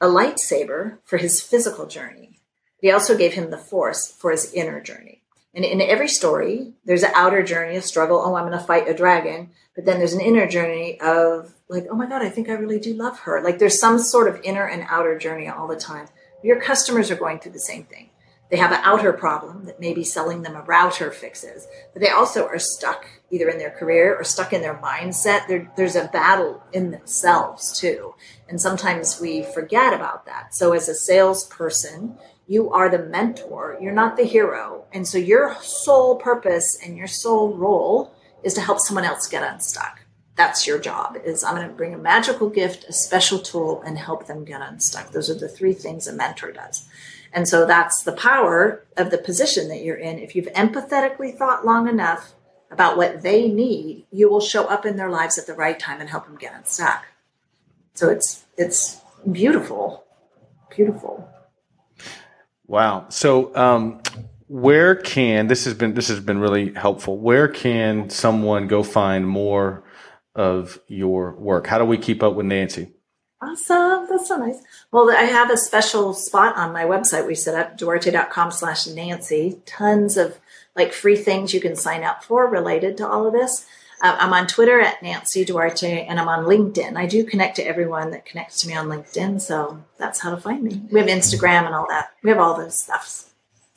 a 0.01 0.07
lightsaber 0.07 0.99
for 1.05 1.19
his 1.19 1.43
physical 1.43 1.87
journey. 1.87 2.39
He 2.81 2.91
also 2.91 3.17
gave 3.17 3.35
him 3.35 3.51
the 3.51 3.59
Force 3.59 4.11
for 4.11 4.31
his 4.31 4.53
inner 4.55 4.81
journey. 4.81 5.21
And 5.55 5.65
in 5.65 5.81
every 5.81 6.09
story, 6.09 6.75
there's 6.85 7.03
an 7.03 7.13
outer 7.15 7.43
journey, 7.43 7.77
a 7.77 7.83
struggle. 7.83 8.23
Oh, 8.25 8.35
I'm 8.37 8.47
going 8.47 8.59
to 8.59 8.65
fight 8.65 8.89
a 8.89 8.95
dragon. 8.95 9.51
But 9.75 9.85
then 9.85 9.99
there's 9.99 10.13
an 10.13 10.21
inner 10.21 10.47
journey 10.47 11.01
of 11.01 11.53
like, 11.69 11.87
oh 11.91 11.97
my 11.97 12.07
God, 12.07 12.23
I 12.23 12.29
think 12.29 12.49
I 12.49 12.53
really 12.53 12.79
do 12.79 12.95
love 12.95 13.21
her. 13.21 13.43
Like 13.43 13.59
there's 13.59 13.81
some 13.81 13.99
sort 13.99 14.29
of 14.29 14.41
inner 14.45 14.67
and 14.67 14.85
outer 14.89 15.19
journey 15.19 15.49
all 15.49 15.67
the 15.67 15.77
time. 15.77 16.07
Your 16.43 16.61
customers 16.61 17.11
are 17.11 17.17
going 17.17 17.41
through 17.41 17.53
the 17.53 17.61
same 17.61 17.85
thing. 17.85 18.11
They 18.51 18.57
have 18.57 18.73
an 18.73 18.81
outer 18.83 19.13
problem 19.13 19.67
that 19.67 19.79
maybe 19.79 20.03
selling 20.03 20.43
them 20.43 20.57
a 20.57 20.63
router 20.63 21.13
fixes, 21.13 21.69
but 21.93 22.03
they 22.03 22.11
also 22.11 22.47
are 22.47 22.59
stuck 22.59 23.07
either 23.31 23.49
in 23.49 23.59
their 23.59 23.71
career 23.71 24.17
or 24.17 24.25
stuck 24.25 24.53
in 24.53 24.61
their 24.61 24.75
mindset. 24.75 25.47
There, 25.47 25.73
there's 25.77 25.95
a 25.95 26.09
battle 26.09 26.61
in 26.73 26.91
themselves 26.91 27.79
too. 27.79 28.15
And 28.49 28.61
sometimes 28.61 29.21
we 29.21 29.45
forget 29.45 29.95
about 29.95 30.27
that. 30.27 30.53
So 30.53 30.73
as 30.73 30.89
a 30.89 30.95
salesperson, 30.95 32.19
you 32.49 32.71
are 32.73 32.89
the 32.89 32.99
mentor, 32.99 33.79
you're 33.81 33.93
not 33.93 34.17
the 34.17 34.25
hero. 34.25 34.80
And 34.93 35.07
so 35.07 35.19
your 35.19 35.57
sole 35.63 36.17
purpose 36.17 36.79
and 36.85 36.97
your 36.97 37.07
sole 37.07 37.55
role 37.55 38.13
is 38.43 38.55
to 38.55 38.61
help 38.61 38.81
someone 38.81 39.05
else 39.05 39.29
get 39.29 39.43
unstuck. 39.43 40.01
That's 40.37 40.67
your 40.67 40.79
job 40.79 41.19
is 41.25 41.45
I'm 41.45 41.55
going 41.55 41.69
to 41.69 41.75
bring 41.75 41.93
a 41.93 41.99
magical 41.99 42.49
gift, 42.49 42.85
a 42.89 42.93
special 42.93 43.39
tool 43.39 43.83
and 43.83 43.99
help 43.99 44.27
them 44.27 44.45
get 44.45 44.63
unstuck. 44.63 45.13
Those 45.13 45.29
are 45.29 45.35
the 45.35 45.49
three 45.49 45.75
things 45.75 46.07
a 46.07 46.13
mentor 46.13 46.53
does. 46.53 46.89
And 47.33 47.47
so 47.47 47.67
that's 47.67 48.03
the 48.03 48.13
power 48.13 48.85
of 48.97 49.11
the 49.11 49.19
position 49.19 49.69
that 49.69 49.83
you're 49.83 49.97
in. 49.97 50.19
If 50.19 50.35
you've 50.35 50.47
empathetically 50.47 51.37
thought 51.37 51.67
long 51.67 51.89
enough 51.89 52.33
about 52.71 52.97
what 52.97 53.23
they 53.23 53.49
need, 53.49 54.07
you 54.11 54.31
will 54.31 54.41
show 54.41 54.65
up 54.65 54.87
in 54.87 54.97
their 54.97 55.11
lives 55.11 55.39
at 55.39 55.47
the 55.47 55.55
right 55.55 55.79
time 55.79 56.01
and 56.01 56.09
help 56.09 56.27
them 56.27 56.37
get 56.37 56.55
unstuck. 56.55 57.05
So 57.95 58.09
it's 58.09 58.45
it's 58.57 59.01
beautiful. 59.31 60.05
Beautiful. 60.75 61.29
Wow. 62.67 63.07
So, 63.09 63.55
um, 63.57 64.01
where 64.51 64.97
can 64.97 65.47
this 65.47 65.65
has 65.65 65.75
been 65.75 65.95
this 65.95 66.09
has 66.09 66.19
been 66.19 66.41
really 66.41 66.75
helpful. 66.75 67.17
Where 67.17 67.47
can 67.47 68.11
someone 68.11 68.67
go 68.67 68.83
find 68.83 69.27
more 69.27 69.85
of 70.35 70.81
your 70.89 71.37
work? 71.37 71.69
How 71.69 71.79
do 71.79 71.85
we 71.85 71.97
keep 71.97 72.21
up 72.21 72.35
with 72.35 72.47
Nancy? 72.47 72.91
Awesome. 73.41 74.09
That's 74.11 74.27
so 74.27 74.37
nice. 74.37 74.61
Well, 74.91 75.09
I 75.09 75.23
have 75.23 75.51
a 75.51 75.57
special 75.57 76.13
spot 76.15 76.57
on 76.57 76.73
my 76.73 76.83
website 76.83 77.29
we 77.29 77.37
set 77.37 77.55
up, 77.55 77.79
duarte.com 77.79 78.51
slash 78.51 78.89
Nancy. 78.89 79.61
Tons 79.67 80.17
of 80.17 80.41
like 80.75 80.93
free 80.93 81.17
things 81.17 81.55
you 81.55 81.61
can 81.61 81.77
sign 81.77 82.03
up 82.03 82.25
for 82.25 82.49
related 82.49 82.97
to 82.97 83.07
all 83.09 83.29
of 83.29 83.33
this. 83.33 83.67
Uh, 84.03 84.17
I'm 84.19 84.33
on 84.33 84.49
Twitter 84.49 84.81
at 84.81 85.01
Nancy 85.01 85.45
Duarte, 85.45 86.07
and 86.07 86.19
I'm 86.19 86.29
on 86.29 86.47
LinkedIn. 86.47 86.97
I 86.97 87.07
do 87.07 87.23
connect 87.23 87.57
to 87.57 87.63
everyone 87.63 88.11
that 88.11 88.25
connects 88.25 88.63
to 88.63 88.69
me 88.69 88.75
on 88.75 88.89
LinkedIn, 88.89 89.41
so 89.43 89.85
that's 89.99 90.21
how 90.21 90.35
to 90.35 90.41
find 90.41 90.63
me. 90.63 90.83
We 90.91 90.99
have 91.01 91.09
Instagram 91.09 91.67
and 91.67 91.75
all 91.75 91.87
that. 91.89 92.11
We 92.23 92.31
have 92.31 92.39
all 92.39 92.57
those 92.57 92.83
stuffs. 92.83 93.30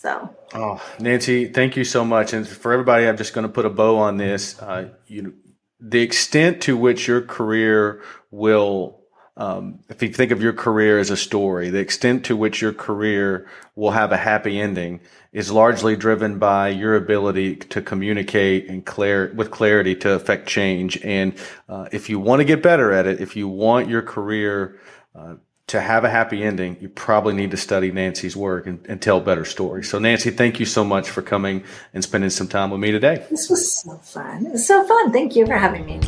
So, 0.04 0.36
oh, 0.54 0.84
Nancy, 1.00 1.48
thank 1.48 1.78
you 1.78 1.86
so 1.86 2.04
much. 2.04 2.34
And 2.34 2.46
for 2.46 2.74
everybody, 2.74 3.08
I'm 3.08 3.16
just 3.16 3.34
going 3.34 3.48
to 3.48 3.54
put 3.54 3.66
a 3.66 3.70
bow 3.70 4.00
on 4.00 4.18
this. 4.18 4.60
Uh, 4.60 4.89
you, 5.08 5.34
the 5.80 6.02
extent 6.02 6.62
to 6.63 6.76
which 6.76 7.08
your 7.08 7.22
career 7.22 8.02
will 8.30 9.00
um, 9.38 9.80
if 9.89 10.04
you 10.04 10.10
think 10.10 10.32
of 10.32 10.44
your 10.44 10.54
career 10.54 11.00
as 11.00 11.10
a 11.10 11.18
story, 11.18 11.70
the 11.70 11.80
extent 11.80 12.26
to 12.26 12.36
which 12.36 12.62
your 12.62 12.74
career 12.74 13.48
will 13.76 13.92
have 13.92 14.12
a 14.12 14.18
happy 14.18 14.60
ending 14.60 15.00
is 15.32 15.52
largely 15.52 15.96
driven 15.96 16.38
by 16.38 16.68
your 16.68 16.96
ability 16.96 17.56
to 17.56 17.82
communicate 17.82 18.70
and 18.70 18.86
clear 18.86 19.34
with 19.34 19.50
clarity 19.50 19.96
to 19.96 20.12
affect 20.12 20.48
change. 20.48 21.02
And 21.04 21.34
uh, 21.68 21.88
if 21.92 22.10
you 22.10 22.20
want 22.20 22.42
to 22.42 22.46
get 22.46 22.62
better 22.62 22.92
at 22.92 23.08
it, 23.08 23.22
if 23.22 23.36
you 23.36 23.48
want 23.48 23.89
your 23.89 24.04
career 24.04 24.80
uh, 25.16 25.36
to 25.67 25.80
have 25.80 26.04
a 26.04 26.10
happy 26.10 26.43
ending, 26.43 26.78
you 26.82 26.89
probably 26.89 27.34
need 27.34 27.52
to 27.52 27.58
study 27.58 27.91
Nancy's 27.91 28.36
work 28.36 28.67
and, 28.67 28.86
and, 28.88 29.02
tell 29.02 29.21
better 29.21 29.45
stories. 29.45 29.89
So, 29.89 29.97
Nancy, 29.97 30.30
thank 30.30 30.60
you 30.60 30.65
so 30.65 30.84
much 30.84 31.10
for 31.10 31.21
coming 31.21 31.63
and 31.93 32.04
spending 32.04 32.30
some 32.30 32.47
time 32.47 32.69
with 32.69 32.82
me 32.82 32.91
today. 32.91 33.26
This 33.30 33.49
was 33.49 33.82
so 33.82 33.97
fun. 33.97 34.45
It 34.45 34.52
was 34.52 34.67
so 34.67 34.86
fun. 34.86 35.12
Thank 35.12 35.36
you 35.36 35.45
for 35.45 35.58
having 35.58 35.86
me. 35.86 35.99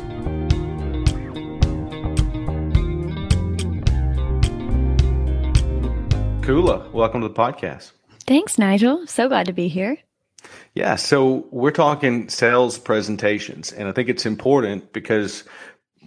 Kula, 6.41 6.91
welcome 6.91 7.21
to 7.21 7.27
the 7.27 7.33
podcast. 7.33 7.93
Thanks, 8.27 8.57
Nigel. 8.57 9.07
So 9.07 9.27
glad 9.27 9.47
to 9.47 9.53
be 9.53 9.67
here. 9.67 9.97
Yeah, 10.75 10.95
so 10.95 11.47
we're 11.51 11.71
talking 11.71 12.29
sales 12.29 12.77
presentations, 12.77 13.71
and 13.71 13.87
I 13.87 13.93
think 13.93 14.09
it's 14.09 14.25
important 14.25 14.91
because 14.93 15.43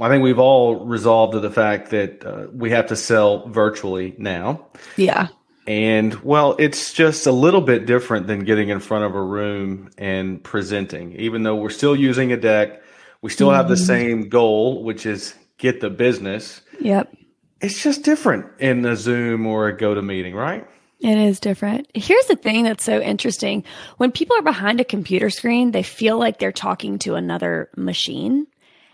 I 0.01 0.09
think 0.09 0.23
we've 0.23 0.39
all 0.39 0.77
resolved 0.77 1.33
to 1.33 1.41
the 1.41 1.51
fact 1.51 1.91
that 1.91 2.25
uh, 2.25 2.47
we 2.53 2.71
have 2.71 2.87
to 2.89 2.97
sell 2.97 3.49
virtually 3.49 4.15
now. 4.19 4.67
Yeah. 4.97 5.29
And 5.67 6.15
well, 6.23 6.57
it's 6.59 6.93
just 6.93 7.27
a 7.27 7.33
little 7.33 7.61
bit 7.61 7.85
different 7.85 8.27
than 8.27 8.45
getting 8.45 8.71
in 8.71 8.81
front 8.81 9.05
of 9.05 9.15
a 9.15 9.23
room 9.23 9.91
and 9.99 10.43
presenting. 10.43 11.13
Even 11.13 11.43
though 11.43 11.57
we're 11.57 11.71
still 11.71 11.95
using 11.95 12.33
a 12.33 12.37
deck, 12.37 12.83
we 13.21 13.31
still 13.31 13.49
mm-hmm. 13.49 13.57
have 13.57 13.69
the 13.69 13.75
mm-hmm. 13.75 13.85
same 13.85 14.29
goal, 14.29 14.83
which 14.83 15.05
is 15.05 15.35
get 15.59 15.81
the 15.81 15.91
business. 15.91 16.63
Yep 16.81 17.15
it's 17.61 17.83
just 17.83 18.05
different 18.05 18.47
in 18.59 18.85
a 18.85 18.97
Zoom 18.97 19.47
or 19.47 19.69
a 19.69 19.77
GoToMeeting, 19.77 20.35
right? 20.35 20.67
It 21.01 21.17
is 21.17 21.39
different. 21.39 21.89
Here's 21.95 22.27
the 22.27 22.37
thing 22.37 22.65
that's 22.65 22.85
so 22.85 23.01
interesting. 23.01 23.65
When 23.99 24.11
people 24.11 24.37
are 24.37 24.43
behind 24.43 24.81
a 24.81 24.85
computer 24.85 25.31
screen, 25.31 25.71
they 25.71 25.83
feel 25.83 26.19
like 26.19 26.39
they're 26.39 26.53
talking 26.53 26.99
to 27.01 27.15
another 27.15 27.71
machine. 27.77 28.47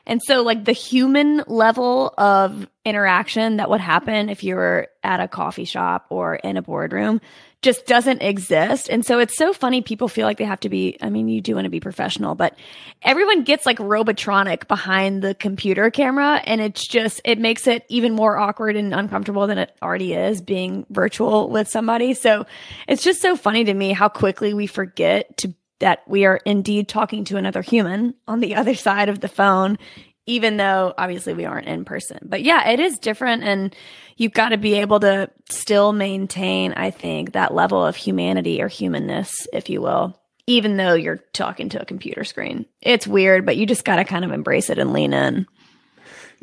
And 0.07 0.21
so 0.23 0.43
like 0.43 0.65
the 0.65 0.73
human 0.73 1.43
level 1.47 2.13
of 2.19 2.69
interaction 2.85 3.57
that 3.57 3.71
would 3.71 3.81
happen 3.81 4.29
if 4.29 4.45
you 4.45 4.57
were 4.57 4.89
at 5.03 5.21
a 5.21 5.29
coffee 5.29 5.65
shop 5.65 6.07
or 6.11 6.37
in 6.37 6.57
a 6.57 6.63
boardroom 6.63 7.21
just 7.63 7.87
doesn't 7.87 8.21
exist. 8.21 8.91
And 8.91 9.07
so 9.07 9.19
it's 9.19 9.39
so 9.39 9.55
funny. 9.55 9.81
People 9.81 10.07
feel 10.07 10.27
like 10.27 10.37
they 10.37 10.45
have 10.45 10.61
to 10.61 10.69
be, 10.69 10.99
I 11.01 11.09
mean, 11.09 11.29
you 11.29 11.41
do 11.41 11.55
want 11.55 11.65
to 11.65 11.71
be 11.71 11.81
professional, 11.81 12.35
but 12.35 12.59
everyone 13.01 13.43
gets 13.43 13.65
like 13.65 13.79
robotronic 13.79 14.69
behind 14.69 15.23
the 15.23 15.35
computer 15.35 15.91
camera. 15.91 16.43
And 16.45 16.61
it's 16.61 16.87
just, 16.87 17.23
it 17.25 17.39
makes 17.39 17.67
it 17.67 17.87
even 17.89 18.13
more 18.13 18.37
awkward 18.37 18.77
and 18.77 18.93
uncomfortable 18.93 19.47
than 19.47 19.57
it 19.57 19.75
already 19.83 20.13
is 20.13 20.43
being 20.43 20.85
virtual 20.91 21.49
with 21.49 21.69
somebody. 21.69 22.13
So 22.13 22.45
it's 22.87 23.03
just 23.03 23.23
so 23.23 23.35
funny 23.35 23.65
to 23.65 23.73
me 23.73 23.95
how 23.95 24.11
quickly 24.11 24.53
we 24.53 24.67
forget 24.67 25.35
to 25.39 25.55
that 25.81 26.03
we 26.07 26.25
are 26.25 26.41
indeed 26.45 26.89
talking 26.89 27.25
to 27.25 27.37
another 27.37 27.63
human 27.63 28.15
on 28.27 28.41
the 28.41 28.55
other 28.57 28.75
side 28.75 29.09
of 29.09 29.21
the 29.21 29.29
phone, 29.29 29.79
even 30.27 30.57
though 30.57 30.95
obviously 30.97 31.35
we 31.35 31.45
aren't 31.45 31.69
in 31.69 31.85
person. 31.85 32.19
But 32.23 32.43
yeah, 32.43 32.69
it 32.71 32.81
is 32.81 32.99
different. 32.99 33.43
And 33.45 33.75
you've 34.17 34.33
got 34.33 34.51
to 34.51 34.57
be 34.57 34.75
able 34.75 35.01
to 35.01 35.31
still 35.51 35.93
maintain, 35.93 36.73
I 36.73 36.91
think, 36.91 37.33
that 37.33 37.55
level 37.55 37.85
of 37.85 37.97
humanity 37.97 38.63
or 38.63 38.69
humanness, 38.69 39.47
if 39.53 39.69
you 39.69 39.81
will, 39.81 40.19
even 40.47 40.77
though 40.77 40.95
you're 40.95 41.21
talking 41.33 41.69
to 41.71 41.83
a 41.83 41.87
computer 41.87 42.25
screen. 42.25 42.67
It's 42.81 43.07
weird, 43.07 43.45
but 43.45 43.57
you 43.57 43.67
just 43.67 43.85
got 43.85 43.97
to 43.97 44.05
kind 44.05 44.25
of 44.25 44.33
embrace 44.33 44.71
it 44.71 44.79
and 44.79 44.93
lean 44.93 45.13
in. 45.13 45.47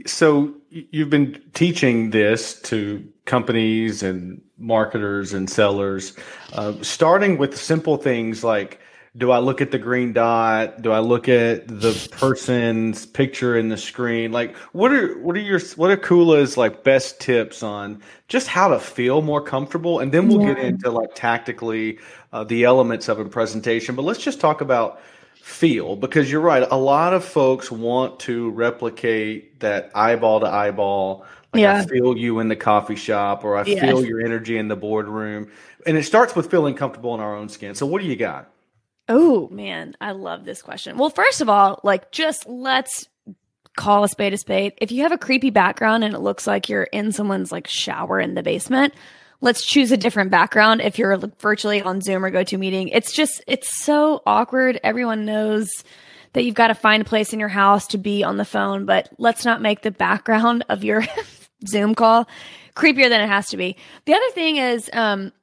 So 0.06 0.54
you've 0.70 1.10
been 1.10 1.42
teaching 1.54 2.12
this 2.12 2.60
to 2.64 3.06
companies 3.26 4.04
and 4.04 4.42
marketers 4.58 5.34
and 5.34 5.50
sellers, 5.50 6.16
uh, 6.54 6.74
starting 6.82 7.38
with 7.38 7.58
simple 7.58 7.98
things 7.98 8.44
like 8.44 8.81
do 9.18 9.32
I 9.32 9.40
look 9.40 9.60
at 9.60 9.72
the 9.72 9.78
green 9.78 10.14
dot? 10.14 10.82
Do 10.82 10.92
I 10.92 11.00
look 11.00 11.28
at 11.28 11.68
the 11.68 12.10
person's 12.12 13.06
picture 13.06 13.58
in 13.58 13.68
the 13.68 13.76
screen? 13.76 14.32
Like, 14.32 14.56
what 14.72 14.94
are 14.94 15.18
what 15.20 15.36
are 15.36 15.42
your 15.42 15.60
what 15.76 15.92
are 15.92 15.98
Kula's 15.98 16.56
like 16.56 16.84
best 16.84 17.20
tips 17.20 17.62
on 17.62 18.02
just 18.30 18.48
how 18.48 18.70
to 18.70 18.80
feel 18.80 19.22
more 19.22 19.42
comfortable? 19.42 20.00
And 20.00 20.14
then 20.14 20.30
we'll 20.30 20.42
yeah. 20.42 20.54
get 20.54 20.64
into 20.64 20.90
like 20.92 21.10
tactically 21.14 22.00
uh, 22.32 22.46
the 22.46 22.64
elements 22.64 23.10
of 23.10 23.20
a 23.20 23.26
presentation. 23.26 23.96
But 23.96 24.04
let's 24.04 24.24
just 24.24 24.40
talk 24.40 24.62
about 24.62 25.02
feel 25.36 25.98
because 25.98 26.32
you're 26.32 26.40
right. 26.40 26.66
A 26.72 26.78
lot 26.78 27.14
of 27.14 27.26
folks 27.26 27.70
want 27.70 28.18
to 28.22 28.52
replicate 28.52 29.60
that 29.60 29.92
eyeball 29.94 30.40
to 30.40 30.48
eyeball. 30.48 31.26
Like 31.52 31.64
yeah. 31.64 31.80
I 31.80 31.86
feel 31.86 32.18
you 32.18 32.40
in 32.40 32.48
the 32.48 32.56
coffee 32.56 32.96
shop, 32.96 33.44
or 33.44 33.58
I 33.58 33.66
yes. 33.66 33.82
feel 33.82 34.06
your 34.06 34.22
energy 34.22 34.58
in 34.58 34.70
the 34.70 34.78
boardroom, 34.78 35.52
and 35.86 35.98
it 35.98 36.04
starts 36.04 36.34
with 36.34 36.50
feeling 36.50 36.76
comfortable 36.76 37.14
in 37.14 37.20
our 37.20 37.36
own 37.36 37.50
skin. 37.50 37.76
So, 37.76 37.86
what 37.86 38.02
do 38.02 38.08
you 38.08 38.16
got? 38.16 38.51
Oh 39.14 39.50
man, 39.50 39.94
I 40.00 40.14
love 40.14 40.46
this 40.46 40.62
question. 40.62 40.98
Well, 40.98 41.10
first 41.10 41.42
of 41.42 41.50
all, 41.50 41.82
like 41.84 42.12
just 42.14 42.48
let's 42.48 43.10
call 43.76 44.06
a 44.06 44.08
spade 44.08 44.34
a 44.34 44.38
spade. 44.38 44.72
If 44.78 44.90
you 44.90 45.04
have 45.04 45.12
a 45.12 45.18
creepy 45.18 45.50
background 45.50 46.06
and 46.06 46.14
it 46.14 46.20
looks 46.20 46.48
like 46.48 46.70
you're 46.70 46.84
in 46.84 47.12
someone's 47.12 47.52
like 47.52 47.68
shower 47.68 48.22
in 48.22 48.36
the 48.36 48.42
basement, 48.42 48.94
let's 49.42 49.66
choose 49.66 49.92
a 49.92 49.98
different 49.98 50.32
background 50.32 50.80
if 50.80 50.98
you're 50.98 51.18
virtually 51.40 51.82
on 51.82 52.00
Zoom 52.00 52.24
or 52.24 52.32
GoToMeeting. 52.32 52.92
It's 52.94 53.12
just 53.12 53.44
it's 53.48 53.84
so 53.84 54.22
awkward. 54.26 54.80
Everyone 54.82 55.26
knows 55.26 55.70
that 56.32 56.46
you've 56.46 56.56
got 56.56 56.68
to 56.68 56.76
find 56.76 57.02
a 57.02 57.06
place 57.06 57.34
in 57.34 57.40
your 57.42 57.50
house 57.50 57.88
to 57.88 57.98
be 57.98 58.24
on 58.24 58.38
the 58.38 58.46
phone, 58.46 58.86
but 58.86 59.10
let's 59.18 59.44
not 59.44 59.62
make 59.62 59.82
the 59.82 59.92
background 59.92 60.64
of 60.70 60.86
your 60.86 61.04
Zoom 61.68 61.96
call 61.96 62.30
creepier 62.78 63.10
than 63.10 63.20
it 63.20 63.28
has 63.28 63.50
to 63.50 63.58
be. 63.58 63.76
The 64.06 64.14
other 64.14 64.32
thing 64.32 64.56
is 64.56 64.90
um 64.94 65.34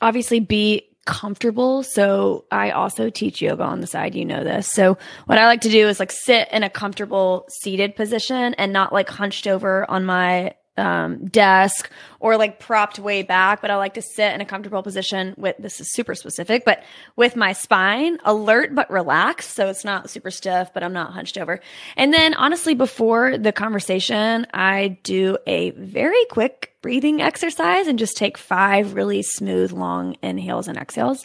obviously 0.00 0.40
be 0.40 0.86
comfortable. 1.06 1.82
So 1.82 2.44
I 2.50 2.70
also 2.70 3.10
teach 3.10 3.40
yoga 3.40 3.62
on 3.62 3.80
the 3.80 3.86
side. 3.86 4.14
You 4.14 4.24
know 4.24 4.44
this. 4.44 4.70
So 4.70 4.98
what 5.26 5.38
I 5.38 5.46
like 5.46 5.62
to 5.62 5.70
do 5.70 5.88
is 5.88 5.98
like 5.98 6.12
sit 6.12 6.48
in 6.52 6.62
a 6.62 6.70
comfortable 6.70 7.46
seated 7.62 7.96
position 7.96 8.54
and 8.54 8.72
not 8.72 8.92
like 8.92 9.08
hunched 9.08 9.46
over 9.46 9.88
on 9.90 10.04
my 10.04 10.54
um, 10.76 11.26
desk 11.26 11.90
or 12.20 12.36
like 12.36 12.58
propped 12.58 12.98
way 12.98 13.22
back, 13.22 13.60
but 13.60 13.70
I 13.70 13.76
like 13.76 13.94
to 13.94 14.02
sit 14.02 14.32
in 14.34 14.40
a 14.40 14.44
comfortable 14.44 14.82
position 14.82 15.34
with 15.36 15.56
this 15.58 15.80
is 15.80 15.92
super 15.92 16.14
specific, 16.14 16.64
but 16.64 16.82
with 17.16 17.36
my 17.36 17.52
spine 17.52 18.18
alert 18.24 18.74
but 18.74 18.90
relaxed. 18.90 19.50
So 19.50 19.68
it's 19.68 19.84
not 19.84 20.10
super 20.10 20.30
stiff, 20.30 20.70
but 20.72 20.82
I'm 20.82 20.92
not 20.92 21.12
hunched 21.12 21.36
over. 21.38 21.60
And 21.96 22.14
then 22.14 22.34
honestly, 22.34 22.74
before 22.74 23.36
the 23.36 23.52
conversation, 23.52 24.46
I 24.54 24.98
do 25.02 25.36
a 25.46 25.70
very 25.72 26.24
quick 26.30 26.69
breathing 26.82 27.20
exercise 27.20 27.86
and 27.86 27.98
just 27.98 28.16
take 28.16 28.38
five 28.38 28.94
really 28.94 29.22
smooth, 29.22 29.72
long 29.72 30.16
inhales 30.22 30.68
and 30.68 30.78
exhales. 30.78 31.24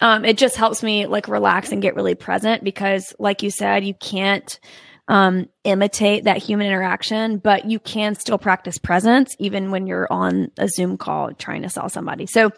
Um, 0.00 0.24
it 0.24 0.38
just 0.38 0.56
helps 0.56 0.82
me 0.82 1.06
like 1.06 1.28
relax 1.28 1.72
and 1.72 1.82
get 1.82 1.94
really 1.94 2.14
present 2.14 2.64
because, 2.64 3.14
like 3.18 3.42
you 3.42 3.50
said, 3.50 3.84
you 3.84 3.94
can't 3.94 4.58
um, 5.10 5.48
imitate 5.64 6.24
that 6.24 6.38
human 6.38 6.68
interaction, 6.68 7.38
but 7.38 7.68
you 7.68 7.80
can 7.80 8.14
still 8.14 8.38
practice 8.38 8.78
presence 8.78 9.34
even 9.40 9.72
when 9.72 9.88
you're 9.88 10.10
on 10.10 10.52
a 10.56 10.68
Zoom 10.68 10.96
call 10.96 11.32
trying 11.34 11.62
to 11.62 11.68
sell 11.68 11.88
somebody. 11.88 12.26
So 12.26 12.52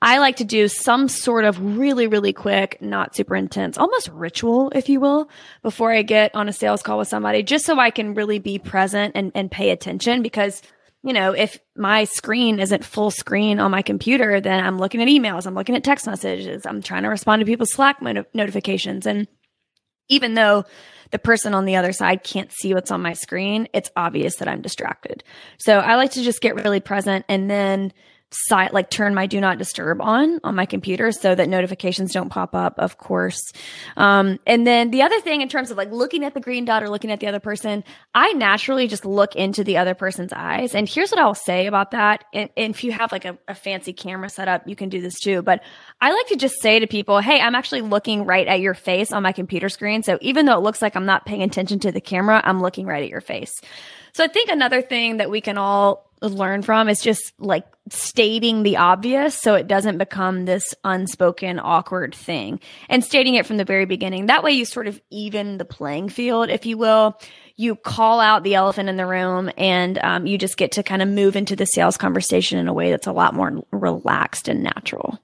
I 0.00 0.16
like 0.16 0.36
to 0.36 0.44
do 0.44 0.68
some 0.68 1.08
sort 1.08 1.44
of 1.44 1.76
really, 1.76 2.06
really 2.06 2.32
quick, 2.32 2.78
not 2.80 3.14
super 3.14 3.36
intense, 3.36 3.76
almost 3.76 4.08
ritual, 4.08 4.72
if 4.74 4.88
you 4.88 5.00
will, 5.00 5.28
before 5.62 5.92
I 5.92 6.00
get 6.00 6.34
on 6.34 6.48
a 6.48 6.52
sales 6.52 6.82
call 6.82 6.96
with 6.96 7.08
somebody, 7.08 7.42
just 7.42 7.66
so 7.66 7.78
I 7.78 7.90
can 7.90 8.14
really 8.14 8.38
be 8.38 8.58
present 8.58 9.12
and, 9.14 9.30
and 9.34 9.50
pay 9.50 9.68
attention 9.68 10.22
because 10.22 10.62
you 11.08 11.14
know, 11.14 11.32
if 11.32 11.58
my 11.74 12.04
screen 12.04 12.60
isn't 12.60 12.84
full 12.84 13.10
screen 13.10 13.60
on 13.60 13.70
my 13.70 13.80
computer, 13.80 14.42
then 14.42 14.62
I'm 14.62 14.76
looking 14.76 15.00
at 15.00 15.08
emails, 15.08 15.46
I'm 15.46 15.54
looking 15.54 15.74
at 15.74 15.82
text 15.82 16.06
messages, 16.06 16.66
I'm 16.66 16.82
trying 16.82 17.04
to 17.04 17.08
respond 17.08 17.40
to 17.40 17.46
people's 17.46 17.72
Slack 17.72 18.02
notifications. 18.34 19.06
And 19.06 19.26
even 20.10 20.34
though 20.34 20.66
the 21.10 21.18
person 21.18 21.54
on 21.54 21.64
the 21.64 21.76
other 21.76 21.92
side 21.92 22.24
can't 22.24 22.52
see 22.52 22.74
what's 22.74 22.90
on 22.90 23.00
my 23.00 23.14
screen, 23.14 23.68
it's 23.72 23.90
obvious 23.96 24.36
that 24.36 24.48
I'm 24.48 24.60
distracted. 24.60 25.24
So 25.56 25.78
I 25.78 25.94
like 25.94 26.10
to 26.10 26.22
just 26.22 26.42
get 26.42 26.56
really 26.56 26.80
present 26.80 27.24
and 27.26 27.50
then 27.50 27.94
site 28.30 28.74
like 28.74 28.90
turn 28.90 29.14
my 29.14 29.26
do 29.26 29.40
not 29.40 29.56
disturb 29.56 30.00
on 30.02 30.38
on 30.44 30.54
my 30.54 30.66
computer 30.66 31.10
so 31.12 31.34
that 31.34 31.48
notifications 31.48 32.12
don't 32.12 32.28
pop 32.28 32.54
up 32.54 32.78
of 32.78 32.98
course. 32.98 33.40
Um, 33.96 34.38
and 34.46 34.66
then 34.66 34.90
the 34.90 35.02
other 35.02 35.20
thing 35.20 35.40
in 35.40 35.48
terms 35.48 35.70
of 35.70 35.76
like 35.76 35.90
looking 35.90 36.24
at 36.24 36.34
the 36.34 36.40
green 36.40 36.64
dot 36.64 36.82
or 36.82 36.90
looking 36.90 37.10
at 37.10 37.20
the 37.20 37.26
other 37.26 37.40
person 37.40 37.84
i 38.14 38.32
naturally 38.32 38.86
just 38.86 39.04
look 39.04 39.34
into 39.34 39.64
the 39.64 39.78
other 39.78 39.94
person's 39.94 40.32
eyes. 40.32 40.74
And 40.74 40.88
here's 40.88 41.10
what 41.10 41.20
i'll 41.20 41.34
say 41.34 41.66
about 41.66 41.92
that. 41.92 42.24
And, 42.34 42.50
and 42.56 42.74
if 42.74 42.84
you 42.84 42.92
have 42.92 43.12
like 43.12 43.24
a, 43.24 43.38
a 43.48 43.54
fancy 43.54 43.92
camera 43.92 44.28
set 44.28 44.48
up 44.48 44.68
you 44.68 44.76
can 44.76 44.88
do 44.88 45.00
this 45.00 45.18
too. 45.18 45.42
But 45.42 45.62
i 46.00 46.12
like 46.12 46.26
to 46.28 46.36
just 46.36 46.60
say 46.60 46.78
to 46.78 46.86
people 46.86 47.20
hey 47.20 47.40
i'm 47.40 47.54
actually 47.54 47.80
looking 47.80 48.24
right 48.24 48.46
at 48.46 48.60
your 48.60 48.74
face 48.74 49.12
on 49.12 49.22
my 49.22 49.32
computer 49.32 49.68
screen. 49.68 50.02
So 50.02 50.18
even 50.20 50.46
though 50.46 50.58
it 50.58 50.62
looks 50.62 50.82
like 50.82 50.96
i'm 50.96 51.06
not 51.06 51.24
paying 51.24 51.42
attention 51.42 51.78
to 51.80 51.92
the 51.92 52.00
camera 52.00 52.42
i'm 52.44 52.60
looking 52.60 52.86
right 52.86 53.02
at 53.02 53.08
your 53.08 53.20
face 53.20 53.54
So 54.18 54.24
I 54.24 54.26
think 54.26 54.50
another 54.50 54.82
thing 54.82 55.18
that 55.18 55.30
we 55.30 55.40
can 55.40 55.58
all 55.58 56.10
learn 56.20 56.62
from 56.62 56.88
is 56.88 57.00
just 57.00 57.32
like 57.38 57.64
stating 57.90 58.64
the 58.64 58.76
obvious 58.76 59.40
so 59.40 59.54
it 59.54 59.68
doesn't 59.68 59.96
become 59.96 60.44
this 60.44 60.74
unspoken 60.82 61.60
awkward 61.62 62.16
thing 62.16 62.58
and 62.88 63.04
stating 63.04 63.36
it 63.36 63.46
from 63.46 63.58
the 63.58 63.64
very 63.64 63.84
beginning 63.84 64.26
that 64.26 64.42
way 64.42 64.50
you 64.50 64.64
sort 64.64 64.88
of 64.88 65.00
even 65.10 65.56
the 65.56 65.64
playing 65.64 66.08
field 66.08 66.50
if 66.50 66.66
you 66.66 66.76
will 66.76 67.16
you 67.54 67.76
call 67.76 68.18
out 68.18 68.42
the 68.42 68.56
elephant 68.56 68.88
in 68.88 68.96
the 68.96 69.06
room 69.06 69.48
and 69.56 69.98
um, 69.98 70.26
you 70.26 70.36
just 70.36 70.56
get 70.56 70.72
to 70.72 70.82
kind 70.82 71.00
of 71.00 71.08
move 71.08 71.36
into 71.36 71.54
the 71.54 71.66
sales 71.66 71.96
conversation 71.96 72.58
in 72.58 72.66
a 72.66 72.72
way 72.72 72.90
that's 72.90 73.06
a 73.06 73.12
lot 73.12 73.34
more 73.34 73.62
relaxed 73.70 74.48
and 74.48 74.64
natural 74.64 75.20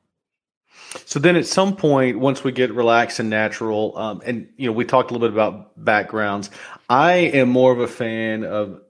so 1.07 1.19
then 1.19 1.37
at 1.37 1.47
some 1.47 1.77
point, 1.77 2.19
once 2.19 2.45
we 2.45 2.53
get 2.53 2.73
relaxed 2.73 3.19
and 3.19 3.29
natural, 3.29 3.97
um, 3.99 4.23
and 4.25 4.49
you 4.57 4.67
know, 4.67 4.73
we 4.73 4.85
talked 4.85 5.11
a 5.11 5.15
little 5.15 5.29
bit 5.29 5.35
about 5.35 5.83
backgrounds. 5.83 6.51
I 6.89 7.15
am 7.15 7.49
more 7.49 7.73
of 7.73 7.81
a 7.81 7.89
fan 7.89 8.45
of 8.45 8.81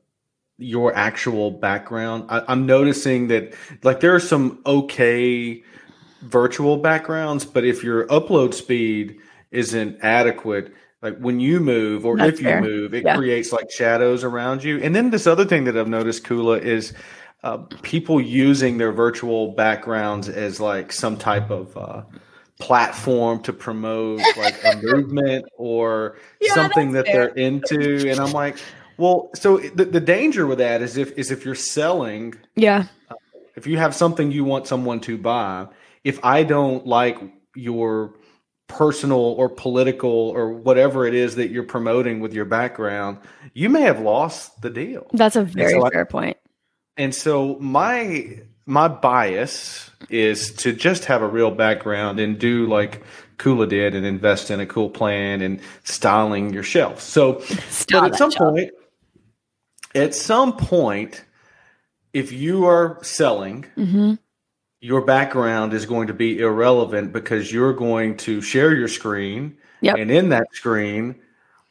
your 0.58 0.94
actual 0.94 1.50
background. 1.50 2.24
I, 2.28 2.42
I'm 2.48 2.66
noticing 2.66 3.28
that 3.28 3.54
like 3.82 4.00
there 4.00 4.14
are 4.14 4.20
some 4.20 4.60
okay 4.66 5.62
virtual 6.22 6.76
backgrounds, 6.76 7.44
but 7.44 7.64
if 7.64 7.82
your 7.82 8.06
upload 8.06 8.54
speed 8.54 9.18
isn't 9.50 9.98
adequate, 10.02 10.72
like 11.02 11.18
when 11.18 11.38
you 11.40 11.60
move 11.60 12.06
or 12.06 12.16
That's 12.16 12.34
if 12.34 12.40
you 12.40 12.46
fair. 12.46 12.62
move, 12.62 12.94
it 12.94 13.04
yeah. 13.04 13.16
creates 13.16 13.52
like 13.52 13.70
shadows 13.70 14.24
around 14.24 14.64
you. 14.64 14.78
And 14.80 14.94
then 14.94 15.10
this 15.10 15.26
other 15.26 15.44
thing 15.44 15.64
that 15.64 15.76
I've 15.76 15.88
noticed, 15.88 16.24
Kula, 16.24 16.60
is 16.60 16.94
uh, 17.42 17.58
people 17.82 18.20
using 18.20 18.78
their 18.78 18.92
virtual 18.92 19.52
backgrounds 19.52 20.28
as 20.28 20.60
like 20.60 20.92
some 20.92 21.18
type 21.18 21.50
of 21.50 21.76
uh, 21.76 22.02
platform 22.58 23.42
to 23.42 23.52
promote 23.52 24.20
like 24.36 24.56
a 24.64 24.76
movement 24.82 25.44
or 25.56 26.16
yeah, 26.40 26.54
something 26.54 26.92
that 26.92 27.04
fair. 27.04 27.26
they're 27.26 27.34
into 27.34 28.08
and 28.08 28.20
i'm 28.20 28.32
like 28.32 28.56
well 28.96 29.30
so 29.34 29.58
the, 29.58 29.84
the 29.84 30.00
danger 30.00 30.46
with 30.46 30.58
that 30.58 30.82
is 30.82 30.96
if 30.96 31.12
is 31.12 31.30
if 31.30 31.44
you're 31.44 31.54
selling 31.54 32.34
yeah 32.56 32.86
uh, 33.10 33.14
if 33.56 33.66
you 33.66 33.76
have 33.78 33.94
something 33.94 34.30
you 34.30 34.44
want 34.44 34.66
someone 34.66 35.00
to 35.00 35.16
buy 35.18 35.66
if 36.04 36.22
i 36.24 36.42
don't 36.42 36.86
like 36.86 37.18
your 37.54 38.14
personal 38.66 39.18
or 39.18 39.48
political 39.48 40.10
or 40.10 40.52
whatever 40.52 41.06
it 41.06 41.14
is 41.14 41.36
that 41.36 41.50
you're 41.50 41.62
promoting 41.62 42.20
with 42.20 42.32
your 42.32 42.44
background 42.44 43.18
you 43.52 43.68
may 43.68 43.82
have 43.82 44.00
lost 44.00 44.60
the 44.62 44.70
deal 44.70 45.06
that's 45.12 45.36
a 45.36 45.44
very 45.44 45.80
so 45.80 45.88
fair 45.90 46.00
I, 46.02 46.04
point 46.04 46.36
and 46.96 47.14
so 47.14 47.56
my 47.60 48.40
my 48.66 48.88
bias 48.88 49.90
is 50.08 50.52
to 50.54 50.72
just 50.72 51.04
have 51.06 51.22
a 51.22 51.28
real 51.28 51.50
background 51.50 52.18
and 52.18 52.38
do 52.38 52.66
like 52.66 53.02
Kula 53.38 53.68
did 53.68 53.94
and 53.94 54.06
invest 54.06 54.50
in 54.50 54.60
a 54.60 54.66
cool 54.66 54.90
plan 54.90 55.40
and 55.42 55.60
styling 55.82 56.52
your 56.52 56.62
shelf. 56.62 57.00
So, 57.00 57.42
but 57.90 58.04
at 58.04 58.16
some 58.16 58.30
shelf. 58.30 58.54
point, 58.54 58.70
at 59.94 60.14
some 60.14 60.56
point, 60.56 61.24
if 62.12 62.32
you 62.32 62.66
are 62.66 62.98
selling, 63.02 63.66
mm-hmm. 63.76 64.14
your 64.80 65.02
background 65.02 65.72
is 65.72 65.86
going 65.86 66.08
to 66.08 66.14
be 66.14 66.38
irrelevant 66.38 67.12
because 67.12 67.52
you're 67.52 67.72
going 67.72 68.16
to 68.18 68.40
share 68.40 68.74
your 68.74 68.88
screen, 68.88 69.56
yep. 69.80 69.96
and 69.98 70.10
in 70.10 70.30
that 70.30 70.46
screen 70.52 71.16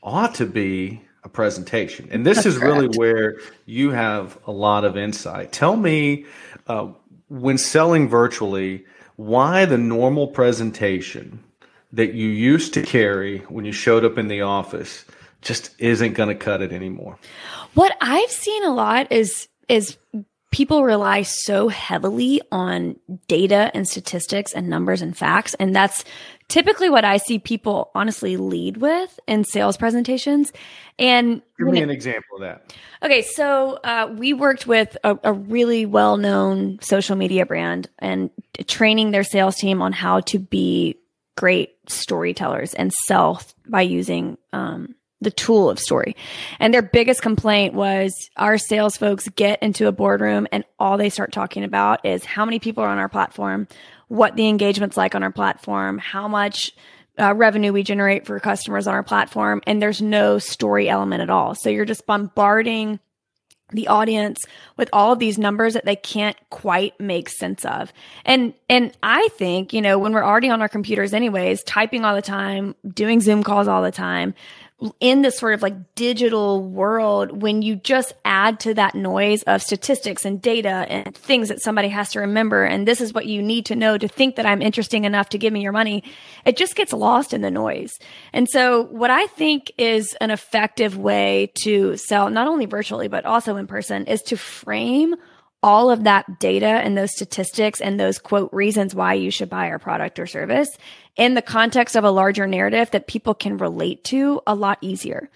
ought 0.02 0.36
to 0.36 0.46
be 0.46 1.02
a 1.24 1.30
presentation. 1.30 2.08
And 2.12 2.26
this 2.26 2.38
That's 2.38 2.48
is 2.48 2.58
correct. 2.58 2.76
really 2.76 2.98
where 2.98 3.38
you 3.66 3.92
have 3.92 4.38
a 4.46 4.52
lot 4.52 4.84
of 4.84 4.98
insight. 4.98 5.52
Tell 5.52 5.76
me, 5.76 6.26
uh, 6.68 6.90
when 7.30 7.58
selling 7.58 8.10
virtually, 8.10 8.86
why 9.16 9.66
the 9.66 9.78
normal 9.78 10.28
presentation 10.28 11.42
that 11.94 12.14
you 12.14 12.28
used 12.28 12.74
to 12.74 12.82
carry 12.82 13.40
when 13.50 13.64
you 13.66 13.72
showed 13.72 14.04
up 14.04 14.18
in 14.18 14.28
the 14.28 14.42
office 14.42 15.06
just 15.44 15.72
isn't 15.80 16.14
going 16.14 16.30
to 16.30 16.36
cut 16.36 16.62
it 16.62 16.72
anymore. 16.72 17.18
What 17.74 17.96
I've 18.02 18.32
seen 18.32 18.64
a 18.66 18.74
lot 18.74 19.12
is 19.12 19.48
is 19.70 19.98
people 20.52 20.84
rely 20.84 21.24
so 21.24 21.68
heavily 21.68 22.40
on 22.52 22.96
data 23.28 23.72
and 23.74 23.88
statistics 23.88 24.54
and 24.54 24.70
numbers 24.70 25.02
and 25.02 25.18
facts 25.18 25.56
and 25.56 25.76
that's 25.76 26.04
typically 26.48 26.90
what 26.90 27.04
I 27.04 27.18
see 27.18 27.40
people 27.40 27.90
honestly 27.96 28.38
lead 28.38 28.78
with 28.78 29.20
in 29.28 29.44
sales 29.44 29.78
presentations. 29.78 30.54
And 31.00 31.42
give 31.58 31.68
me 31.68 31.82
an 31.82 31.90
example 31.90 32.36
of 32.36 32.42
that. 32.42 32.76
Okay, 33.02 33.24
so 33.24 33.80
uh, 33.84 34.14
we 34.16 34.34
worked 34.34 34.68
with 34.68 34.96
a, 35.04 35.18
a 35.24 35.34
really 35.34 35.88
well 35.88 36.18
known 36.18 36.78
social 36.82 37.16
media 37.16 37.48
brand 37.48 37.90
and 37.98 38.30
training 38.68 39.10
their 39.10 39.24
sales 39.24 39.56
team 39.56 39.82
on 39.82 39.94
how 39.94 40.20
to 40.22 40.38
be 40.38 40.98
great 41.36 41.76
storytellers 41.88 42.76
and 42.76 42.94
sell 43.08 43.42
by 43.68 43.82
using 43.82 44.38
um, 44.52 44.94
the 45.24 45.32
tool 45.32 45.70
of 45.70 45.80
story. 45.80 46.16
And 46.60 46.74
their 46.74 46.82
biggest 46.82 47.22
complaint 47.22 47.74
was 47.74 48.14
our 48.38 48.58
sales 48.58 48.98
folks 48.98 49.28
get 49.30 49.62
into 49.64 49.88
a 49.88 49.92
boardroom 49.92 50.48
and 50.52 50.64
all 50.80 50.98
they 50.98 51.10
start 51.10 51.32
talking 51.32 51.64
about 51.64 52.06
is 52.06 52.26
how 52.26 52.46
many 52.46 52.60
people 52.60 52.84
are 52.84 52.90
on 52.90 52.98
our 53.00 53.10
platform, 53.10 53.68
what 54.08 54.36
the 54.36 54.48
engagement's 54.48 54.98
like 54.98 55.16
on 55.16 55.24
our 55.24 55.32
platform, 55.32 55.98
how 55.98 56.28
much 56.28 56.72
uh, 57.20 57.34
revenue 57.36 57.72
we 57.72 57.84
generate 57.84 58.26
for 58.26 58.40
customers 58.40 58.88
on 58.88 58.94
our 58.94 59.04
platform, 59.04 59.62
and 59.68 59.82
there's 59.82 60.02
no 60.02 60.40
story 60.40 60.90
element 60.90 61.22
at 61.22 61.30
all. 61.30 61.56
So 61.56 61.70
you're 61.70 61.86
just 61.86 62.06
bombarding 62.06 63.00
the 63.72 63.88
audience 63.88 64.40
with 64.78 64.90
all 64.94 65.14
of 65.14 65.20
these 65.20 65.38
numbers 65.38 65.74
that 65.74 65.86
they 65.86 65.96
can't 65.96 66.38
quite 66.50 67.00
make 67.00 67.30
sense 67.30 67.66
of. 67.66 67.92
And 68.26 68.54
and 68.70 68.96
I 69.02 69.28
think, 69.30 69.74
you 69.74 69.82
know, 69.82 69.98
when 69.98 70.14
we're 70.14 70.24
already 70.24 70.50
on 70.50 70.62
our 70.62 70.70
computers 70.70 71.14
anyways, 71.14 71.64
typing 71.64 72.06
all 72.06 72.16
the 72.16 72.22
time, 72.22 72.76
doing 72.88 73.20
Zoom 73.20 73.44
calls 73.44 73.68
all 73.68 73.82
the 73.82 73.92
time, 73.92 74.34
in 75.00 75.22
this 75.22 75.38
sort 75.38 75.54
of 75.54 75.62
like 75.62 75.96
digital 75.96 76.64
world, 76.64 77.42
when 77.42 77.62
you 77.62 77.76
just 77.76 78.14
add 78.26 78.60
to 78.62 78.74
that 78.74 78.96
noise 78.96 79.44
of 79.44 79.62
statistics 79.62 80.26
and 80.26 80.42
data 80.42 80.86
and 80.90 81.16
things 81.16 81.50
that 81.50 81.62
somebody 81.62 81.90
has 81.90 82.12
to 82.12 82.20
remember, 82.20 82.64
and 82.64 82.88
this 82.88 83.02
is 83.02 83.14
what 83.14 83.26
you 83.26 83.42
need 83.42 83.66
to 83.68 83.76
know 83.76 83.98
to 83.98 84.08
think 84.08 84.36
that 84.36 84.46
I'm 84.46 84.62
interesting 84.62 85.06
enough 85.06 85.30
to 85.30 85.38
give 85.38 85.54
me 85.54 85.62
your 85.62 85.72
money, 85.72 86.04
it 86.46 86.58
just 86.58 86.76
gets 86.76 86.94
lost 86.94 87.34
in 87.34 87.42
the 87.42 87.52
noise. 87.52 87.94
And 88.34 88.50
so, 88.50 88.84
what 88.84 89.10
I 89.10 89.28
think 89.28 89.72
is 89.78 90.16
an 90.20 90.32
effective 90.32 90.98
way 90.98 91.52
to 91.64 91.98
sell, 91.98 92.30
not 92.30 92.48
only 92.48 92.66
virtually, 92.66 93.08
but 93.08 93.26
also 93.26 93.56
in 93.58 93.68
person, 93.68 94.06
is 94.06 94.22
to 94.24 94.38
frame 94.38 95.16
all 95.64 95.90
of 95.90 96.04
that 96.04 96.40
data 96.40 96.68
and 96.68 96.98
those 96.98 97.16
statistics 97.16 97.80
and 97.80 97.98
those 97.98 98.20
quote 98.20 98.52
reasons 98.52 98.94
why 98.94 99.14
you 99.14 99.32
should 99.32 99.50
buy 99.50 99.70
our 99.70 99.80
product 99.80 100.20
or 100.20 100.28
service 100.28 100.70
in 101.16 101.34
the 101.34 101.42
context 101.42 101.96
of 101.96 102.04
a 102.04 102.12
larger 102.12 102.46
narrative 102.46 102.92
that 102.92 103.08
people 103.08 103.34
can 103.34 103.58
relate 103.58 104.04
to 104.04 104.42
a 104.46 104.54
lot 104.54 104.78
easier. 104.82 105.30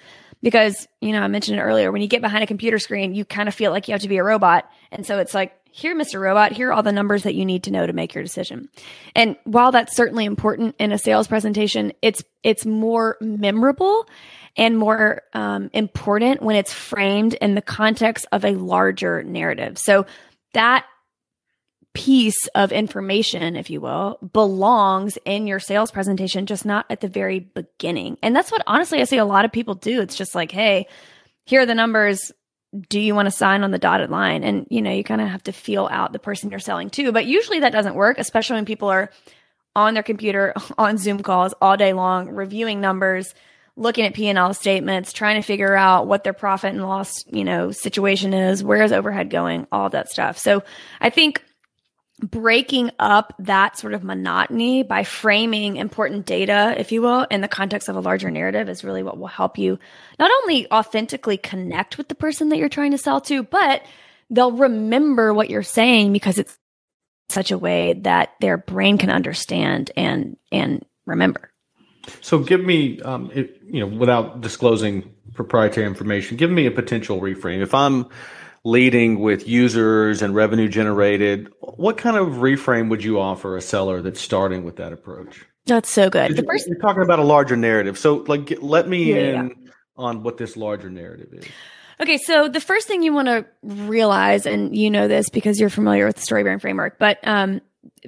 Because, 0.43 0.88
you 1.01 1.13
know, 1.13 1.21
I 1.21 1.28
mentioned 1.28 1.57
it 1.57 1.63
earlier, 1.63 1.91
when 1.91 2.01
you 2.01 2.07
get 2.07 2.21
behind 2.21 2.43
a 2.43 2.47
computer 2.47 2.78
screen, 2.78 3.15
you 3.15 3.25
kind 3.25 3.47
of 3.47 3.55
feel 3.55 3.71
like 3.71 3.88
you 3.88 3.93
have 3.93 4.01
to 4.01 4.07
be 4.07 4.17
a 4.17 4.23
robot. 4.23 4.69
And 4.91 5.05
so 5.05 5.17
it's 5.17 5.34
like, 5.34 5.53
here, 5.71 5.95
Mr. 5.95 6.19
Robot, 6.19 6.53
here 6.53 6.69
are 6.69 6.73
all 6.73 6.84
the 6.84 6.91
numbers 6.91 7.23
that 7.23 7.36
you 7.36 7.45
need 7.45 7.63
to 7.63 7.71
know 7.71 7.86
to 7.86 7.93
make 7.93 8.15
your 8.15 8.23
decision. 8.23 8.67
And 9.15 9.36
while 9.43 9.71
that's 9.71 9.95
certainly 9.95 10.25
important 10.25 10.75
in 10.80 10.91
a 10.91 10.97
sales 10.97 11.28
presentation, 11.28 11.93
it's, 12.01 12.23
it's 12.43 12.65
more 12.65 13.17
memorable 13.21 14.07
and 14.57 14.77
more 14.77 15.21
um, 15.33 15.69
important 15.73 16.41
when 16.41 16.55
it's 16.55 16.73
framed 16.73 17.35
in 17.35 17.55
the 17.55 17.61
context 17.61 18.25
of 18.31 18.43
a 18.43 18.51
larger 18.51 19.23
narrative. 19.23 19.77
So 19.77 20.05
that 20.53 20.85
piece 21.93 22.47
of 22.53 22.71
information, 22.71 23.55
if 23.55 23.69
you 23.69 23.81
will, 23.81 24.19
belongs 24.33 25.17
in 25.25 25.47
your 25.47 25.59
sales 25.59 25.91
presentation, 25.91 26.45
just 26.45 26.65
not 26.65 26.85
at 26.89 27.01
the 27.01 27.07
very 27.07 27.39
beginning. 27.39 28.17
And 28.21 28.35
that's 28.35 28.51
what 28.51 28.63
honestly 28.67 28.99
I 28.99 29.05
see 29.05 29.17
a 29.17 29.25
lot 29.25 29.45
of 29.45 29.51
people 29.51 29.75
do. 29.75 30.01
It's 30.01 30.15
just 30.15 30.35
like, 30.35 30.51
hey, 30.51 30.87
here 31.45 31.61
are 31.61 31.65
the 31.65 31.75
numbers. 31.75 32.31
Do 32.89 32.99
you 32.99 33.15
want 33.15 33.27
to 33.27 33.31
sign 33.31 33.63
on 33.63 33.71
the 33.71 33.79
dotted 33.79 34.09
line? 34.09 34.43
And 34.43 34.67
you 34.69 34.81
know, 34.81 34.91
you 34.91 35.03
kind 35.03 35.21
of 35.21 35.27
have 35.27 35.43
to 35.43 35.51
feel 35.51 35.87
out 35.91 36.13
the 36.13 36.19
person 36.19 36.51
you're 36.51 36.59
selling 36.59 36.89
to. 36.91 37.11
But 37.11 37.25
usually 37.25 37.61
that 37.61 37.71
doesn't 37.71 37.95
work, 37.95 38.19
especially 38.19 38.55
when 38.55 38.65
people 38.65 38.89
are 38.89 39.09
on 39.75 39.93
their 39.93 40.03
computer 40.03 40.53
on 40.77 40.97
Zoom 40.97 41.23
calls 41.23 41.53
all 41.61 41.77
day 41.77 41.93
long, 41.93 42.29
reviewing 42.29 42.81
numbers, 42.81 43.33
looking 43.78 44.05
at 44.05 44.13
P&L 44.13 44.53
statements, 44.53 45.13
trying 45.13 45.39
to 45.39 45.45
figure 45.45 45.75
out 45.75 46.07
what 46.07 46.23
their 46.23 46.34
profit 46.34 46.73
and 46.73 46.82
loss, 46.82 47.13
you 47.28 47.43
know, 47.43 47.71
situation 47.71 48.34
is, 48.34 48.63
where 48.63 48.84
is 48.84 48.91
overhead 48.91 49.30
going, 49.30 49.67
all 49.71 49.89
that 49.89 50.09
stuff. 50.09 50.38
So 50.38 50.63
I 50.99 51.09
think 51.09 51.43
breaking 52.19 52.89
up 52.97 53.34
that 53.38 53.78
sort 53.78 53.93
of 53.93 54.03
monotony 54.03 54.82
by 54.82 55.03
framing 55.03 55.78
important 55.78 56.25
data, 56.25 56.73
if 56.78 56.91
you 56.91 57.03
will, 57.03 57.28
in 57.30 57.41
the 57.41 57.47
context 57.47 57.89
of 57.89 57.95
a 57.95 57.99
larger 57.99 58.32
narrative 58.32 58.67
is 58.67 58.84
really 58.84 59.03
what 59.03 59.19
will 59.19 59.28
help 59.28 59.59
you 59.59 59.78
not 60.17 60.32
only 60.41 60.69
authentically 60.71 61.38
connect 61.38 61.97
with 61.97 62.07
the 62.07 62.15
person 62.15 62.49
that 62.49 62.57
you're 62.57 62.69
trying 62.69 62.91
to 62.91 62.97
sell 62.97 63.21
to, 63.21 63.43
but 63.43 63.84
they'll 64.32 64.51
remember 64.51 65.32
what 65.32 65.51
you're 65.51 65.61
saying 65.61 66.11
because 66.11 66.39
it's 66.39 66.57
such 67.30 67.51
a 67.51 67.57
way 67.57 67.93
that 67.93 68.32
their 68.41 68.57
brain 68.57 68.97
can 68.97 69.11
understand 69.11 69.91
and 69.95 70.38
and 70.51 70.84
remember. 71.05 71.51
So 72.21 72.39
give 72.39 72.63
me, 72.63 73.01
um, 73.01 73.31
it, 73.33 73.61
you 73.65 73.79
know, 73.79 73.87
without 73.87 74.41
disclosing 74.41 75.13
proprietary 75.33 75.85
information, 75.85 76.37
give 76.37 76.49
me 76.51 76.65
a 76.65 76.71
potential 76.71 77.21
reframe. 77.21 77.61
If 77.61 77.73
I'm 77.73 78.07
leading 78.63 79.19
with 79.19 79.47
users 79.47 80.21
and 80.21 80.35
revenue 80.35 80.67
generated, 80.67 81.49
what 81.61 81.97
kind 81.97 82.17
of 82.17 82.27
reframe 82.35 82.89
would 82.89 83.03
you 83.03 83.19
offer 83.19 83.55
a 83.55 83.61
seller 83.61 84.01
that's 84.01 84.19
starting 84.19 84.63
with 84.63 84.77
that 84.77 84.93
approach? 84.93 85.45
That's 85.65 85.89
so 85.89 86.09
good. 86.09 86.35
The 86.35 86.43
first, 86.43 86.67
you're 86.67 86.79
talking 86.79 87.03
about 87.03 87.19
a 87.19 87.23
larger 87.23 87.57
narrative. 87.57 87.97
So, 87.97 88.25
like, 88.27 88.57
let 88.61 88.87
me 88.87 89.13
yeah, 89.13 89.17
in 89.17 89.55
yeah. 89.65 89.71
on 89.97 90.23
what 90.23 90.37
this 90.37 90.55
larger 90.55 90.89
narrative 90.89 91.29
is. 91.33 91.45
Okay, 91.99 92.17
so 92.17 92.47
the 92.47 92.61
first 92.61 92.87
thing 92.87 93.01
you 93.01 93.13
want 93.13 93.27
to 93.27 93.45
realize, 93.63 94.45
and 94.45 94.75
you 94.75 94.89
know 94.89 95.07
this 95.07 95.29
because 95.29 95.59
you're 95.59 95.69
familiar 95.69 96.05
with 96.05 96.15
the 96.15 96.21
StoryBrand 96.21 96.61
framework, 96.61 96.99
but 96.99 97.17
um, 97.23 97.59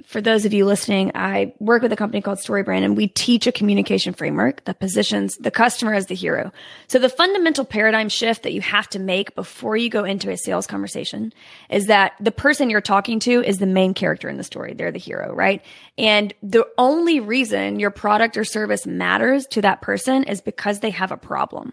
for 0.04 0.20
those 0.20 0.44
of 0.44 0.52
you 0.52 0.64
listening, 0.64 1.10
I 1.14 1.52
work 1.58 1.82
with 1.82 1.92
a 1.92 1.96
company 1.96 2.22
called 2.22 2.38
StoryBrand 2.38 2.84
and 2.84 2.96
we 2.96 3.08
teach 3.08 3.46
a 3.46 3.52
communication 3.52 4.14
framework 4.14 4.64
that 4.64 4.78
positions 4.78 5.36
the 5.36 5.50
customer 5.50 5.94
as 5.94 6.06
the 6.06 6.14
hero. 6.14 6.52
So 6.86 6.98
the 6.98 7.08
fundamental 7.08 7.64
paradigm 7.64 8.08
shift 8.08 8.44
that 8.44 8.52
you 8.52 8.60
have 8.60 8.88
to 8.90 8.98
make 8.98 9.34
before 9.34 9.76
you 9.76 9.90
go 9.90 10.04
into 10.04 10.30
a 10.30 10.36
sales 10.36 10.66
conversation 10.66 11.32
is 11.68 11.86
that 11.86 12.12
the 12.20 12.30
person 12.30 12.70
you're 12.70 12.80
talking 12.80 13.18
to 13.20 13.42
is 13.42 13.58
the 13.58 13.66
main 13.66 13.94
character 13.94 14.28
in 14.28 14.36
the 14.36 14.44
story. 14.44 14.74
They're 14.74 14.92
the 14.92 14.98
hero, 14.98 15.34
right? 15.34 15.64
And 15.98 16.32
the 16.42 16.66
only 16.78 17.18
reason 17.20 17.80
your 17.80 17.90
product 17.90 18.36
or 18.36 18.44
service 18.44 18.86
matters 18.86 19.46
to 19.48 19.62
that 19.62 19.82
person 19.82 20.22
is 20.24 20.40
because 20.40 20.80
they 20.80 20.90
have 20.90 21.10
a 21.10 21.16
problem. 21.16 21.72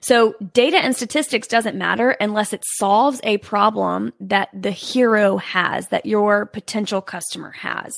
So 0.00 0.34
data 0.52 0.78
and 0.78 0.96
statistics 0.96 1.46
doesn't 1.46 1.76
matter 1.76 2.10
unless 2.20 2.52
it 2.52 2.64
solves 2.64 3.20
a 3.22 3.38
problem 3.38 4.12
that 4.18 4.48
the 4.52 4.72
hero 4.72 5.36
has, 5.36 5.88
that 5.88 6.06
your 6.06 6.46
potential 6.46 7.00
customer 7.00 7.51
has. 7.52 7.92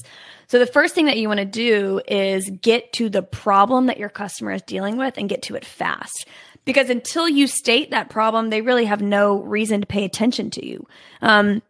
So 0.47 0.59
the 0.59 0.67
first 0.67 0.95
thing 0.95 1.07
that 1.07 1.17
you 1.17 1.29
want 1.29 1.39
to 1.39 1.45
do 1.45 2.01
is 2.07 2.51
get 2.61 2.93
to 2.95 3.09
the 3.09 3.23
problem 3.23 3.87
that 3.87 3.99
your 3.99 4.09
customer 4.09 4.53
is 4.53 4.63
dealing 4.63 4.97
with 4.97 5.17
and 5.17 5.29
get 5.29 5.43
to 5.43 5.55
it 5.55 5.65
fast. 5.65 6.27
Because 6.65 6.91
until 6.91 7.29
you 7.29 7.47
state 7.47 7.91
that 7.91 8.09
problem, 8.09 8.51
they 8.51 8.63
really 8.63 8.87
have 8.87 9.03
no 9.03 9.43
reason 9.43 9.81
to 9.81 9.87
pay 9.87 10.05
attention 10.05 10.51
to 10.51 10.67
you. 10.67 10.87
Um, 11.21 11.63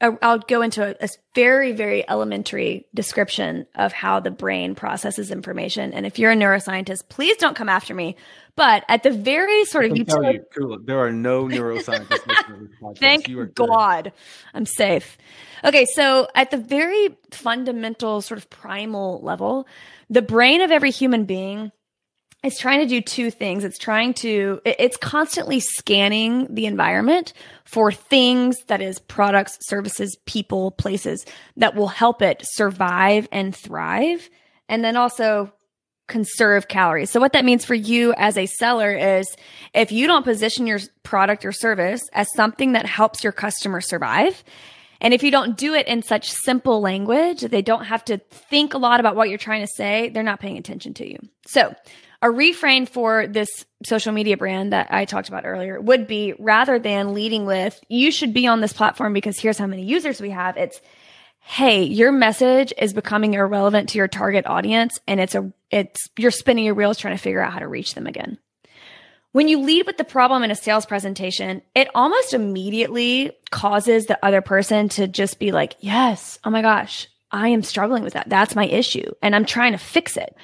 I'll 0.00 0.40
go 0.40 0.62
into 0.62 0.84
a, 0.84 1.04
a, 1.04 1.08
very, 1.36 1.70
very 1.70 2.08
elementary 2.08 2.86
description 2.94 3.64
of 3.76 3.92
how 3.92 4.18
the 4.18 4.30
brain 4.30 4.74
processes 4.74 5.30
information. 5.30 5.92
And 5.92 6.04
if 6.04 6.18
you're 6.18 6.32
a 6.32 6.36
neuroscientist, 6.36 7.08
please 7.08 7.36
don't 7.36 7.54
come 7.54 7.68
after 7.68 7.94
me. 7.94 8.16
But 8.56 8.84
at 8.88 9.04
the 9.04 9.12
very 9.12 9.64
sort 9.66 9.84
of 9.84 9.96
utility, 9.96 10.40
you, 10.56 10.82
there 10.84 10.98
are 10.98 11.12
no 11.12 11.44
neuroscientists. 11.44 12.96
Thank 12.98 13.28
you, 13.28 13.44
God, 13.46 14.12
I'm 14.52 14.66
safe. 14.66 15.16
Okay, 15.62 15.84
so 15.84 16.26
at 16.34 16.50
the 16.50 16.56
very 16.56 17.16
fundamental, 17.30 18.20
sort 18.20 18.38
of 18.38 18.50
primal 18.50 19.20
level, 19.22 19.68
the 20.10 20.22
brain 20.22 20.60
of 20.60 20.72
every 20.72 20.90
human 20.90 21.24
being 21.24 21.70
it's 22.44 22.58
trying 22.58 22.80
to 22.80 22.86
do 22.86 23.00
two 23.00 23.30
things. 23.30 23.64
It's 23.64 23.78
trying 23.78 24.14
to, 24.14 24.60
it's 24.64 24.96
constantly 24.96 25.58
scanning 25.58 26.46
the 26.54 26.66
environment 26.66 27.32
for 27.64 27.90
things 27.90 28.56
that 28.68 28.80
is 28.80 29.00
products, 29.00 29.58
services, 29.62 30.16
people, 30.24 30.70
places 30.70 31.26
that 31.56 31.74
will 31.74 31.88
help 31.88 32.22
it 32.22 32.42
survive 32.44 33.26
and 33.32 33.54
thrive. 33.54 34.30
And 34.68 34.84
then 34.84 34.96
also 34.96 35.52
conserve 36.06 36.68
calories. 36.68 37.10
So 37.10 37.20
what 37.20 37.32
that 37.32 37.44
means 37.44 37.64
for 37.64 37.74
you 37.74 38.14
as 38.16 38.38
a 38.38 38.46
seller 38.46 38.92
is 38.92 39.26
if 39.74 39.92
you 39.92 40.06
don't 40.06 40.24
position 40.24 40.66
your 40.66 40.78
product 41.02 41.44
or 41.44 41.52
service 41.52 42.02
as 42.12 42.32
something 42.34 42.72
that 42.72 42.86
helps 42.86 43.22
your 43.22 43.32
customer 43.32 43.80
survive, 43.80 44.42
and 45.00 45.12
if 45.12 45.22
you 45.22 45.30
don't 45.30 45.56
do 45.56 45.74
it 45.74 45.86
in 45.86 46.02
such 46.02 46.30
simple 46.30 46.80
language, 46.80 47.42
they 47.42 47.62
don't 47.62 47.84
have 47.84 48.04
to 48.06 48.18
think 48.18 48.74
a 48.74 48.78
lot 48.78 49.00
about 49.00 49.16
what 49.16 49.28
you're 49.28 49.38
trying 49.38 49.60
to 49.60 49.72
say, 49.76 50.08
they're 50.08 50.22
not 50.22 50.40
paying 50.40 50.58
attention 50.58 50.94
to 50.94 51.08
you. 51.08 51.18
So 51.46 51.74
a 52.20 52.30
refrain 52.30 52.86
for 52.86 53.26
this 53.26 53.48
social 53.84 54.12
media 54.12 54.36
brand 54.36 54.72
that 54.72 54.88
I 54.90 55.04
talked 55.04 55.28
about 55.28 55.46
earlier 55.46 55.80
would 55.80 56.06
be 56.06 56.34
rather 56.38 56.78
than 56.78 57.14
leading 57.14 57.46
with, 57.46 57.78
you 57.88 58.10
should 58.10 58.34
be 58.34 58.46
on 58.46 58.60
this 58.60 58.72
platform 58.72 59.12
because 59.12 59.38
here's 59.38 59.58
how 59.58 59.66
many 59.66 59.84
users 59.84 60.20
we 60.20 60.30
have. 60.30 60.56
It's, 60.56 60.80
Hey, 61.50 61.84
your 61.84 62.12
message 62.12 62.74
is 62.76 62.92
becoming 62.92 63.32
irrelevant 63.32 63.88
to 63.88 63.98
your 63.98 64.06
target 64.06 64.44
audience. 64.46 64.98
And 65.06 65.18
it's 65.18 65.34
a, 65.34 65.50
it's, 65.70 66.10
you're 66.18 66.30
spinning 66.30 66.66
your 66.66 66.74
wheels 66.74 66.98
trying 66.98 67.16
to 67.16 67.22
figure 67.22 67.40
out 67.40 67.54
how 67.54 67.60
to 67.60 67.66
reach 67.66 67.94
them 67.94 68.06
again. 68.06 68.36
When 69.32 69.48
you 69.48 69.60
lead 69.60 69.86
with 69.86 69.96
the 69.96 70.04
problem 70.04 70.42
in 70.42 70.50
a 70.50 70.54
sales 70.54 70.84
presentation, 70.84 71.62
it 71.74 71.88
almost 71.94 72.34
immediately 72.34 73.32
causes 73.50 74.04
the 74.04 74.22
other 74.22 74.42
person 74.42 74.90
to 74.90 75.08
just 75.08 75.38
be 75.38 75.50
like, 75.50 75.76
yes, 75.80 76.38
oh 76.44 76.50
my 76.50 76.60
gosh, 76.60 77.08
I 77.30 77.48
am 77.48 77.62
struggling 77.62 78.02
with 78.02 78.12
that. 78.12 78.28
That's 78.28 78.54
my 78.54 78.66
issue 78.66 79.10
and 79.22 79.34
I'm 79.34 79.46
trying 79.46 79.72
to 79.72 79.78
fix 79.78 80.18
it. 80.18 80.36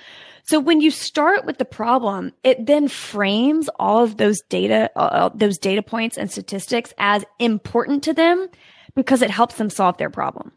So 0.47 0.61
when 0.61 0.83
you 0.83 0.91
start 0.91 1.47
with 1.47 1.57
the 1.57 1.65
problem, 1.65 2.33
it 2.43 2.67
then 2.67 2.89
frames 2.89 3.71
all 3.79 4.05
of 4.05 4.19
those 4.19 4.43
data, 4.51 4.91
uh, 4.95 4.99
uh, 4.99 5.31
those 5.35 5.57
data 5.57 5.83
points 5.83 6.19
and 6.19 6.31
statistics 6.31 6.93
as 6.99 7.25
important 7.39 8.05
to 8.05 8.13
them 8.13 8.49
because 8.95 9.23
it 9.23 9.31
helps 9.31 9.55
them 9.55 9.71
solve 9.71 9.97
their 9.97 10.11
problem. 10.11 10.53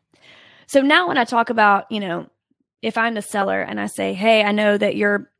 So 0.67 0.81
now 0.81 1.07
when 1.07 1.17
I 1.17 1.23
talk 1.23 1.49
about, 1.49 1.89
you 1.89 2.01
know, 2.01 2.27
if 2.81 2.97
I'm 2.97 3.13
the 3.13 3.21
seller 3.21 3.61
and 3.61 3.79
I 3.79 3.87
say, 3.87 4.13
Hey, 4.13 4.43
I 4.43 4.51
know 4.51 4.77
that 4.77 4.97
your 4.97 5.31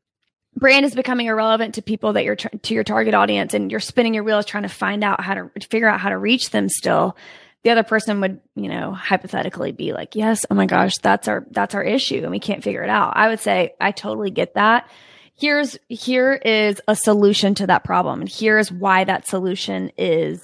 brand 0.56 0.86
is 0.86 0.94
becoming 0.94 1.26
irrelevant 1.26 1.74
to 1.74 1.82
people 1.82 2.14
that 2.14 2.24
you're, 2.24 2.36
to 2.36 2.74
your 2.74 2.84
target 2.84 3.14
audience 3.14 3.52
and 3.52 3.70
you're 3.70 3.80
spinning 3.80 4.14
your 4.14 4.24
wheels 4.24 4.46
trying 4.46 4.62
to 4.62 4.68
find 4.70 5.04
out 5.04 5.20
how 5.20 5.34
to 5.34 5.50
figure 5.70 5.88
out 5.88 6.00
how 6.00 6.08
to 6.08 6.18
reach 6.18 6.50
them 6.50 6.70
still 6.70 7.16
the 7.64 7.70
other 7.70 7.82
person 7.82 8.20
would, 8.20 8.40
you 8.54 8.68
know, 8.68 8.92
hypothetically 8.92 9.72
be 9.72 9.92
like, 9.92 10.14
yes, 10.14 10.46
oh 10.50 10.54
my 10.54 10.66
gosh, 10.66 10.96
that's 10.98 11.26
our, 11.28 11.46
that's 11.50 11.74
our 11.74 11.82
issue 11.82 12.22
and 12.22 12.30
we 12.30 12.38
can't 12.38 12.62
figure 12.62 12.82
it 12.82 12.90
out. 12.90 13.16
I 13.16 13.28
would 13.28 13.40
say, 13.40 13.74
I 13.80 13.90
totally 13.90 14.30
get 14.30 14.54
that. 14.54 14.88
Here's, 15.34 15.78
here 15.88 16.32
is 16.32 16.80
a 16.88 16.96
solution 16.96 17.54
to 17.56 17.66
that 17.66 17.84
problem. 17.84 18.20
And 18.20 18.30
here's 18.30 18.72
why 18.72 19.04
that 19.04 19.26
solution 19.26 19.92
is 19.96 20.42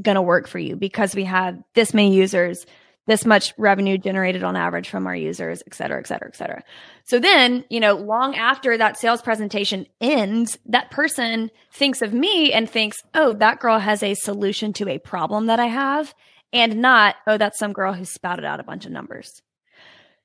going 0.00 0.16
to 0.16 0.22
work 0.22 0.48
for 0.48 0.58
you 0.58 0.76
because 0.76 1.14
we 1.14 1.24
have 1.24 1.62
this 1.74 1.92
many 1.92 2.14
users, 2.14 2.64
this 3.06 3.24
much 3.24 3.54
revenue 3.56 3.96
generated 3.96 4.44
on 4.44 4.54
average 4.54 4.90
from 4.90 5.06
our 5.06 5.16
users, 5.16 5.62
et 5.66 5.74
cetera, 5.74 5.98
et 5.98 6.06
cetera, 6.06 6.28
et 6.28 6.36
cetera. 6.36 6.62
So 7.04 7.18
then, 7.18 7.64
you 7.70 7.80
know, 7.80 7.94
long 7.94 8.36
after 8.36 8.76
that 8.76 8.98
sales 8.98 9.22
presentation 9.22 9.86
ends, 10.00 10.58
that 10.66 10.90
person 10.90 11.50
thinks 11.72 12.02
of 12.02 12.12
me 12.12 12.52
and 12.52 12.68
thinks, 12.68 12.98
oh, 13.14 13.32
that 13.34 13.60
girl 13.60 13.78
has 13.78 14.02
a 14.02 14.14
solution 14.14 14.72
to 14.74 14.88
a 14.88 14.98
problem 14.98 15.46
that 15.46 15.58
I 15.58 15.66
have 15.66 16.14
and 16.52 16.80
not, 16.80 17.16
oh, 17.26 17.36
that's 17.36 17.58
some 17.58 17.72
girl 17.72 17.92
who 17.92 18.04
spouted 18.04 18.44
out 18.44 18.60
a 18.60 18.64
bunch 18.64 18.86
of 18.86 18.92
numbers. 18.92 19.42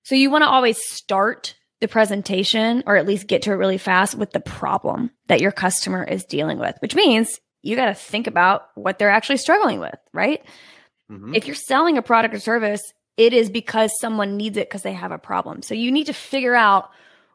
So 0.03 0.15
you 0.15 0.29
want 0.29 0.43
to 0.43 0.49
always 0.49 0.77
start 0.85 1.55
the 1.81 1.87
presentation 1.87 2.83
or 2.85 2.95
at 2.95 3.05
least 3.05 3.27
get 3.27 3.41
to 3.43 3.51
it 3.51 3.55
really 3.55 3.77
fast 3.77 4.15
with 4.15 4.31
the 4.31 4.39
problem 4.39 5.11
that 5.27 5.41
your 5.41 5.51
customer 5.51 6.03
is 6.03 6.23
dealing 6.23 6.59
with, 6.59 6.75
which 6.79 6.95
means 6.95 7.39
you 7.61 7.75
got 7.75 7.87
to 7.87 7.93
think 7.93 8.27
about 8.27 8.67
what 8.75 8.99
they're 8.99 9.09
actually 9.09 9.37
struggling 9.37 9.79
with, 9.79 9.95
right? 10.13 10.43
Mm-hmm. 11.11 11.35
If 11.35 11.45
you're 11.45 11.55
selling 11.55 11.97
a 11.97 12.01
product 12.01 12.33
or 12.33 12.39
service, 12.39 12.81
it 13.17 13.33
is 13.33 13.49
because 13.49 13.91
someone 13.99 14.37
needs 14.37 14.57
it 14.57 14.69
because 14.69 14.81
they 14.81 14.93
have 14.93 15.11
a 15.11 15.17
problem. 15.17 15.61
So 15.61 15.75
you 15.75 15.91
need 15.91 16.05
to 16.05 16.13
figure 16.13 16.55
out 16.55 16.89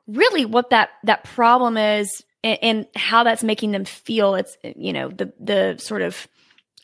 really 0.07 0.45
what 0.45 0.71
that 0.71 0.91
that 1.05 1.25
problem 1.25 1.77
is 1.77 2.25
and, 2.43 2.59
and 2.63 2.87
how 2.97 3.25
that's 3.25 3.45
making 3.45 3.73
them 3.73 3.85
feel. 3.85 4.35
It's 4.35 4.57
you 4.63 4.93
know 4.93 5.09
the 5.09 5.33
the 5.39 5.77
sort 5.79 6.03
of 6.03 6.27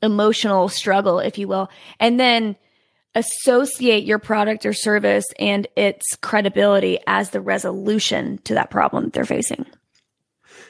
emotional 0.05 0.69
struggle, 0.69 1.19
if 1.19 1.39
you 1.39 1.49
will, 1.49 1.71
and 1.99 2.21
then 2.21 2.57
associate 3.15 4.05
your 4.05 4.19
product 4.19 4.67
or 4.67 4.73
service 4.73 5.25
and 5.39 5.67
its 5.77 6.17
credibility 6.17 6.99
as 7.07 7.31
the 7.31 7.41
resolution 7.41 8.39
to 8.45 8.55
that 8.55 8.71
problem 8.71 9.11
they're 9.11 9.25
facing. 9.25 9.65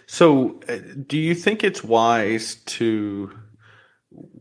So, 0.07 0.61
uh, 0.69 0.79
do 1.07 1.19
you 1.19 1.35
think 1.35 1.65
it's 1.65 1.83
wise 1.83 2.57
to? 2.67 3.31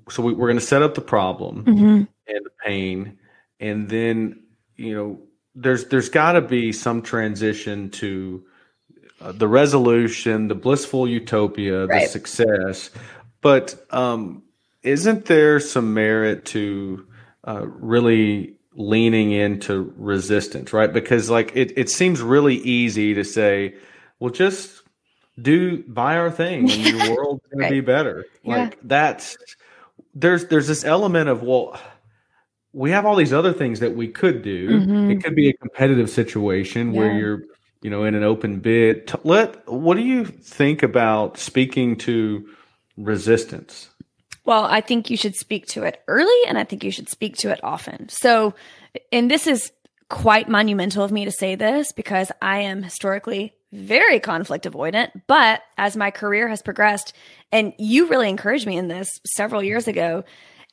So, 0.10 0.22
we, 0.22 0.34
are 0.34 0.38
going 0.38 0.56
to 0.56 0.62
set 0.62 0.82
up 0.82 0.96
the 0.96 1.02
problem 1.02 1.64
mm-hmm. 1.64 1.86
and 2.28 2.46
the 2.46 2.52
pain, 2.66 3.18
and 3.60 3.90
then 3.90 4.44
you 4.76 4.94
know, 4.94 5.20
there's 5.56 5.86
there's 5.86 6.10
got 6.10 6.34
to 6.34 6.42
be 6.42 6.74
some 6.74 7.02
transition 7.02 7.90
to 7.92 8.44
uh, 9.22 9.32
the 9.32 9.48
resolution, 9.48 10.50
the 10.50 10.56
blissful 10.56 11.08
utopia, 11.08 11.86
right. 11.86 12.04
the 12.04 12.08
success. 12.08 12.90
But 13.42 13.76
um, 13.92 14.44
isn't 14.84 15.26
there 15.26 15.60
some 15.60 15.94
merit 15.94 16.46
to 16.46 17.08
uh, 17.48 17.66
really 17.68 18.56
leaning 18.76 19.32
into 19.32 19.94
resistance, 19.98 20.74
right? 20.74 20.92
Because 20.92 21.30
like 21.30 21.52
it, 21.56 21.78
it 21.78 21.90
seems 21.90 22.22
really 22.22 22.56
easy 22.56 23.14
to 23.14 23.24
say, 23.24 23.76
well, 24.20 24.32
just 24.32 24.82
do 25.42 25.84
buy 25.84 26.18
our 26.18 26.30
thing 26.30 26.70
and 26.70 26.82
your 26.82 27.00
world's 27.16 27.44
gonna 27.52 27.64
right. 27.64 27.72
be 27.72 27.82
better. 27.82 28.26
Like 28.44 28.74
yeah. 28.74 28.80
that's 28.84 29.38
there's 30.14 30.46
there's 30.48 30.68
this 30.68 30.84
element 30.84 31.30
of 31.30 31.44
well, 31.44 31.80
we 32.72 32.92
have 32.92 33.06
all 33.06 33.16
these 33.16 33.34
other 33.34 33.54
things 33.54 33.80
that 33.80 33.96
we 33.96 34.08
could 34.08 34.42
do. 34.42 34.70
Mm-hmm. 34.70 35.12
It 35.12 35.24
could 35.24 35.36
be 35.36 35.50
a 35.50 35.54
competitive 35.54 36.10
situation 36.10 36.94
yeah. 36.94 37.00
where 37.00 37.14
you're 37.14 37.44
you 37.82 37.90
know 37.90 38.06
in 38.06 38.16
an 38.16 38.24
open 38.24 38.60
bid. 38.60 39.12
Let 39.24 39.68
what 39.70 39.96
do 39.96 40.04
you 40.04 40.26
think 40.26 40.84
about 40.84 41.38
speaking 41.38 41.98
to 41.98 42.48
resistance? 42.98 43.90
Well, 44.46 44.66
I 44.66 44.82
think 44.82 45.10
you 45.10 45.18
should 45.18 45.36
speak 45.36 45.68
to 45.68 45.84
it 45.84 46.02
early 46.08 46.48
and 46.48 46.58
I 46.58 46.64
think 46.64 46.84
you 46.84 46.92
should 46.92 47.10
speak 47.10 47.38
to 47.38 47.52
it 47.52 47.60
often. 47.64 48.10
So, 48.10 48.54
and 49.12 49.32
this 49.32 49.48
is 49.48 49.72
quite 50.10 50.50
monumental 50.50 51.04
of 51.04 51.12
me 51.12 51.26
to 51.26 51.32
say 51.32 51.56
this 51.56 51.92
because 51.92 52.32
I 52.42 52.60
am 52.60 52.84
historically 52.84 53.54
very 53.72 54.20
conflict 54.20 54.66
avoidant. 54.66 55.10
But 55.28 55.64
as 55.78 55.98
my 55.98 56.12
career 56.12 56.48
has 56.48 56.62
progressed, 56.62 57.14
and 57.52 57.74
you 57.78 58.08
really 58.08 58.30
encouraged 58.30 58.68
me 58.68 58.78
in 58.78 58.88
this 58.88 59.10
several 59.26 59.64
years 59.64 59.88
ago, 59.88 60.24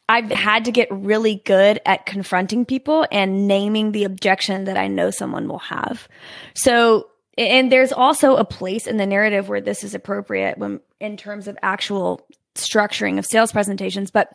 I've 0.08 0.30
had 0.30 0.64
to 0.66 0.72
get 0.72 0.88
really 0.90 1.36
good 1.44 1.80
at 1.86 2.04
confronting 2.04 2.64
people 2.64 3.06
and 3.10 3.46
naming 3.46 3.92
the 3.92 4.04
objection 4.04 4.64
that 4.64 4.76
I 4.76 4.88
know 4.88 5.10
someone 5.10 5.48
will 5.48 5.60
have. 5.60 6.08
So, 6.54 7.08
and 7.38 7.70
there's 7.70 7.92
also 7.92 8.36
a 8.36 8.44
place 8.44 8.86
in 8.86 8.96
the 8.96 9.06
narrative 9.06 9.48
where 9.48 9.60
this 9.60 9.84
is 9.84 9.94
appropriate 9.94 10.58
when 10.58 10.80
in 10.98 11.16
terms 11.16 11.48
of 11.48 11.56
actual 11.62 12.26
structuring 12.54 13.18
of 13.18 13.26
sales 13.26 13.52
presentations, 13.52 14.10
but 14.10 14.32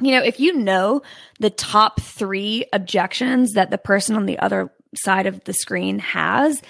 you 0.00 0.10
know, 0.10 0.22
if 0.22 0.40
you 0.40 0.54
know 0.54 1.02
the 1.38 1.50
top 1.50 2.00
three 2.00 2.64
objections 2.72 3.52
that 3.52 3.70
the 3.70 3.78
person 3.78 4.16
on 4.16 4.26
the 4.26 4.38
other 4.38 4.72
side 4.96 5.26
of 5.26 5.42
the 5.44 5.52
screen 5.52 6.00
has, 6.00 6.60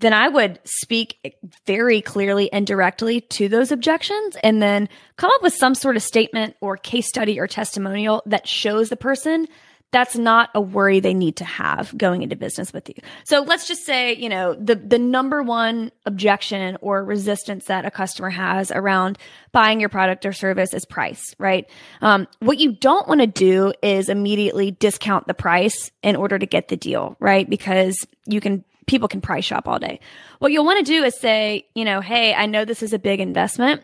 then 0.00 0.12
I 0.12 0.28
would 0.28 0.60
speak 0.64 1.18
very 1.66 2.00
clearly 2.00 2.52
and 2.52 2.66
directly 2.66 3.20
to 3.20 3.48
those 3.48 3.72
objections 3.72 4.36
and 4.44 4.62
then 4.62 4.88
come 5.16 5.30
up 5.34 5.42
with 5.42 5.54
some 5.54 5.74
sort 5.74 5.96
of 5.96 6.02
statement 6.02 6.56
or 6.60 6.76
case 6.76 7.08
study 7.08 7.40
or 7.40 7.48
testimonial 7.48 8.22
that 8.26 8.46
shows 8.46 8.90
the 8.90 8.96
person 8.96 9.48
that's 9.90 10.16
not 10.16 10.50
a 10.54 10.60
worry 10.60 11.00
they 11.00 11.14
need 11.14 11.36
to 11.36 11.44
have 11.44 11.96
going 11.96 12.22
into 12.22 12.36
business 12.36 12.72
with 12.72 12.88
you. 12.88 12.94
So 13.24 13.40
let's 13.40 13.66
just 13.66 13.84
say, 13.86 14.14
you 14.14 14.28
know, 14.28 14.54
the 14.54 14.74
the 14.74 14.98
number 14.98 15.42
one 15.42 15.90
objection 16.04 16.76
or 16.82 17.02
resistance 17.02 17.66
that 17.66 17.86
a 17.86 17.90
customer 17.90 18.28
has 18.28 18.70
around 18.70 19.18
buying 19.52 19.80
your 19.80 19.88
product 19.88 20.26
or 20.26 20.32
service 20.32 20.74
is 20.74 20.84
price, 20.84 21.34
right? 21.38 21.68
Um, 22.02 22.28
what 22.40 22.58
you 22.58 22.72
don't 22.72 23.08
want 23.08 23.22
to 23.22 23.26
do 23.26 23.72
is 23.82 24.10
immediately 24.10 24.72
discount 24.72 25.26
the 25.26 25.34
price 25.34 25.90
in 26.02 26.16
order 26.16 26.38
to 26.38 26.46
get 26.46 26.68
the 26.68 26.76
deal, 26.76 27.16
right? 27.18 27.48
Because 27.48 28.06
you 28.26 28.40
can 28.40 28.64
people 28.86 29.08
can 29.08 29.22
price 29.22 29.44
shop 29.44 29.68
all 29.68 29.78
day. 29.78 30.00
What 30.38 30.52
you'll 30.52 30.64
want 30.64 30.84
to 30.84 30.92
do 30.92 31.04
is 31.04 31.18
say, 31.18 31.66
you 31.74 31.84
know, 31.84 32.00
hey, 32.00 32.34
I 32.34 32.46
know 32.46 32.64
this 32.64 32.82
is 32.82 32.92
a 32.92 32.98
big 32.98 33.20
investment. 33.20 33.82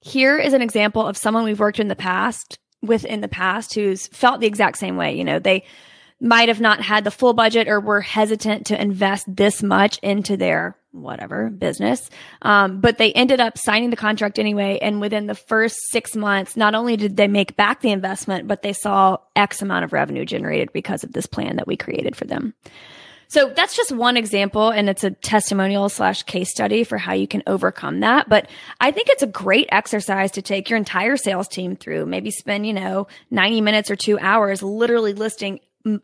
Here 0.00 0.38
is 0.38 0.52
an 0.52 0.62
example 0.62 1.06
of 1.06 1.16
someone 1.16 1.44
we've 1.44 1.60
worked 1.60 1.80
in 1.80 1.88
the 1.88 1.96
past 1.96 2.58
with 2.82 3.04
in 3.04 3.20
the 3.20 3.28
past 3.28 3.74
who's 3.74 4.08
felt 4.08 4.40
the 4.40 4.46
exact 4.46 4.78
same 4.78 4.96
way. 4.96 5.16
You 5.16 5.24
know, 5.24 5.38
they 5.38 5.64
might 6.20 6.48
have 6.48 6.60
not 6.60 6.80
had 6.80 7.04
the 7.04 7.10
full 7.10 7.32
budget 7.32 7.68
or 7.68 7.80
were 7.80 8.00
hesitant 8.00 8.66
to 8.66 8.80
invest 8.80 9.24
this 9.28 9.62
much 9.62 9.98
into 9.98 10.36
their 10.36 10.76
whatever 10.92 11.50
business. 11.50 12.10
Um, 12.42 12.80
but 12.80 12.98
they 12.98 13.12
ended 13.12 13.40
up 13.40 13.58
signing 13.58 13.90
the 13.90 13.96
contract 13.96 14.38
anyway. 14.38 14.78
And 14.80 15.00
within 15.00 15.26
the 15.26 15.34
first 15.34 15.76
six 15.90 16.14
months, 16.14 16.56
not 16.56 16.74
only 16.74 16.96
did 16.96 17.16
they 17.16 17.28
make 17.28 17.56
back 17.56 17.80
the 17.80 17.90
investment, 17.90 18.46
but 18.46 18.62
they 18.62 18.72
saw 18.72 19.16
X 19.34 19.62
amount 19.62 19.84
of 19.84 19.92
revenue 19.92 20.24
generated 20.24 20.72
because 20.72 21.02
of 21.02 21.12
this 21.12 21.26
plan 21.26 21.56
that 21.56 21.66
we 21.66 21.76
created 21.76 22.14
for 22.14 22.26
them. 22.26 22.54
So 23.32 23.48
that's 23.48 23.74
just 23.74 23.90
one 23.90 24.18
example 24.18 24.68
and 24.68 24.90
it's 24.90 25.04
a 25.04 25.10
testimonial 25.10 25.88
slash 25.88 26.22
case 26.24 26.50
study 26.50 26.84
for 26.84 26.98
how 26.98 27.14
you 27.14 27.26
can 27.26 27.42
overcome 27.46 28.00
that. 28.00 28.28
But 28.28 28.50
I 28.78 28.90
think 28.90 29.08
it's 29.08 29.22
a 29.22 29.26
great 29.26 29.70
exercise 29.72 30.32
to 30.32 30.42
take 30.42 30.68
your 30.68 30.76
entire 30.76 31.16
sales 31.16 31.48
team 31.48 31.74
through, 31.74 32.04
maybe 32.04 32.30
spend, 32.30 32.66
you 32.66 32.74
know, 32.74 33.06
90 33.30 33.62
minutes 33.62 33.90
or 33.90 33.96
two 33.96 34.18
hours 34.18 34.62
literally 34.62 35.14
listing 35.14 35.60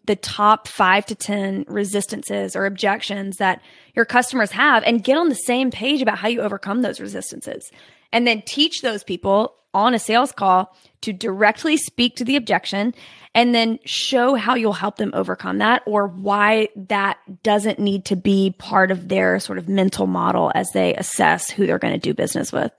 the 0.06 0.16
top 0.16 0.66
five 0.68 1.04
to 1.04 1.14
10 1.14 1.66
resistances 1.68 2.56
or 2.56 2.64
objections 2.64 3.36
that 3.36 3.60
your 3.94 4.06
customers 4.06 4.52
have 4.52 4.82
and 4.84 5.04
get 5.04 5.18
on 5.18 5.28
the 5.28 5.34
same 5.34 5.70
page 5.70 6.00
about 6.00 6.16
how 6.16 6.28
you 6.28 6.40
overcome 6.40 6.80
those 6.80 6.98
resistances. 6.98 7.70
And 8.10 8.26
then 8.26 8.40
teach 8.40 8.80
those 8.80 9.04
people 9.04 9.57
on 9.74 9.94
a 9.94 9.98
sales 9.98 10.32
call 10.32 10.76
to 11.02 11.12
directly 11.12 11.76
speak 11.76 12.16
to 12.16 12.24
the 12.24 12.36
objection 12.36 12.94
and 13.34 13.54
then 13.54 13.78
show 13.84 14.34
how 14.34 14.54
you'll 14.54 14.72
help 14.72 14.96
them 14.96 15.12
overcome 15.14 15.58
that 15.58 15.82
or 15.86 16.08
why 16.08 16.68
that 16.74 17.18
doesn't 17.42 17.78
need 17.78 18.04
to 18.06 18.16
be 18.16 18.54
part 18.58 18.90
of 18.90 19.08
their 19.08 19.38
sort 19.38 19.58
of 19.58 19.68
mental 19.68 20.06
model 20.06 20.50
as 20.54 20.68
they 20.72 20.94
assess 20.94 21.50
who 21.50 21.66
they're 21.66 21.78
going 21.78 21.94
to 21.94 22.00
do 22.00 22.14
business 22.14 22.52
with. 22.52 22.72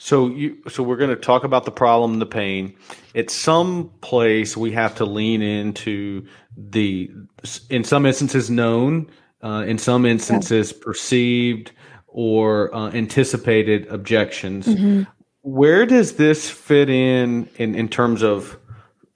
So 0.00 0.28
you 0.28 0.58
so 0.68 0.84
we're 0.84 0.96
going 0.96 1.10
to 1.10 1.16
talk 1.16 1.42
about 1.42 1.64
the 1.64 1.72
problem 1.72 2.12
and 2.12 2.22
the 2.22 2.26
pain. 2.26 2.76
At 3.16 3.30
some 3.30 3.90
place 4.00 4.56
we 4.56 4.70
have 4.72 4.94
to 4.96 5.04
lean 5.04 5.42
into 5.42 6.24
the 6.56 7.10
in 7.68 7.82
some 7.82 8.06
instances 8.06 8.48
known, 8.48 9.10
uh, 9.42 9.64
in 9.66 9.78
some 9.78 10.06
instances 10.06 10.72
yeah. 10.72 10.78
perceived 10.84 11.72
or 12.06 12.72
uh, 12.74 12.90
anticipated 12.92 13.86
objections. 13.88 14.66
Mm-hmm. 14.66 15.02
Where 15.42 15.86
does 15.86 16.14
this 16.14 16.50
fit 16.50 16.90
in, 16.90 17.48
in 17.56 17.74
in 17.74 17.88
terms 17.88 18.22
of 18.22 18.58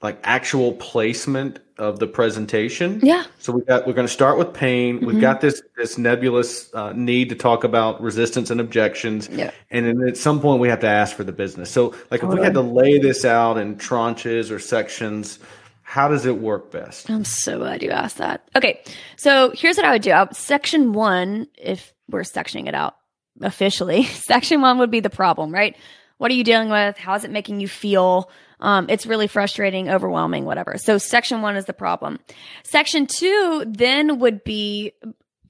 like 0.02 0.18
actual 0.24 0.72
placement 0.74 1.60
of 1.78 1.98
the 1.98 2.06
presentation. 2.06 3.00
Yeah. 3.02 3.24
So 3.38 3.52
we 3.52 3.62
got 3.62 3.86
we're 3.86 3.92
going 3.92 4.06
to 4.06 4.12
start 4.12 4.38
with 4.38 4.52
pain. 4.52 4.96
Mm-hmm. 4.96 5.06
We've 5.06 5.20
got 5.20 5.40
this 5.40 5.62
this 5.76 5.96
nebulous 5.98 6.72
uh, 6.74 6.92
need 6.92 7.28
to 7.30 7.34
talk 7.34 7.64
about 7.64 8.00
resistance 8.00 8.50
and 8.50 8.60
objections. 8.60 9.28
Yeah. 9.28 9.50
And 9.70 9.86
then 9.86 10.08
at 10.08 10.16
some 10.16 10.40
point 10.40 10.60
we 10.60 10.68
have 10.68 10.80
to 10.80 10.88
ask 10.88 11.16
for 11.16 11.24
the 11.24 11.32
business. 11.32 11.70
So 11.70 11.94
like 12.10 12.20
totally. 12.20 12.34
if 12.34 12.38
we 12.40 12.44
had 12.44 12.54
to 12.54 12.60
lay 12.60 12.98
this 12.98 13.24
out 13.24 13.58
in 13.58 13.76
tranches 13.76 14.50
or 14.50 14.58
sections, 14.58 15.38
how 15.82 16.08
does 16.08 16.26
it 16.26 16.38
work 16.38 16.70
best? 16.70 17.10
I'm 17.10 17.24
so 17.24 17.58
glad 17.58 17.82
you 17.82 17.90
asked 17.90 18.18
that. 18.18 18.48
Okay. 18.54 18.80
So 19.16 19.52
here's 19.54 19.76
what 19.76 19.86
I 19.86 19.92
would 19.92 20.02
do. 20.02 20.10
I 20.10 20.22
would, 20.22 20.36
section 20.36 20.92
1 20.92 21.48
if 21.58 21.92
we're 22.08 22.22
sectioning 22.22 22.68
it 22.68 22.74
out 22.74 22.96
officially. 23.40 24.04
section 24.26 24.60
1 24.60 24.78
would 24.78 24.90
be 24.90 25.00
the 25.00 25.10
problem, 25.10 25.52
right? 25.52 25.76
What 26.22 26.30
are 26.30 26.34
you 26.34 26.44
dealing 26.44 26.70
with? 26.70 26.96
How 26.98 27.14
is 27.14 27.24
it 27.24 27.32
making 27.32 27.58
you 27.58 27.66
feel? 27.66 28.30
Um, 28.60 28.86
it's 28.88 29.06
really 29.06 29.26
frustrating, 29.26 29.88
overwhelming, 29.88 30.44
whatever. 30.44 30.76
So 30.78 30.96
section 30.96 31.42
one 31.42 31.56
is 31.56 31.64
the 31.64 31.72
problem. 31.72 32.20
Section 32.62 33.08
two 33.08 33.64
then 33.66 34.20
would 34.20 34.44
be, 34.44 34.92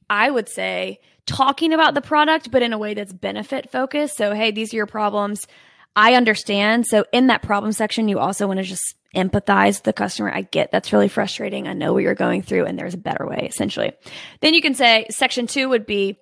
I 0.09 0.31
would 0.31 0.49
say, 0.49 1.01
talking 1.27 1.75
about 1.75 1.93
the 1.93 2.01
product, 2.01 2.51
but 2.51 2.63
in 2.63 2.73
a 2.73 2.79
way 2.79 2.95
that's 2.95 3.13
benefit 3.13 3.71
focused. 3.71 4.17
So, 4.17 4.33
hey, 4.33 4.51
these 4.51 4.73
are 4.73 4.79
your 4.79 4.87
problems. 4.87 5.47
I 5.95 6.15
understand. 6.15 6.87
So 6.87 7.05
in 7.13 7.27
that 7.27 7.43
problem 7.43 7.73
section, 7.73 8.09
you 8.09 8.19
also 8.19 8.47
want 8.47 8.57
to 8.57 8.65
just 8.65 8.95
empathize 9.15 9.75
with 9.75 9.83
the 9.83 9.93
customer. 9.93 10.33
I 10.33 10.41
get 10.41 10.73
that's 10.73 10.91
really 10.91 11.09
frustrating. 11.09 11.69
I 11.69 11.75
know 11.75 11.93
what 11.93 12.03
you're 12.03 12.15
going 12.15 12.41
through 12.41 12.65
and 12.65 12.79
there's 12.79 12.95
a 12.95 12.97
better 12.97 13.27
way, 13.27 13.47
essentially. 13.47 13.93
Then 14.41 14.55
you 14.55 14.63
can 14.63 14.73
say 14.73 15.05
section 15.11 15.47
two 15.47 15.69
would 15.69 15.85
be, 15.85 16.19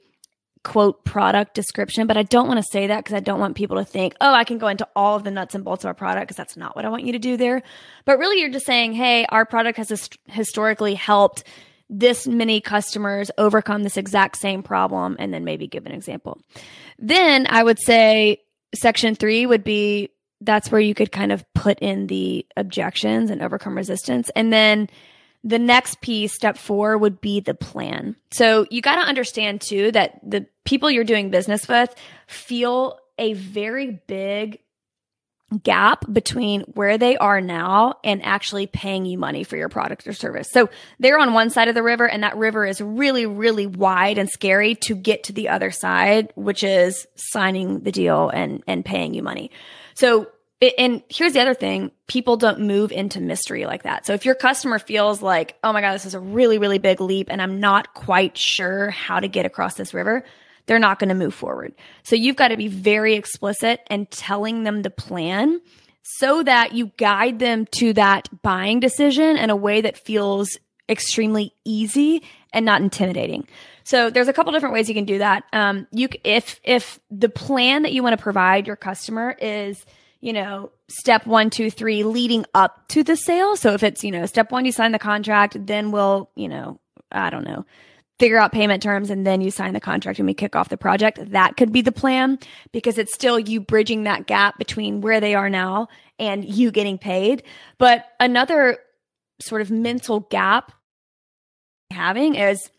quote 0.63 1.05
product 1.05 1.55
description, 1.55 2.07
but 2.07 2.17
I 2.17 2.23
don't 2.23 2.47
want 2.47 2.59
to 2.59 2.71
say 2.71 2.89
that 2.89 2.99
because 2.99 3.15
I 3.15 3.21
don't 3.21 3.41
want 3.41 3.57
people 3.57 3.79
to 3.79 3.85
think, 3.85 4.15
oh, 4.21 4.33
I 4.33 4.45
can 4.45 4.59
go 4.59 4.69
into 4.69 4.87
all 4.95 5.17
of 5.17 5.25
the 5.25 5.31
nuts 5.31 5.55
and 5.55 5.65
bolts 5.65 5.85
of 5.85 5.89
our 5.89 5.95
product 5.95 6.29
because 6.29 6.37
that's 6.37 6.57
not 6.57 6.77
what 6.77 6.85
I 6.85 6.91
want 6.91 7.05
you 7.05 7.13
to 7.13 7.19
do 7.19 7.37
there. 7.37 7.63
But 8.05 8.19
really, 8.19 8.41
you're 8.41 8.51
just 8.51 8.67
saying, 8.67 8.93
hey, 8.93 9.27
our 9.31 9.47
product 9.47 9.79
has 9.79 10.09
historically 10.27 10.95
helped 10.95 11.45
this 11.89 12.27
many 12.27 12.61
customers 12.61 13.31
overcome 13.37 13.83
this 13.83 13.97
exact 13.97 14.37
same 14.37 14.63
problem, 14.63 15.17
and 15.19 15.35
then 15.35 15.45
maybe 15.45 15.67
give 15.67 15.87
an 15.87 15.93
example. 15.93 16.39
Then 16.99 17.47
I 17.49 17.63
would 17.63 17.79
say 17.81 18.43
section 18.75 19.15
three 19.15 19.47
would 19.47 19.65
be 19.65 20.11
that's 20.41 20.71
where 20.71 20.81
you 20.81 20.95
could 20.95 21.13
kind 21.13 21.33
of 21.33 21.45
put 21.55 21.79
in 21.81 22.07
the 22.07 22.47
objections 22.57 23.31
and 23.31 23.43
overcome 23.43 23.77
resistance. 23.77 24.31
And 24.37 24.53
then 24.53 24.89
the 25.43 25.59
next 25.59 26.01
piece, 26.01 26.35
step 26.35 26.59
four, 26.59 26.99
would 26.99 27.21
be 27.21 27.41
the 27.41 27.55
plan. 27.55 28.17
So 28.31 28.67
you 28.71 28.83
got 28.83 28.97
to 28.97 29.09
understand 29.09 29.61
too 29.61 29.91
that 29.93 30.21
the 30.23 30.47
people 30.65 30.91
you're 30.91 31.05
doing 31.05 31.31
business 31.31 31.67
with 31.67 31.95
feel 32.27 32.99
a 33.19 33.33
very 33.33 34.01
big 34.07 34.61
gap 35.65 36.05
between 36.13 36.61
where 36.75 36.97
they 36.97 37.17
are 37.17 37.41
now 37.41 37.95
and 38.05 38.25
actually 38.25 38.67
paying 38.67 39.05
you 39.05 39.19
money 39.19 39.43
for 39.43 39.57
your 39.57 39.69
product 39.69 40.07
or 40.07 40.13
service. 40.13 40.49
So 40.53 40.71
they're 41.01 41.19
on 41.19 41.33
one 41.33 41.51
side 41.51 41.69
of 41.69 41.75
the 41.75 41.83
river 41.83 42.09
and 42.09 42.23
that 42.23 42.37
river 42.37 42.65
is 42.65 42.81
really, 42.81 43.27
really 43.27 43.67
wide 43.67 44.17
and 44.17 44.31
scary 44.31 44.77
to 44.87 44.95
get 44.95 45.25
to 45.25 45.33
the 45.33 45.49
other 45.49 45.73
side, 45.73 46.33
which 46.37 46.63
is 46.63 47.07
signing 47.17 47.81
the 47.81 47.91
deal 47.91 48.29
and, 48.29 48.63
and 48.69 48.85
paying 48.85 49.13
you 49.13 49.23
money. 49.23 49.51
So 49.95 50.29
and 50.79 51.03
here's 51.09 51.33
the 51.33 51.41
other 51.41 51.55
thing 51.55 51.91
people 52.07 52.37
don't 52.37 52.61
move 52.61 52.93
into 52.93 53.21
mystery 53.21 53.67
like 53.67 53.85
that. 53.85 54.05
So 54.07 54.13
if 54.13 54.25
your 54.25 54.35
customer 54.35 54.79
feels 54.79 55.23
like, 55.23 55.57
oh 55.65 55.73
my 55.73 55.81
God, 55.81 55.95
this 55.95 56.07
is 56.07 56.15
a 56.15 56.21
really, 56.21 56.59
really 56.59 56.79
big 56.79 57.01
leap 57.01 57.29
and 57.31 57.41
I'm 57.41 57.61
not 57.61 57.95
quite 57.95 58.37
sure 58.37 58.91
how 58.91 59.21
to 59.21 59.29
get 59.29 59.47
across 59.47 59.75
this 59.75 59.95
river, 59.95 60.25
they're 60.67 60.79
not 60.79 60.99
going 60.99 61.09
to 61.09 61.15
move 61.15 61.35
forward. 61.35 61.75
So 62.03 62.17
you've 62.17 62.37
got 62.37 62.49
to 62.49 62.57
be 62.57 62.69
very 62.69 63.15
explicit 63.15 63.81
and 63.89 64.11
telling 64.11 64.65
them 64.65 64.83
the 64.83 64.91
plan 64.91 65.61
so 66.03 66.43
that 66.43 66.73
you 66.73 66.91
guide 66.97 67.39
them 67.39 67.67
to 67.77 67.93
that 67.95 68.29
buying 68.43 68.81
decision 68.81 69.37
in 69.37 69.51
a 69.51 69.57
way 69.57 69.81
that 69.81 69.97
feels 69.97 70.59
extremely 70.89 71.55
easy 71.65 72.23
and 72.53 72.67
not 72.67 72.83
intimidating. 72.83 73.47
So 73.85 74.11
there's 74.11 74.29
a 74.29 74.33
couple 74.33 74.53
different 74.53 74.73
ways 74.75 74.89
you 74.89 74.95
can 74.95 75.05
do 75.05 75.19
that. 75.19 75.45
Um, 75.53 75.87
you 75.93 76.09
if 76.25 76.61
if 76.65 76.99
the 77.11 77.29
plan 77.29 77.83
that 77.83 77.93
you 77.93 78.03
want 78.03 78.19
to 78.19 78.23
provide 78.23 78.67
your 78.67 78.77
customer 78.77 79.37
is 79.41 79.85
you 80.21 80.33
know, 80.33 80.71
step 80.89 81.27
one, 81.27 81.51
two, 81.51 81.71
three 81.71 82.03
leading 82.03 82.45
up 82.55 82.89
to 82.89 83.03
the 83.03 83.17
sale. 83.17 83.57
So 83.57 83.73
if 83.73 83.83
it's, 83.83 84.05
you 84.05 84.11
know, 84.11 84.27
step 84.27 84.51
one, 84.53 84.65
you 84.65 84.73
sign 84.73 84.93
the 84.93 84.99
contract, 84.99 85.67
then 85.67 85.91
we'll, 85.91 86.31
you 86.37 86.49
know, 86.49 86.79
I 87.11 87.31
don't 87.31 87.45
know, 87.45 87.65
figure 88.19 88.39
out 88.39 88.53
payment 88.53 88.83
terms 88.83 89.09
and 89.09 89.27
then 89.27 89.41
you 89.41 89.51
sign 89.51 89.73
the 89.73 89.81
contract 89.81 90.19
and 90.19 90.29
we 90.29 90.35
kick 90.35 90.55
off 90.55 90.69
the 90.69 90.77
project. 90.77 91.19
That 91.33 91.57
could 91.57 91.73
be 91.73 91.81
the 91.81 91.93
plan 91.93 92.39
because 92.71 92.99
it's 92.99 93.15
still 93.15 93.39
you 93.39 93.61
bridging 93.61 94.03
that 94.03 94.27
gap 94.27 94.59
between 94.59 95.01
where 95.01 95.21
they 95.21 95.35
are 95.35 95.49
now 95.49 95.89
and 96.19 96.45
you 96.45 96.71
getting 96.71 96.99
paid. 96.99 97.43
But 97.79 98.05
another 98.21 98.79
sort 99.41 99.63
of 99.63 99.71
mental 99.71 100.21
gap 100.21 100.73
having 101.91 102.35
is 102.35 102.71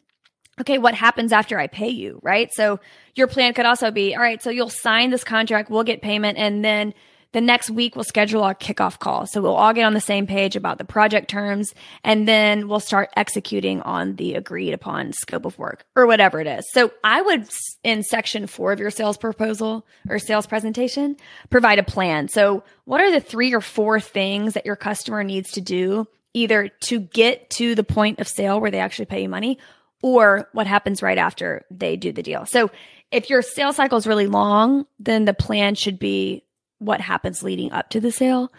okay, 0.60 0.78
what 0.78 0.94
happens 0.94 1.32
after 1.34 1.58
I 1.58 1.66
pay 1.66 1.90
you, 1.90 2.20
right? 2.22 2.50
So 2.54 2.80
your 3.16 3.26
plan 3.26 3.54
could 3.56 3.66
also 3.66 3.90
be, 3.90 4.16
all 4.16 4.22
right, 4.22 4.44
so 4.44 4.52
you'll 4.52 4.70
sign 4.70 5.10
this 5.10 5.24
contract, 5.24 5.72
we'll 5.72 5.84
get 5.84 6.04
payment, 6.04 6.38
and 6.38 6.64
then 6.64 6.94
the 7.34 7.42
next 7.42 7.70
week 7.70 7.96
we'll 7.96 8.04
schedule 8.04 8.44
our 8.44 8.56
kickoff 8.56 9.00
call. 9.00 9.26
So 9.26 9.42
we'll 9.42 9.56
all 9.56 9.74
get 9.74 9.84
on 9.84 9.94
the 9.94 10.02
same 10.02 10.28
page 10.28 10.56
about 10.56 10.78
the 10.78 10.86
project 10.86 11.30
terms 11.30 11.74
and 12.04 12.28
then 12.28 12.68
we'll 12.68 12.80
start 12.80 13.10
executing 13.16 13.82
on 13.82 14.16
the 14.16 14.36
agreed 14.36 14.74
upon 14.74 15.14
scope 15.14 15.46
of 15.46 15.58
work 15.58 15.86
or 15.96 16.06
whatever 16.06 16.40
it 16.40 16.48
is. 16.48 16.70
So 16.72 16.92
I 17.04 17.22
would 17.22 17.48
in 17.84 18.04
section 18.04 18.48
four 18.48 18.72
of 18.72 18.80
your 18.80 18.92
sales 18.92 19.18
proposal 19.18 19.86
or 20.10 20.20
sales 20.20 20.48
presentation, 20.48 21.18
provide 21.50 21.80
a 21.80 21.84
plan. 21.84 22.28
So 22.28 22.64
what 22.86 23.02
are 23.02 23.12
the 23.12 23.22
three 23.22 23.54
or 23.54 23.62
four 23.62 24.00
things 24.00 24.54
that 24.54 24.66
your 24.66 24.76
customer 24.76 25.24
needs 25.24 25.52
to 25.52 25.62
do 25.62 26.08
either 26.34 26.70
to 26.84 27.00
get 27.00 27.50
to 27.52 27.76
the 27.76 27.84
point 27.84 28.20
of 28.20 28.28
sale 28.28 28.60
where 28.62 28.72
they 28.72 28.80
actually 28.80 29.06
pay 29.06 29.24
you 29.24 29.30
money 29.30 29.58
or 30.02 30.50
what 30.54 30.68
happens 30.68 31.02
right 31.02 31.18
after 31.18 31.66
they 31.70 31.96
do 31.98 32.12
the 32.12 32.24
deal. 32.24 32.46
So 32.46 32.72
if 33.12 33.30
your 33.30 33.42
sales 33.42 33.76
cycle 33.76 33.98
is 33.98 34.08
really 34.08 34.28
long, 34.28 34.86
then 35.00 35.26
the 35.26 35.34
plan 35.34 35.76
should 35.76 36.00
be 36.00 36.44
what 36.82 37.00
happens 37.00 37.44
leading 37.44 37.72
up 37.72 37.90
to 37.92 38.00
the 38.00 38.12
sale. 38.12 38.52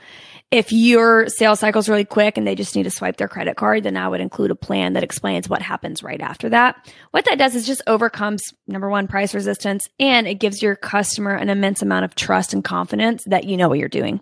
If 0.52 0.70
your 0.70 1.28
sales 1.28 1.60
cycle 1.60 1.80
is 1.80 1.88
really 1.88 2.04
quick 2.04 2.36
and 2.36 2.46
they 2.46 2.54
just 2.54 2.76
need 2.76 2.84
to 2.84 2.90
swipe 2.90 3.16
their 3.16 3.26
credit 3.28 3.56
card, 3.56 3.82
then 3.82 3.96
I 3.96 4.06
would 4.06 4.20
include 4.20 4.50
a 4.50 4.54
plan 4.54 4.92
that 4.92 5.02
explains 5.02 5.48
what 5.48 5.60
happens 5.60 6.02
right 6.02 6.20
after 6.20 6.48
that. 6.50 6.92
What 7.10 7.24
that 7.24 7.38
does 7.38 7.56
is 7.56 7.66
just 7.66 7.82
overcomes 7.86 8.42
number 8.68 8.88
one, 8.88 9.08
price 9.08 9.34
resistance, 9.34 9.88
and 9.98 10.28
it 10.28 10.34
gives 10.34 10.62
your 10.62 10.76
customer 10.76 11.34
an 11.34 11.48
immense 11.48 11.82
amount 11.82 12.04
of 12.04 12.14
trust 12.14 12.52
and 12.54 12.62
confidence 12.62 13.24
that 13.26 13.44
you 13.44 13.56
know 13.56 13.68
what 13.68 13.78
you're 13.78 13.88
doing. 13.88 14.20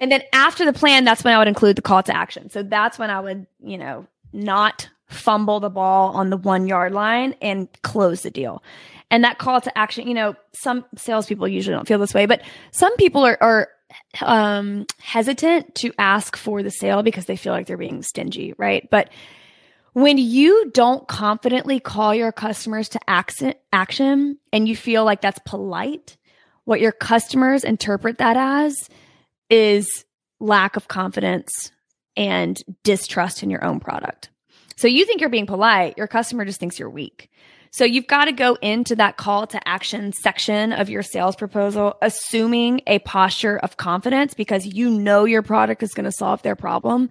And 0.00 0.10
then 0.10 0.22
after 0.32 0.64
the 0.64 0.72
plan, 0.72 1.04
that's 1.04 1.22
when 1.22 1.34
I 1.34 1.38
would 1.38 1.48
include 1.48 1.76
the 1.76 1.82
call 1.82 2.02
to 2.02 2.16
action. 2.16 2.50
So 2.50 2.62
that's 2.62 2.98
when 2.98 3.10
I 3.10 3.20
would, 3.20 3.46
you 3.62 3.78
know, 3.78 4.06
not 4.32 4.88
fumble 5.06 5.60
the 5.60 5.70
ball 5.70 6.14
on 6.16 6.30
the 6.30 6.36
one 6.36 6.66
yard 6.66 6.92
line 6.92 7.34
and 7.40 7.68
close 7.82 8.22
the 8.22 8.30
deal. 8.30 8.62
And 9.14 9.22
that 9.22 9.38
call 9.38 9.60
to 9.60 9.78
action, 9.78 10.08
you 10.08 10.14
know, 10.14 10.34
some 10.54 10.84
salespeople 10.96 11.46
usually 11.46 11.76
don't 11.76 11.86
feel 11.86 12.00
this 12.00 12.12
way, 12.12 12.26
but 12.26 12.42
some 12.72 12.96
people 12.96 13.24
are, 13.24 13.38
are 13.40 13.68
um, 14.22 14.88
hesitant 14.98 15.72
to 15.76 15.92
ask 16.00 16.36
for 16.36 16.64
the 16.64 16.70
sale 16.72 17.04
because 17.04 17.26
they 17.26 17.36
feel 17.36 17.52
like 17.52 17.68
they're 17.68 17.76
being 17.76 18.02
stingy, 18.02 18.54
right? 18.58 18.88
But 18.90 19.10
when 19.92 20.18
you 20.18 20.68
don't 20.72 21.06
confidently 21.06 21.78
call 21.78 22.12
your 22.12 22.32
customers 22.32 22.88
to 22.88 23.00
action, 23.06 23.54
action 23.72 24.36
and 24.52 24.66
you 24.66 24.74
feel 24.74 25.04
like 25.04 25.20
that's 25.20 25.38
polite, 25.46 26.16
what 26.64 26.80
your 26.80 26.90
customers 26.90 27.62
interpret 27.62 28.18
that 28.18 28.36
as 28.36 28.88
is 29.48 30.04
lack 30.40 30.74
of 30.74 30.88
confidence 30.88 31.70
and 32.16 32.60
distrust 32.82 33.44
in 33.44 33.50
your 33.50 33.64
own 33.64 33.78
product. 33.78 34.30
So 34.74 34.88
you 34.88 35.06
think 35.06 35.20
you're 35.20 35.30
being 35.30 35.46
polite, 35.46 35.98
your 35.98 36.08
customer 36.08 36.44
just 36.44 36.58
thinks 36.58 36.80
you're 36.80 36.90
weak. 36.90 37.30
So 37.74 37.84
you've 37.84 38.06
got 38.06 38.26
to 38.26 38.32
go 38.32 38.56
into 38.62 38.94
that 38.94 39.16
call 39.16 39.48
to 39.48 39.68
action 39.68 40.12
section 40.12 40.72
of 40.72 40.88
your 40.88 41.02
sales 41.02 41.34
proposal, 41.34 41.96
assuming 42.00 42.82
a 42.86 43.00
posture 43.00 43.58
of 43.58 43.78
confidence 43.78 44.32
because 44.32 44.64
you 44.64 44.88
know 44.88 45.24
your 45.24 45.42
product 45.42 45.82
is 45.82 45.92
going 45.92 46.04
to 46.04 46.12
solve 46.12 46.40
their 46.42 46.54
problem. 46.54 47.10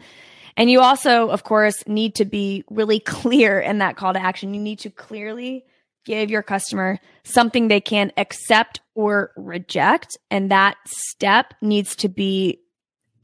And 0.56 0.72
you 0.72 0.80
also, 0.80 1.28
of 1.28 1.44
course, 1.44 1.86
need 1.86 2.16
to 2.16 2.24
be 2.24 2.64
really 2.70 3.00
clear 3.06 3.60
in 3.60 3.80
that 3.80 3.98
call 3.98 4.14
to 4.14 4.22
action. 4.22 4.54
You 4.54 4.62
need 4.62 4.80
to 4.80 4.90
clearly 4.90 5.66
give 6.06 6.32
your 6.32 6.44
customer 6.44 6.98
something 7.26 7.68
they 7.68 7.82
can 7.82 8.14
accept 8.16 8.80
or 8.96 9.34
reject. 9.36 10.18
And 10.32 10.50
that 10.50 10.78
step 10.86 11.56
needs 11.62 11.94
to 11.98 12.08
be 12.08 12.62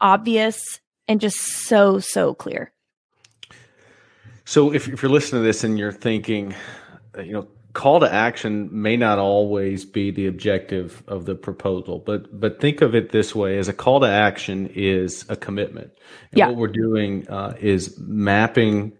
obvious 0.01 0.81
and 1.07 1.21
just 1.21 1.37
so, 1.37 1.99
so 1.99 2.33
clear. 2.33 2.73
So 4.43 4.73
if, 4.73 4.89
if 4.89 5.01
you're 5.01 5.09
listening 5.09 5.41
to 5.41 5.45
this 5.45 5.63
and 5.63 5.79
you're 5.79 5.93
thinking, 5.93 6.53
you 7.25 7.33
know, 7.33 7.47
call 7.73 7.99
to 7.99 8.11
action 8.11 8.69
may 8.71 8.97
not 8.97 9.19
always 9.19 9.85
be 9.85 10.11
the 10.11 10.27
objective 10.27 11.03
of 11.07 11.25
the 11.25 11.35
proposal, 11.35 11.99
but 11.99 12.39
but 12.39 12.59
think 12.59 12.81
of 12.81 12.95
it 12.95 13.11
this 13.11 13.35
way: 13.35 13.57
as 13.57 13.67
a 13.67 13.73
call 13.73 13.99
to 13.99 14.07
action 14.07 14.67
is 14.73 15.25
a 15.29 15.35
commitment. 15.35 15.91
And 16.31 16.39
yeah. 16.39 16.47
what 16.47 16.57
we're 16.57 16.67
doing 16.67 17.27
uh, 17.29 17.55
is 17.59 17.97
mapping 17.99 18.93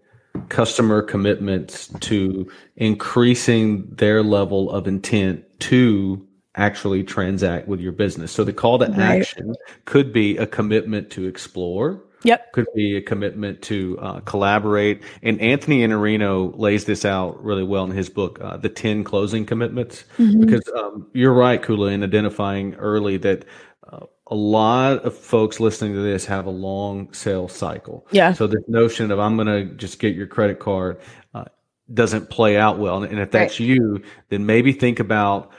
customer 0.48 1.02
commitments 1.02 1.88
to 2.00 2.50
increasing 2.76 3.88
their 3.90 4.22
level 4.22 4.70
of 4.70 4.86
intent 4.86 5.44
to 5.60 6.26
actually 6.54 7.04
transact 7.04 7.68
with 7.68 7.80
your 7.80 7.92
business. 7.92 8.32
So 8.32 8.44
the 8.44 8.52
call 8.52 8.78
to 8.78 8.86
right. 8.86 9.20
action 9.20 9.54
could 9.84 10.12
be 10.12 10.36
a 10.36 10.46
commitment 10.46 11.10
to 11.10 11.26
explore 11.26 12.02
Yep. 12.22 12.52
Could 12.52 12.66
be 12.74 12.96
a 12.96 13.02
commitment 13.02 13.62
to 13.62 13.98
uh, 14.00 14.20
collaborate. 14.20 15.02
And 15.22 15.40
Anthony 15.40 15.80
Iannarino 15.80 16.56
lays 16.58 16.84
this 16.84 17.04
out 17.04 17.42
really 17.42 17.64
well 17.64 17.84
in 17.84 17.90
his 17.90 18.08
book, 18.08 18.38
uh, 18.40 18.56
The 18.56 18.68
10 18.68 19.04
Closing 19.04 19.46
Commitments. 19.46 20.04
Mm-hmm. 20.18 20.40
Because 20.40 20.68
um, 20.76 21.08
you're 21.14 21.32
right, 21.32 21.62
Kula, 21.62 21.92
in 21.92 22.02
identifying 22.02 22.74
early 22.74 23.16
that 23.18 23.44
uh, 23.90 24.06
a 24.26 24.34
lot 24.34 25.04
of 25.04 25.16
folks 25.16 25.60
listening 25.60 25.94
to 25.94 26.00
this 26.02 26.26
have 26.26 26.46
a 26.46 26.50
long 26.50 27.12
sales 27.12 27.54
cycle. 27.54 28.06
Yeah. 28.10 28.32
So 28.32 28.46
this 28.46 28.62
notion 28.68 29.10
of 29.10 29.18
I'm 29.18 29.36
going 29.36 29.48
to 29.48 29.74
just 29.76 29.98
get 29.98 30.14
your 30.14 30.26
credit 30.26 30.58
card 30.58 31.00
uh, 31.34 31.44
doesn't 31.92 32.30
play 32.30 32.56
out 32.56 32.78
well. 32.78 33.02
And 33.02 33.18
if 33.18 33.30
that's 33.30 33.58
right. 33.58 33.68
you, 33.68 34.02
then 34.28 34.46
maybe 34.46 34.72
think 34.72 35.00
about 35.00 35.50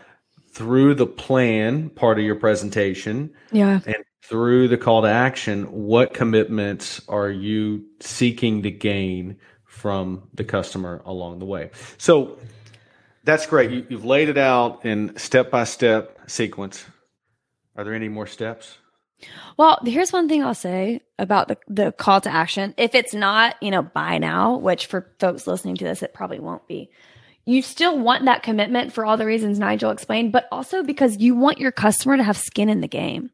through 0.53 0.95
the 0.95 1.07
plan 1.07 1.89
part 1.89 2.19
of 2.19 2.25
your 2.25 2.35
presentation. 2.35 3.33
Yeah. 3.51 3.79
And 3.85 3.95
through 4.23 4.67
the 4.67 4.77
call 4.77 5.01
to 5.01 5.07
action, 5.07 5.65
what 5.65 6.13
commitments 6.13 7.01
are 7.07 7.29
you 7.29 7.85
seeking 7.99 8.63
to 8.63 8.71
gain 8.71 9.37
from 9.65 10.27
the 10.33 10.43
customer 10.43 11.01
along 11.05 11.39
the 11.39 11.45
way? 11.45 11.71
So 11.97 12.37
that's 13.23 13.45
great. 13.45 13.71
You, 13.71 13.85
have 13.97 14.05
laid 14.05 14.29
it 14.29 14.37
out 14.37 14.85
in 14.85 15.17
step 15.17 15.51
by 15.51 15.63
step 15.63 16.19
sequence. 16.27 16.85
Are 17.75 17.83
there 17.83 17.93
any 17.93 18.09
more 18.09 18.27
steps? 18.27 18.77
Well, 19.57 19.79
here's 19.85 20.11
one 20.11 20.27
thing 20.27 20.43
I'll 20.43 20.55
say 20.55 21.01
about 21.19 21.47
the, 21.47 21.57
the 21.67 21.91
call 21.91 22.21
to 22.21 22.29
action. 22.29 22.73
If 22.77 22.95
it's 22.95 23.13
not, 23.13 23.55
you 23.61 23.69
know, 23.69 23.83
buy 23.83 24.17
now, 24.17 24.57
which 24.57 24.87
for 24.87 25.13
folks 25.19 25.45
listening 25.45 25.75
to 25.77 25.83
this, 25.83 26.01
it 26.01 26.13
probably 26.13 26.39
won't 26.39 26.67
be. 26.67 26.89
You 27.45 27.61
still 27.61 27.97
want 27.97 28.25
that 28.25 28.43
commitment 28.43 28.93
for 28.93 29.05
all 29.05 29.17
the 29.17 29.25
reasons 29.25 29.59
Nigel 29.59 29.91
explained, 29.91 30.31
but 30.31 30.47
also 30.51 30.83
because 30.83 31.17
you 31.17 31.35
want 31.35 31.59
your 31.59 31.71
customer 31.71 32.17
to 32.17 32.23
have 32.23 32.37
skin 32.37 32.69
in 32.69 32.81
the 32.81 32.87
game 32.87 33.31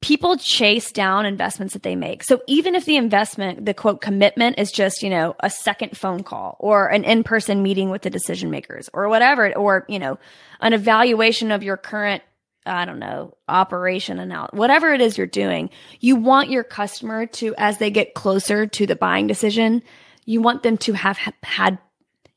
people 0.00 0.36
chase 0.36 0.92
down 0.92 1.26
investments 1.26 1.74
that 1.74 1.82
they 1.82 1.96
make. 1.96 2.22
So 2.22 2.40
even 2.46 2.74
if 2.74 2.84
the 2.84 2.96
investment, 2.96 3.64
the 3.64 3.74
quote 3.74 4.00
commitment 4.00 4.58
is 4.58 4.70
just, 4.70 5.02
you 5.02 5.10
know, 5.10 5.34
a 5.40 5.50
second 5.50 5.96
phone 5.96 6.22
call 6.22 6.56
or 6.60 6.88
an 6.88 7.04
in-person 7.04 7.62
meeting 7.62 7.90
with 7.90 8.02
the 8.02 8.10
decision 8.10 8.50
makers 8.50 8.88
or 8.92 9.08
whatever, 9.08 9.56
or, 9.56 9.84
you 9.88 9.98
know, 9.98 10.18
an 10.60 10.72
evaluation 10.72 11.50
of 11.50 11.62
your 11.62 11.76
current, 11.76 12.22
I 12.66 12.84
don't 12.84 12.98
know, 12.98 13.36
operation 13.48 14.18
and 14.18 14.32
out, 14.32 14.54
whatever 14.54 14.92
it 14.92 15.00
is 15.00 15.16
you're 15.16 15.26
doing, 15.26 15.70
you 16.00 16.16
want 16.16 16.50
your 16.50 16.64
customer 16.64 17.26
to, 17.26 17.54
as 17.56 17.78
they 17.78 17.90
get 17.90 18.14
closer 18.14 18.66
to 18.66 18.86
the 18.86 18.96
buying 18.96 19.26
decision, 19.26 19.82
you 20.24 20.42
want 20.42 20.62
them 20.62 20.76
to 20.78 20.92
have 20.92 21.18
had 21.42 21.78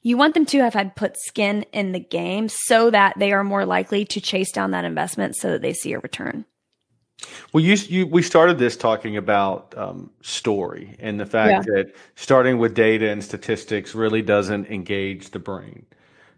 you 0.02 0.16
want 0.16 0.34
them 0.34 0.46
to 0.46 0.60
have 0.60 0.74
had 0.74 0.96
put 0.96 1.18
skin 1.18 1.66
in 1.74 1.92
the 1.92 2.00
game 2.00 2.48
so 2.48 2.90
that 2.90 3.16
they 3.20 3.34
are 3.34 3.44
more 3.44 3.66
likely 3.66 4.06
to 4.06 4.22
chase 4.22 4.50
down 4.50 4.72
that 4.72 4.86
investment 4.86 5.36
so 5.36 5.52
that 5.52 5.62
they 5.62 5.74
see 5.74 5.92
a 5.92 6.00
return. 6.00 6.46
Well, 7.52 7.64
you, 7.64 7.74
you 7.74 8.08
we 8.08 8.22
started 8.22 8.60
this 8.60 8.78
talking 8.78 9.18
about 9.18 9.74
um, 9.78 10.10
story 10.22 10.96
and 11.00 11.20
the 11.20 11.26
fact 11.26 11.68
yeah. 11.68 11.74
that 11.74 11.96
starting 12.16 12.58
with 12.58 12.74
data 12.74 13.10
and 13.10 13.24
statistics 13.24 13.96
really 13.96 14.22
doesn't 14.22 14.68
engage 14.68 15.32
the 15.32 15.40
brain. 15.40 15.86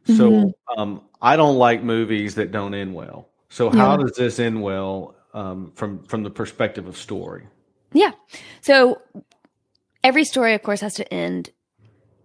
So 0.06 0.32
mm-hmm. 0.32 0.80
um, 0.80 1.02
I 1.22 1.36
don't 1.36 1.58
like 1.58 1.84
movies 1.84 2.36
that 2.36 2.52
don't 2.52 2.74
end 2.74 2.94
well. 2.96 3.30
So 3.50 3.70
how 3.70 3.92
yeah. 3.92 3.98
does 3.98 4.16
this 4.16 4.40
end 4.40 4.62
well 4.62 5.16
um, 5.34 5.72
from 5.76 6.04
from 6.04 6.24
the 6.24 6.32
perspective 6.32 6.88
of 6.88 6.98
story? 6.98 7.46
Yeah. 7.94 8.12
So 8.62 9.02
every 10.04 10.24
story, 10.24 10.54
of 10.54 10.64
course, 10.64 10.82
has 10.82 10.94
to 10.96 11.14
end 11.14 11.52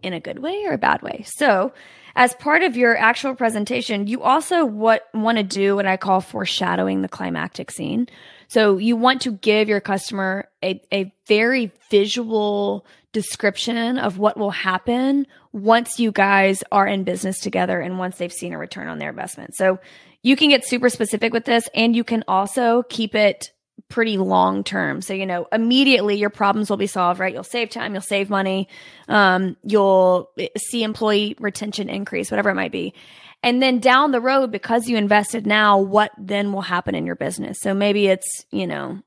in 0.02 0.12
a 0.12 0.20
good 0.20 0.38
way 0.38 0.64
or 0.64 0.72
a 0.72 0.78
bad 0.78 1.02
way. 1.02 1.24
So 1.26 1.72
as 2.16 2.34
part 2.34 2.62
of 2.62 2.76
your 2.76 2.96
actual 2.96 3.34
presentation, 3.34 4.06
you 4.06 4.22
also 4.22 4.64
what 4.64 5.08
want 5.12 5.36
to 5.36 5.44
do 5.44 5.76
what 5.76 5.86
I 5.86 5.98
call 5.98 6.22
foreshadowing 6.22 7.02
the 7.02 7.08
climactic 7.08 7.70
scene. 7.70 8.08
So 8.48 8.78
you 8.78 8.96
want 8.96 9.20
to 9.22 9.32
give 9.32 9.68
your 9.68 9.80
customer 9.80 10.48
a, 10.64 10.80
a 10.92 11.12
very 11.26 11.72
visual 11.90 12.86
description 13.12 13.98
of 13.98 14.18
what 14.18 14.38
will 14.38 14.50
happen 14.50 15.26
once 15.52 16.00
you 16.00 16.10
guys 16.10 16.62
are 16.72 16.86
in 16.86 17.04
business 17.04 17.38
together 17.38 17.80
and 17.80 17.98
once 17.98 18.16
they've 18.16 18.32
seen 18.32 18.54
a 18.54 18.58
return 18.58 18.88
on 18.88 18.98
their 18.98 19.10
investment. 19.10 19.54
So 19.54 19.78
you 20.22 20.36
can 20.36 20.48
get 20.48 20.66
super 20.66 20.88
specific 20.88 21.32
with 21.32 21.44
this 21.44 21.68
and 21.74 21.94
you 21.94 22.02
can 22.02 22.24
also 22.28 22.82
keep 22.88 23.14
it 23.14 23.52
pretty 23.88 24.18
long 24.18 24.64
term. 24.64 25.00
So, 25.00 25.14
you 25.14 25.26
know, 25.26 25.46
immediately 25.52 26.16
your 26.16 26.30
problems 26.30 26.70
will 26.70 26.76
be 26.76 26.86
solved, 26.86 27.20
right? 27.20 27.32
You'll 27.32 27.44
save 27.44 27.70
time, 27.70 27.92
you'll 27.92 28.02
save 28.02 28.28
money, 28.28 28.68
um, 29.08 29.56
you'll 29.62 30.30
see 30.58 30.82
employee 30.82 31.36
retention 31.38 31.88
increase, 31.88 32.30
whatever 32.30 32.50
it 32.50 32.54
might 32.54 32.72
be. 32.72 32.94
And 33.42 33.62
then 33.62 33.78
down 33.78 34.10
the 34.10 34.20
road, 34.20 34.50
because 34.50 34.88
you 34.88 34.96
invested 34.96 35.46
now, 35.46 35.78
what 35.78 36.10
then 36.18 36.52
will 36.52 36.62
happen 36.62 36.94
in 36.94 37.06
your 37.06 37.14
business? 37.14 37.58
So 37.60 37.74
maybe 37.74 38.08
it's, 38.08 38.44
you 38.50 38.66
know, 38.66 39.00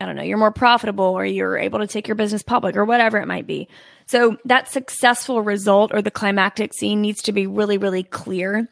I 0.00 0.06
don't 0.06 0.16
know, 0.16 0.22
you're 0.22 0.38
more 0.38 0.52
profitable 0.52 1.04
or 1.04 1.24
you're 1.24 1.58
able 1.58 1.80
to 1.80 1.86
take 1.86 2.08
your 2.08 2.14
business 2.14 2.42
public 2.42 2.76
or 2.76 2.84
whatever 2.84 3.18
it 3.18 3.26
might 3.26 3.46
be. 3.46 3.68
So 4.06 4.36
that 4.44 4.70
successful 4.70 5.42
result 5.42 5.92
or 5.92 6.02
the 6.02 6.10
climactic 6.10 6.72
scene 6.72 7.00
needs 7.00 7.22
to 7.22 7.32
be 7.32 7.46
really, 7.46 7.78
really 7.78 8.02
clear 8.02 8.68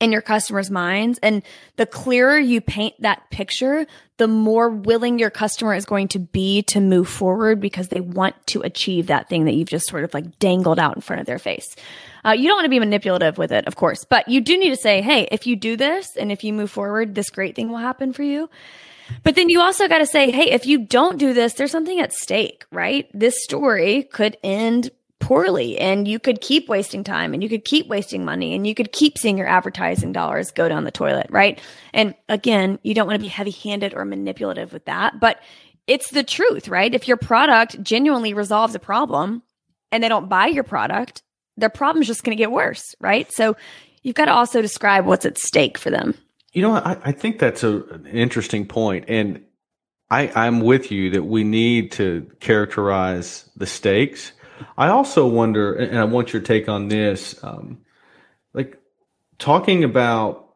in 0.00 0.12
your 0.12 0.22
customers' 0.22 0.70
minds. 0.70 1.18
And 1.22 1.42
the 1.76 1.86
clearer 1.86 2.38
you 2.38 2.60
paint 2.60 2.94
that 3.00 3.30
picture, 3.30 3.86
the 4.16 4.28
more 4.28 4.70
willing 4.70 5.18
your 5.18 5.30
customer 5.30 5.74
is 5.74 5.84
going 5.84 6.08
to 6.08 6.18
be 6.18 6.62
to 6.62 6.80
move 6.80 7.08
forward 7.08 7.60
because 7.60 7.88
they 7.88 8.00
want 8.00 8.34
to 8.48 8.62
achieve 8.62 9.08
that 9.08 9.28
thing 9.28 9.44
that 9.44 9.54
you've 9.54 9.68
just 9.68 9.88
sort 9.88 10.04
of 10.04 10.14
like 10.14 10.38
dangled 10.38 10.78
out 10.78 10.94
in 10.94 11.02
front 11.02 11.20
of 11.20 11.26
their 11.26 11.38
face. 11.38 11.76
Uh, 12.24 12.30
you 12.30 12.48
don't 12.48 12.56
want 12.56 12.64
to 12.64 12.70
be 12.70 12.78
manipulative 12.78 13.36
with 13.36 13.52
it, 13.52 13.66
of 13.66 13.76
course, 13.76 14.04
but 14.04 14.28
you 14.28 14.40
do 14.40 14.58
need 14.58 14.70
to 14.70 14.76
say, 14.76 15.02
Hey, 15.02 15.28
if 15.30 15.46
you 15.46 15.56
do 15.56 15.76
this 15.76 16.16
and 16.16 16.32
if 16.32 16.44
you 16.44 16.52
move 16.52 16.70
forward, 16.70 17.14
this 17.14 17.30
great 17.30 17.54
thing 17.54 17.70
will 17.70 17.78
happen 17.78 18.12
for 18.12 18.22
you. 18.22 18.48
But 19.22 19.34
then 19.34 19.50
you 19.50 19.60
also 19.60 19.86
got 19.86 19.98
to 19.98 20.06
say, 20.06 20.30
Hey, 20.30 20.50
if 20.50 20.66
you 20.66 20.78
don't 20.78 21.18
do 21.18 21.34
this, 21.34 21.54
there's 21.54 21.72
something 21.72 22.00
at 22.00 22.12
stake, 22.14 22.64
right? 22.72 23.08
This 23.12 23.42
story 23.42 24.04
could 24.04 24.38
end 24.42 24.90
poorly 25.24 25.78
and 25.78 26.06
you 26.06 26.18
could 26.18 26.42
keep 26.42 26.68
wasting 26.68 27.02
time 27.02 27.32
and 27.32 27.42
you 27.42 27.48
could 27.48 27.64
keep 27.64 27.88
wasting 27.88 28.26
money 28.26 28.54
and 28.54 28.66
you 28.66 28.74
could 28.74 28.92
keep 28.92 29.16
seeing 29.16 29.38
your 29.38 29.46
advertising 29.46 30.12
dollars 30.12 30.50
go 30.50 30.68
down 30.68 30.84
the 30.84 30.90
toilet, 30.90 31.26
right? 31.30 31.58
And 31.94 32.14
again, 32.28 32.78
you 32.82 32.92
don't 32.92 33.06
want 33.06 33.18
to 33.18 33.22
be 33.22 33.28
heavy 33.28 33.50
handed 33.50 33.94
or 33.94 34.04
manipulative 34.04 34.74
with 34.74 34.84
that, 34.84 35.18
but 35.20 35.40
it's 35.86 36.10
the 36.10 36.24
truth, 36.24 36.68
right? 36.68 36.94
If 36.94 37.08
your 37.08 37.16
product 37.16 37.82
genuinely 37.82 38.34
resolves 38.34 38.74
a 38.74 38.78
problem 38.78 39.42
and 39.90 40.04
they 40.04 40.10
don't 40.10 40.28
buy 40.28 40.48
your 40.48 40.62
product, 40.62 41.22
their 41.56 41.70
problem's 41.70 42.06
just 42.06 42.22
going 42.22 42.36
to 42.36 42.40
get 42.40 42.52
worse, 42.52 42.94
right? 43.00 43.26
So 43.32 43.56
you've 44.02 44.16
got 44.16 44.26
to 44.26 44.32
also 44.34 44.60
describe 44.60 45.06
what's 45.06 45.24
at 45.24 45.38
stake 45.38 45.78
for 45.78 45.88
them. 45.88 46.14
You 46.52 46.60
know, 46.60 46.74
I, 46.74 46.98
I 47.02 47.12
think 47.12 47.38
that's 47.38 47.64
a, 47.64 47.82
an 47.84 48.06
interesting 48.08 48.66
point, 48.66 49.06
and 49.08 49.42
I, 50.10 50.30
I'm 50.34 50.60
with 50.60 50.92
you 50.92 51.10
that 51.10 51.22
we 51.24 51.44
need 51.44 51.92
to 51.92 52.30
characterize 52.40 53.48
the 53.56 53.66
stakes 53.66 54.32
I 54.76 54.88
also 54.88 55.26
wonder, 55.26 55.74
and 55.74 55.98
I 55.98 56.04
want 56.04 56.32
your 56.32 56.42
take 56.42 56.68
on 56.68 56.88
this, 56.88 57.42
um, 57.42 57.78
like 58.52 58.78
talking 59.38 59.84
about 59.84 60.54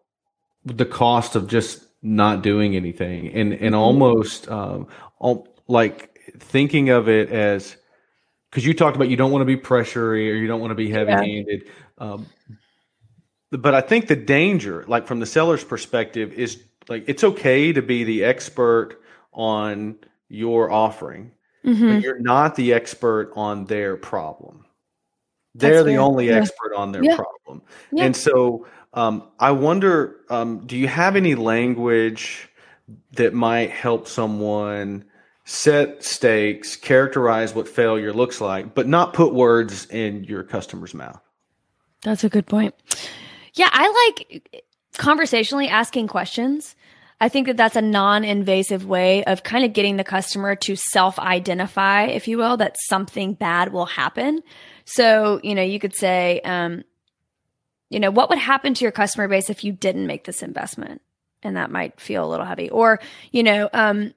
the 0.64 0.84
cost 0.84 1.34
of 1.34 1.48
just 1.48 1.84
not 2.02 2.42
doing 2.42 2.76
anything, 2.76 3.28
and 3.28 3.52
and 3.52 3.60
mm-hmm. 3.60 3.74
almost 3.74 4.48
um, 4.48 4.88
all, 5.18 5.48
like 5.66 6.18
thinking 6.38 6.90
of 6.90 7.08
it 7.08 7.30
as 7.30 7.76
because 8.50 8.64
you 8.64 8.74
talked 8.74 8.96
about 8.96 9.08
you 9.08 9.16
don't 9.16 9.30
want 9.30 9.42
to 9.42 9.46
be 9.46 9.56
pressury 9.56 10.30
or 10.30 10.34
you 10.34 10.46
don't 10.46 10.60
want 10.60 10.70
to 10.70 10.76
be 10.76 10.90
heavy 10.90 11.12
handed. 11.12 11.64
Yeah. 11.66 11.72
Um, 12.04 12.26
but 13.50 13.74
I 13.74 13.80
think 13.80 14.08
the 14.08 14.16
danger, 14.16 14.84
like 14.86 15.06
from 15.06 15.20
the 15.20 15.26
seller's 15.26 15.64
perspective, 15.64 16.32
is 16.32 16.62
like 16.88 17.04
it's 17.06 17.24
okay 17.24 17.72
to 17.72 17.82
be 17.82 18.04
the 18.04 18.24
expert 18.24 19.00
on 19.32 19.96
your 20.28 20.70
offering 20.70 21.32
mm-hmm. 21.68 21.88
but 21.88 22.02
you're 22.02 22.20
not 22.20 22.54
the 22.54 22.72
expert 22.72 23.32
on 23.34 23.64
their 23.66 23.96
problem. 23.96 24.64
They're 25.54 25.82
That's 25.82 25.86
the 25.86 25.96
only 25.96 26.28
yeah. 26.28 26.36
expert 26.36 26.74
on 26.76 26.92
their 26.92 27.02
yeah. 27.02 27.16
problem. 27.16 27.62
Yeah. 27.92 28.04
And 28.04 28.16
so 28.16 28.66
um, 28.94 29.28
I 29.38 29.50
wonder 29.50 30.16
um, 30.30 30.66
do 30.66 30.76
you 30.76 30.88
have 30.88 31.16
any 31.16 31.34
language 31.34 32.48
that 33.12 33.34
might 33.34 33.70
help 33.70 34.08
someone 34.08 35.04
set 35.44 36.04
stakes, 36.04 36.76
characterize 36.76 37.54
what 37.54 37.66
failure 37.66 38.12
looks 38.12 38.40
like, 38.40 38.74
but 38.74 38.86
not 38.86 39.14
put 39.14 39.34
words 39.34 39.86
in 39.86 40.24
your 40.24 40.42
customer's 40.42 40.94
mouth? 40.94 41.20
That's 42.02 42.22
a 42.22 42.28
good 42.28 42.46
point. 42.46 42.74
Yeah, 43.54 43.70
I 43.72 44.14
like 44.18 44.62
conversationally 44.98 45.68
asking 45.68 46.08
questions. 46.08 46.76
I 47.20 47.28
think 47.28 47.48
that 47.48 47.56
that's 47.56 47.76
a 47.76 47.82
non-invasive 47.82 48.86
way 48.86 49.24
of 49.24 49.42
kind 49.42 49.64
of 49.64 49.72
getting 49.72 49.96
the 49.96 50.04
customer 50.04 50.54
to 50.56 50.76
self-identify, 50.76 52.06
if 52.06 52.28
you 52.28 52.38
will, 52.38 52.56
that 52.58 52.76
something 52.86 53.34
bad 53.34 53.72
will 53.72 53.86
happen. 53.86 54.42
So, 54.84 55.40
you 55.42 55.54
know, 55.54 55.62
you 55.62 55.80
could 55.80 55.96
say, 55.96 56.40
um, 56.40 56.84
you 57.90 57.98
know, 57.98 58.10
what 58.10 58.28
would 58.28 58.38
happen 58.38 58.74
to 58.74 58.84
your 58.84 58.92
customer 58.92 59.26
base 59.26 59.50
if 59.50 59.64
you 59.64 59.72
didn't 59.72 60.06
make 60.06 60.24
this 60.24 60.42
investment? 60.42 61.02
And 61.42 61.56
that 61.56 61.70
might 61.70 62.00
feel 62.00 62.24
a 62.24 62.30
little 62.30 62.46
heavy. 62.46 62.70
Or, 62.70 63.00
you 63.32 63.42
know, 63.42 63.68
um, 63.72 64.14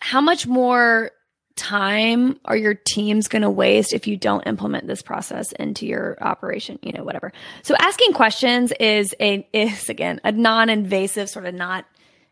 how 0.00 0.20
much 0.20 0.46
more 0.46 1.12
time 1.56 2.38
are 2.44 2.56
your 2.56 2.74
teams 2.74 3.26
going 3.26 3.42
to 3.42 3.50
waste 3.50 3.92
if 3.92 4.06
you 4.06 4.16
don't 4.16 4.46
implement 4.46 4.86
this 4.86 5.02
process 5.02 5.50
into 5.52 5.86
your 5.86 6.16
operation 6.20 6.78
you 6.82 6.92
know 6.92 7.02
whatever 7.02 7.32
so 7.64 7.74
asking 7.80 8.12
questions 8.12 8.72
is 8.78 9.12
a 9.18 9.44
is 9.52 9.88
again 9.88 10.20
a 10.22 10.30
non-invasive 10.30 11.28
sort 11.28 11.46
of 11.46 11.54
not 11.54 11.84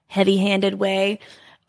heavy 0.09 0.37
handed 0.37 0.75
way 0.75 1.19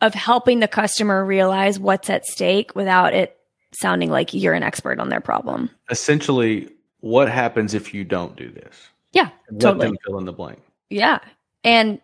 of 0.00 0.14
helping 0.14 0.60
the 0.60 0.68
customer 0.68 1.24
realize 1.24 1.78
what's 1.78 2.08
at 2.08 2.24
stake 2.24 2.74
without 2.74 3.14
it 3.14 3.36
sounding 3.72 4.10
like 4.10 4.32
you're 4.32 4.54
an 4.54 4.62
expert 4.62 4.98
on 5.00 5.08
their 5.08 5.20
problem. 5.20 5.70
Essentially, 5.90 6.68
what 7.00 7.28
happens 7.28 7.74
if 7.74 7.92
you 7.92 8.04
don't 8.04 8.36
do 8.36 8.50
this? 8.50 8.74
Yeah, 9.12 9.30
Let 9.50 9.60
totally. 9.60 9.86
them 9.88 9.96
fill 10.04 10.18
in 10.18 10.24
the 10.24 10.32
blank. 10.32 10.60
Yeah. 10.90 11.18
And 11.64 12.00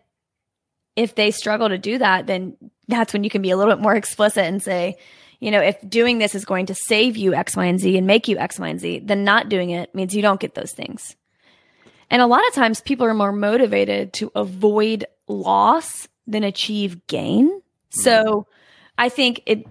if 0.97 1.15
they 1.15 1.31
struggle 1.31 1.69
to 1.69 1.79
do 1.79 1.99
that, 1.99 2.27
then 2.27 2.57
that's 2.89 3.13
when 3.13 3.25
you 3.25 3.31
can 3.31 3.43
be 3.43 3.51
a 3.51 3.57
little 3.57 3.75
bit 3.75 3.83
more 3.83 3.95
explicit 3.95 4.45
and 4.45 4.63
say, 4.63 4.97
you 5.41 5.51
know, 5.51 5.61
if 5.61 5.77
doing 5.89 6.19
this 6.19 6.35
is 6.35 6.45
going 6.45 6.67
to 6.67 6.75
save 6.75 7.17
you 7.17 7.35
X, 7.35 7.57
Y, 7.57 7.65
and 7.65 7.79
Z 7.81 7.97
and 7.97 8.07
make 8.07 8.29
you 8.29 8.39
X, 8.39 8.59
Y, 8.59 8.69
and 8.69 8.81
Z, 8.81 9.01
then 9.05 9.25
not 9.25 9.49
doing 9.49 9.71
it 9.71 9.95
means 9.95 10.15
you 10.15 10.23
don't 10.23 10.41
get 10.41 10.55
those 10.55 10.73
things. 10.73 11.17
And 12.11 12.23
a 12.23 12.27
lot 12.27 12.47
of 12.49 12.55
times 12.55 12.81
people 12.81 13.07
are 13.07 13.15
more 13.15 13.33
motivated 13.33 14.13
to 14.15 14.31
avoid 14.35 15.07
loss 15.27 16.09
than 16.27 16.45
achieve 16.45 17.07
gain. 17.07 17.63
So 17.91 18.47
I 18.99 19.09
think 19.09 19.43
it 19.47 19.67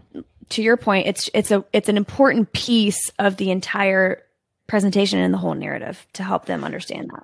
to 0.49 0.61
your 0.61 0.77
point, 0.77 1.07
it's 1.07 1.29
it's 1.33 1.51
a 1.51 1.65
it's 1.73 1.89
an 1.89 1.97
important 1.97 2.53
piece 2.53 3.11
of 3.19 3.37
the 3.37 3.51
entire 3.51 4.23
presentation 4.67 5.19
and 5.19 5.33
the 5.33 5.37
whole 5.37 5.55
narrative 5.55 6.05
to 6.13 6.23
help 6.23 6.45
them 6.45 6.63
understand 6.63 7.09
that. 7.13 7.23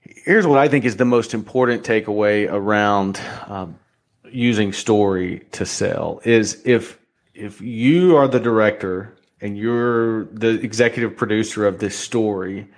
Here's 0.00 0.46
what 0.46 0.58
I 0.58 0.68
think 0.68 0.84
is 0.84 0.96
the 0.96 1.04
most 1.04 1.34
important 1.34 1.84
takeaway 1.84 2.50
around 2.50 3.20
um, 3.46 3.78
using 4.30 4.72
story 4.72 5.40
to 5.52 5.66
sell 5.66 6.20
is 6.24 6.60
if 6.64 6.98
if 7.34 7.60
you 7.60 8.16
are 8.16 8.28
the 8.28 8.40
director 8.40 9.16
and 9.40 9.56
you're 9.56 10.24
the 10.26 10.60
executive 10.60 11.16
producer 11.16 11.66
of 11.66 11.78
this 11.78 11.96
story, 11.98 12.68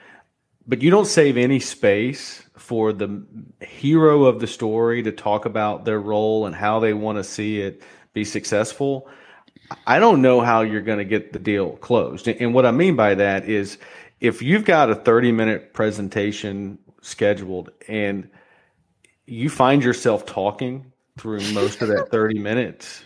but 0.67 0.83
you 0.83 0.91
don't 0.91 1.07
save 1.07 1.37
any 1.37 1.59
space 1.59 2.43
for 2.57 2.93
the 2.93 3.25
hero 3.61 4.25
of 4.25 4.41
the 4.41 4.47
story 4.47 5.03
to 5.03 5.13
talk 5.13 5.45
about 5.47 5.85
their 5.85 6.01
role 6.01 6.47
and 6.47 6.55
how 6.55 6.81
they 6.81 6.93
want 6.93 7.19
to 7.19 7.25
see 7.25 7.61
it 7.61 7.83
be 8.13 8.25
successful, 8.25 9.09
I 9.87 9.99
don't 9.99 10.23
know 10.23 10.41
how 10.41 10.63
you're 10.63 10.83
going 10.83 10.99
to 10.99 11.05
get 11.05 11.33
the 11.33 11.39
deal 11.39 11.77
closed. 11.77 12.29
And 12.29 12.55
what 12.55 12.67
I 12.67 12.71
mean 12.71 12.97
by 12.97 13.15
that 13.15 13.49
is 13.49 13.79
if 14.21 14.43
you've 14.43 14.65
got 14.65 14.91
a 14.91 14.95
30 14.95 15.33
minute 15.33 15.73
presentation 15.73 16.79
scheduled 17.01 17.71
and 17.89 18.29
you 19.27 19.49
find 19.49 19.83
yourself 19.83 20.27
talking 20.27 20.93
through 21.19 21.41
most 21.53 21.83
of 21.83 21.89
that 21.89 22.11
30 22.11 22.39
minutes, 22.39 23.05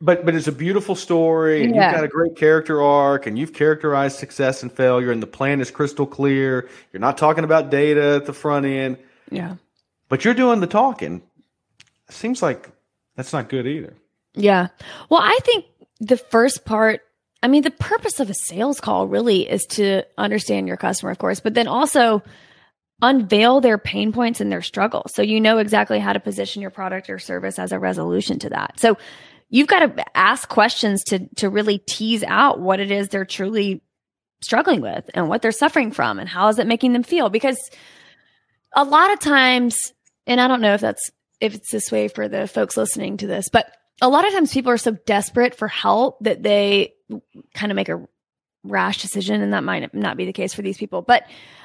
but 0.00 0.24
but 0.24 0.34
it's 0.34 0.46
a 0.46 0.52
beautiful 0.52 0.94
story 0.94 1.64
and 1.64 1.74
yeah. 1.74 1.86
you've 1.86 1.94
got 1.96 2.04
a 2.04 2.08
great 2.08 2.36
character 2.36 2.82
arc 2.82 3.26
and 3.26 3.38
you've 3.38 3.52
characterized 3.52 4.18
success 4.18 4.62
and 4.62 4.72
failure 4.72 5.10
and 5.10 5.22
the 5.22 5.26
plan 5.26 5.60
is 5.60 5.70
crystal 5.70 6.06
clear. 6.06 6.68
You're 6.92 7.00
not 7.00 7.16
talking 7.16 7.44
about 7.44 7.70
data 7.70 8.16
at 8.16 8.26
the 8.26 8.32
front 8.32 8.66
end. 8.66 8.98
Yeah. 9.30 9.56
But 10.08 10.24
you're 10.24 10.34
doing 10.34 10.60
the 10.60 10.66
talking. 10.66 11.22
It 12.08 12.14
seems 12.14 12.42
like 12.42 12.70
that's 13.16 13.32
not 13.32 13.48
good 13.48 13.66
either. 13.66 13.94
Yeah. 14.34 14.68
Well 15.08 15.20
i 15.22 15.38
think 15.42 15.66
the 16.00 16.16
first 16.16 16.64
part 16.64 17.00
i 17.42 17.48
mean 17.48 17.62
the 17.62 17.70
purpose 17.70 18.20
of 18.20 18.28
a 18.28 18.34
sales 18.34 18.80
call 18.80 19.06
really 19.06 19.48
is 19.48 19.64
to 19.66 20.02
understand 20.18 20.66
your 20.66 20.76
customer 20.76 21.12
of 21.12 21.18
course 21.18 21.38
but 21.38 21.54
then 21.54 21.68
also 21.68 22.20
unveil 23.00 23.60
their 23.60 23.78
pain 23.78 24.12
points 24.12 24.40
and 24.40 24.50
their 24.50 24.62
struggles 24.62 25.12
so 25.14 25.22
you 25.22 25.40
know 25.40 25.58
exactly 25.58 26.00
how 26.00 26.12
to 26.12 26.20
position 26.20 26.62
your 26.62 26.70
product 26.70 27.08
or 27.08 27.18
service 27.18 27.58
as 27.58 27.70
a 27.70 27.78
resolution 27.78 28.38
to 28.40 28.48
that. 28.50 28.78
So 28.80 28.98
you've 29.48 29.68
got 29.68 29.80
to 29.80 30.16
ask 30.16 30.48
questions 30.48 31.02
to 31.04 31.26
to 31.36 31.48
really 31.48 31.78
tease 31.78 32.24
out 32.24 32.60
what 32.60 32.80
it 32.80 32.90
is 32.90 33.08
they're 33.08 33.24
truly 33.24 33.82
struggling 34.42 34.80
with 34.80 35.08
and 35.14 35.28
what 35.28 35.42
they're 35.42 35.52
suffering 35.52 35.90
from 35.90 36.18
and 36.18 36.28
how 36.28 36.48
is 36.48 36.58
it 36.58 36.66
making 36.66 36.92
them 36.92 37.02
feel? 37.02 37.30
Because 37.30 37.58
a 38.74 38.84
lot 38.84 39.12
of 39.12 39.20
times 39.20 39.76
and 40.26 40.40
I 40.40 40.48
don't 40.48 40.60
know 40.60 40.74
if 40.74 40.80
that's 40.80 41.10
if 41.40 41.54
it's 41.54 41.70
this 41.70 41.90
way 41.90 42.08
for 42.08 42.28
the 42.28 42.46
folks 42.46 42.76
listening 42.76 43.16
to 43.18 43.26
this 43.26 43.48
but 43.48 43.70
a 44.00 44.08
lot 44.08 44.26
of 44.26 44.32
times 44.32 44.52
people 44.52 44.72
are 44.72 44.78
so 44.78 44.92
desperate 45.06 45.54
for 45.54 45.68
help 45.68 46.18
that 46.20 46.42
they 46.42 46.94
kind 47.54 47.70
of 47.70 47.76
make 47.76 47.88
a 47.88 48.04
rash 48.64 49.00
decision 49.00 49.40
and 49.40 49.52
that 49.52 49.62
might 49.62 49.94
not 49.94 50.16
be 50.16 50.24
the 50.24 50.32
case 50.32 50.52
for 50.54 50.62
these 50.62 50.78
people. 50.78 51.02
But 51.02 51.24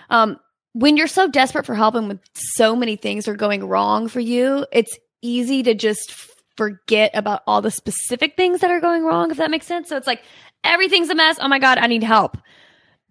um, 0.09 0.39
when 0.73 0.97
you're 0.97 1.07
so 1.07 1.27
desperate 1.27 1.65
for 1.65 1.75
help 1.75 1.95
and 1.95 2.07
when 2.07 2.19
so 2.33 2.75
many 2.75 2.95
things 2.95 3.27
are 3.27 3.35
going 3.35 3.65
wrong 3.65 4.07
for 4.07 4.19
you 4.19 4.65
it's 4.71 4.97
easy 5.21 5.63
to 5.63 5.73
just 5.73 6.15
forget 6.59 7.11
about 7.13 7.41
all 7.47 7.61
the 7.61 7.71
specific 7.71 8.35
things 8.35 8.59
that 8.59 8.69
are 8.69 8.81
going 8.81 9.05
wrong, 9.05 9.31
if 9.31 9.37
that 9.37 9.49
makes 9.49 9.65
sense. 9.65 9.87
So 9.87 9.95
it's 9.95 10.05
like 10.05 10.21
everything's 10.61 11.09
a 11.09 11.15
mess. 11.15 11.37
Oh 11.39 11.47
my 11.47 11.57
God, 11.57 11.77
I 11.77 11.87
need 11.87 12.03
help. 12.03 12.37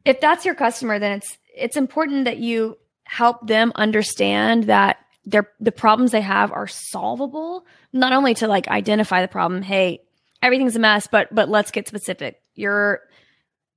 If 0.05 0.21
that's 0.21 0.45
your 0.45 0.55
customer, 0.55 0.99
then 0.99 1.13
it's 1.13 1.39
it's 1.57 1.79
important 1.79 2.27
that 2.27 2.37
you 2.37 2.77
help 3.05 3.47
them 3.47 3.73
understand 3.75 4.65
that 4.65 4.99
their 5.25 5.49
the 5.61 5.73
problems 5.73 6.13
they 6.13 6.21
have 6.21 6.53
are 6.53 6.67
solvable, 6.67 7.65
not 7.91 8.13
only 8.13 8.35
to 8.35 8.49
like 8.49 8.69
identify 8.69 9.23
the 9.23 9.29
problem, 9.29 9.63
hey, 9.63 10.03
everything's 10.43 10.77
a 10.77 10.79
mess, 10.79 11.09
but 11.11 11.35
but 11.35 11.49
let's 11.49 11.71
get 11.71 11.89
specific. 11.89 12.43
Your 12.55 13.01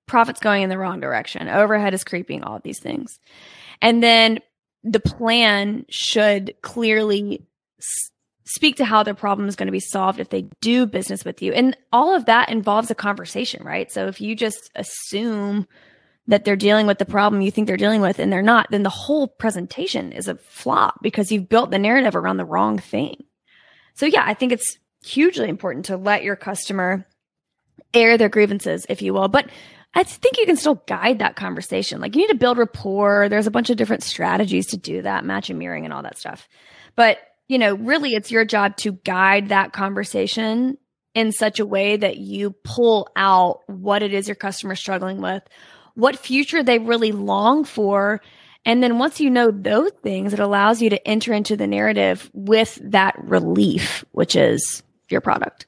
profit's 0.06 0.42
going 0.42 0.64
in 0.64 0.70
the 0.70 0.78
wrong 0.78 1.00
direction. 1.00 1.48
Overhead 1.48 1.94
is 1.94 2.04
creeping, 2.04 2.44
all 2.44 2.60
these 2.60 2.82
things. 2.82 3.20
And 3.82 4.04
then 4.04 4.40
the 4.84 5.00
plan 5.00 5.86
should 5.88 6.56
clearly 6.62 7.48
speak 8.44 8.78
to 8.78 8.86
how 8.86 9.04
their 9.04 9.14
problem 9.14 9.48
is 9.48 9.56
going 9.56 9.68
to 9.68 9.72
be 9.72 9.80
solved 9.80 10.20
if 10.20 10.30
they 10.30 10.48
do 10.62 10.86
business 10.86 11.24
with 11.24 11.42
you. 11.42 11.54
And 11.54 11.78
all 11.92 12.16
of 12.16 12.26
that 12.26 12.50
involves 12.50 12.90
a 12.90 12.96
conversation, 12.96 13.64
right? 13.64 13.92
So 13.92 14.08
if 14.08 14.20
you 14.20 14.36
just 14.36 14.72
assume 14.76 15.68
that 16.28 16.46
they're 16.46 16.56
dealing 16.56 16.88
with 16.88 16.98
the 16.98 17.06
problem 17.06 17.42
you 17.42 17.52
think 17.52 17.68
they're 17.68 17.78
dealing 17.78 18.02
with 18.02 18.20
and 18.20 18.32
they're 18.32 18.42
not, 18.42 18.68
then 18.72 18.84
the 18.84 18.90
whole 18.90 19.28
presentation 19.28 20.12
is 20.12 20.28
a 20.28 20.36
flop 20.36 21.02
because 21.02 21.32
you've 21.32 21.50
built 21.50 21.72
the 21.72 21.80
narrative 21.80 22.16
around 22.16 22.38
the 22.38 22.46
wrong 22.46 22.78
thing. 22.78 23.24
So 23.96 24.06
yeah, 24.06 24.24
I 24.26 24.34
think 24.34 24.52
it's 24.52 24.78
hugely 25.04 25.50
important 25.50 25.86
to 25.86 25.98
let 25.98 26.24
your 26.24 26.36
customer 26.36 27.06
air 27.94 28.18
their 28.18 28.30
grievances, 28.30 28.86
if 28.88 29.02
you 29.02 29.14
will. 29.14 29.28
But 29.28 29.50
I 29.94 30.04
think 30.04 30.38
you 30.38 30.46
can 30.46 30.56
still 30.56 30.84
guide 30.88 31.20
that 31.20 31.36
conversation. 31.36 32.00
Like 32.00 32.16
you 32.16 32.22
need 32.22 32.30
to 32.30 32.38
build 32.38 32.58
rapport. 32.58 33.28
There's 33.28 33.48
a 33.48 33.52
bunch 33.52 33.70
of 33.70 33.78
different 33.78 34.04
strategies 34.04 34.68
to 34.68 34.78
do 34.78 35.02
that, 35.02 35.26
match 35.26 35.50
and 35.50 35.60
mirroring 35.60 35.86
and 35.86 35.94
all 35.94 36.04
that 36.04 36.18
stuff. 36.18 36.48
But, 36.96 37.18
you 37.52 37.58
know, 37.58 37.76
really 37.76 38.16
it's 38.16 38.32
your 38.32 38.46
job 38.46 38.78
to 38.78 38.94
guide 38.94 39.50
that 39.50 39.74
conversation 39.74 40.78
in 41.14 41.34
such 41.34 41.60
a 41.60 41.66
way 41.66 41.98
that 41.98 42.16
you 42.16 42.52
pull 42.64 43.10
out 43.18 43.60
what 43.68 44.02
it 44.02 44.14
is 44.14 44.26
your 44.26 44.36
customer 44.36 44.72
is 44.72 44.80
struggling 44.80 45.20
with, 45.20 45.44
what 45.96 46.16
future 46.16 46.64
they 46.64 46.80
really 46.80 47.12
long 47.12 47.66
for. 47.66 48.22
And 48.64 48.82
then 48.82 49.00
once 49.00 49.20
you 49.20 49.30
know 49.30 49.52
those 49.52 49.92
things, 50.02 50.32
it 50.32 50.40
allows 50.40 50.82
you 50.82 50.92
to 50.92 51.06
enter 51.06 51.34
into 51.34 51.58
the 51.58 51.68
narrative 51.68 52.32
with 52.34 52.80
that 52.84 53.22
relief, 53.22 54.06
which 54.14 54.38
is 54.38 54.82
your 55.10 55.20
product. 55.20 55.66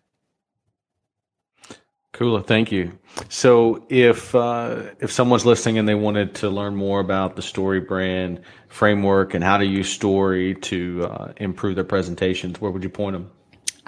Kula, 2.13 2.45
thank 2.45 2.71
you. 2.71 2.97
So, 3.29 3.85
if 3.89 4.35
uh, 4.35 4.83
if 4.99 5.11
someone's 5.11 5.45
listening 5.47 5.79
and 5.79 5.89
they 5.89 5.95
wanted 5.95 6.35
to 6.35 6.49
learn 6.49 6.75
more 6.75 6.99
about 6.99 7.35
the 7.35 7.41
Story 7.41 7.79
Brand 7.79 8.41
framework 8.67 9.33
and 9.33 9.43
how 9.43 9.57
to 9.57 9.65
use 9.65 9.89
story 9.89 10.55
to 10.55 11.07
uh, 11.09 11.33
improve 11.37 11.75
their 11.75 11.83
presentations, 11.83 12.61
where 12.61 12.69
would 12.69 12.83
you 12.83 12.89
point 12.89 13.13
them? 13.13 13.31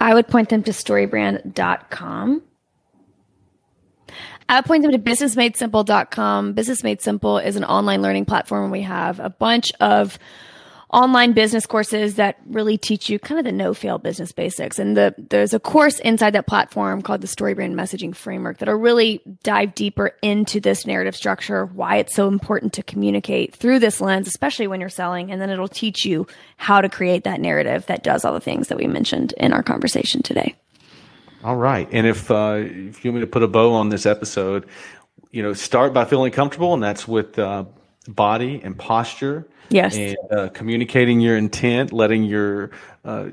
I 0.00 0.12
would 0.12 0.26
point 0.26 0.48
them 0.48 0.64
to 0.64 0.72
storybrand.com. 0.72 2.42
I 4.48 4.56
would 4.56 4.64
point 4.64 4.82
them 4.82 4.92
to 4.92 4.98
businessmadesimple.com. 4.98 6.52
Business 6.52 6.84
Made 6.84 7.02
Simple 7.02 7.38
is 7.38 7.56
an 7.56 7.64
online 7.64 8.02
learning 8.02 8.26
platform. 8.26 8.70
We 8.70 8.82
have 8.82 9.20
a 9.20 9.30
bunch 9.30 9.72
of 9.80 10.18
online 10.92 11.32
business 11.32 11.66
courses 11.66 12.14
that 12.14 12.38
really 12.46 12.78
teach 12.78 13.10
you 13.10 13.18
kind 13.18 13.38
of 13.38 13.44
the 13.44 13.52
no 13.52 13.74
fail 13.74 13.98
business 13.98 14.30
basics. 14.30 14.78
And 14.78 14.96
the, 14.96 15.14
there's 15.18 15.52
a 15.52 15.58
course 15.58 15.98
inside 16.00 16.30
that 16.32 16.46
platform 16.46 17.02
called 17.02 17.20
the 17.20 17.26
Story 17.26 17.54
Brand 17.54 17.74
Messaging 17.74 18.14
Framework 18.14 18.58
that'll 18.58 18.76
really 18.76 19.20
dive 19.42 19.74
deeper 19.74 20.16
into 20.22 20.60
this 20.60 20.86
narrative 20.86 21.16
structure, 21.16 21.66
why 21.66 21.96
it's 21.96 22.14
so 22.14 22.28
important 22.28 22.72
to 22.74 22.82
communicate 22.82 23.54
through 23.54 23.80
this 23.80 24.00
lens, 24.00 24.28
especially 24.28 24.68
when 24.68 24.80
you're 24.80 24.88
selling. 24.88 25.32
And 25.32 25.40
then 25.40 25.50
it'll 25.50 25.66
teach 25.66 26.04
you 26.04 26.26
how 26.56 26.80
to 26.80 26.88
create 26.88 27.24
that 27.24 27.40
narrative 27.40 27.86
that 27.86 28.04
does 28.04 28.24
all 28.24 28.32
the 28.32 28.40
things 28.40 28.68
that 28.68 28.78
we 28.78 28.86
mentioned 28.86 29.32
in 29.38 29.52
our 29.52 29.62
conversation 29.62 30.22
today. 30.22 30.54
All 31.42 31.56
right. 31.56 31.88
And 31.90 32.06
if, 32.06 32.30
uh, 32.30 32.58
if 32.58 33.04
you 33.04 33.10
want 33.10 33.16
me 33.16 33.20
to 33.20 33.30
put 33.30 33.42
a 33.42 33.48
bow 33.48 33.72
on 33.72 33.88
this 33.88 34.06
episode, 34.06 34.66
you 35.32 35.42
know, 35.42 35.52
start 35.52 35.92
by 35.92 36.04
feeling 36.04 36.32
comfortable, 36.32 36.74
and 36.74 36.82
that's 36.82 37.06
with 37.06 37.38
uh, 37.38 37.64
body 38.08 38.60
and 38.62 38.78
posture 38.78 39.46
Yes. 39.70 39.96
And 39.96 40.16
uh, 40.30 40.48
communicating 40.50 41.20
your 41.20 41.36
intent, 41.36 41.92
letting 41.92 42.24
your 42.24 42.70
uh, 43.04 43.30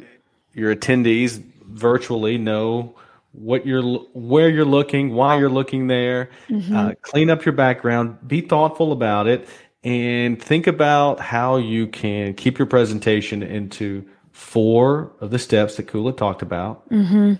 your 0.54 0.76
attendees 0.76 1.44
virtually 1.66 2.38
know 2.38 2.96
what 3.32 3.66
you're 3.66 3.84
where 4.14 4.50
you're 4.50 4.66
looking, 4.66 5.14
why 5.14 5.38
you're 5.38 5.50
looking 5.50 5.88
there. 5.88 6.30
Mm-hmm. 6.50 6.76
Uh, 6.76 6.92
clean 7.02 7.30
up 7.30 7.46
your 7.46 7.54
background. 7.54 8.28
Be 8.28 8.42
thoughtful 8.42 8.92
about 8.92 9.28
it, 9.28 9.48
and 9.84 10.42
think 10.42 10.68
about 10.68 11.20
how 11.20 11.58
you 11.58 11.88
can 11.88 12.34
keep 12.34 12.58
your 12.58 12.68
presentation 12.68 13.44
into 13.44 14.06
four 14.32 15.12
of 15.20 15.32
the 15.32 15.40
steps 15.40 15.78
that 15.78 15.88
Kula 15.88 16.16
talked 16.16 16.42
about. 16.42 16.90
Mm-hmm. 16.90 17.34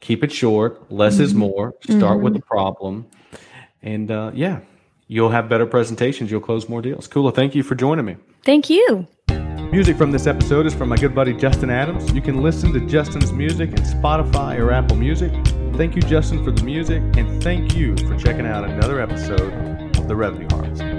Keep 0.00 0.24
it 0.24 0.32
short. 0.32 0.90
Less 0.92 1.14
mm-hmm. 1.14 1.22
is 1.22 1.34
more. 1.34 1.74
Start 1.82 2.20
with 2.20 2.34
mm-hmm. 2.34 2.40
the 2.40 2.46
problem, 2.46 3.06
and 3.82 4.10
uh, 4.10 4.30
yeah 4.34 4.60
you'll 5.06 5.30
have 5.30 5.48
better 5.48 5.66
presentations. 5.66 6.30
You'll 6.30 6.40
close 6.40 6.68
more 6.68 6.82
deals. 6.82 7.08
Kula, 7.08 7.34
thank 7.34 7.54
you 7.54 7.62
for 7.62 7.74
joining 7.74 8.04
me. 8.04 8.16
Thank 8.44 8.70
you. 8.70 9.06
Music 9.70 9.96
from 9.96 10.12
this 10.12 10.26
episode 10.26 10.66
is 10.66 10.74
from 10.74 10.88
my 10.88 10.96
good 10.96 11.14
buddy 11.14 11.34
Justin 11.34 11.68
Adams. 11.68 12.12
You 12.12 12.20
can 12.20 12.42
listen 12.42 12.72
to 12.74 12.80
Justin's 12.86 13.32
music 13.32 13.70
in 13.70 13.78
Spotify 13.78 14.58
or 14.58 14.70
Apple 14.70 14.96
Music. 14.96 15.32
Thank 15.74 15.96
you, 15.96 16.02
Justin, 16.02 16.44
for 16.44 16.52
the 16.52 16.62
music, 16.62 17.02
and 17.16 17.42
thank 17.42 17.74
you 17.74 17.96
for 17.96 18.16
checking 18.16 18.46
out 18.46 18.64
another 18.64 19.00
episode 19.00 19.96
of 19.96 20.06
The 20.06 20.14
Revenue 20.14 20.46
Harvest. 20.50 20.93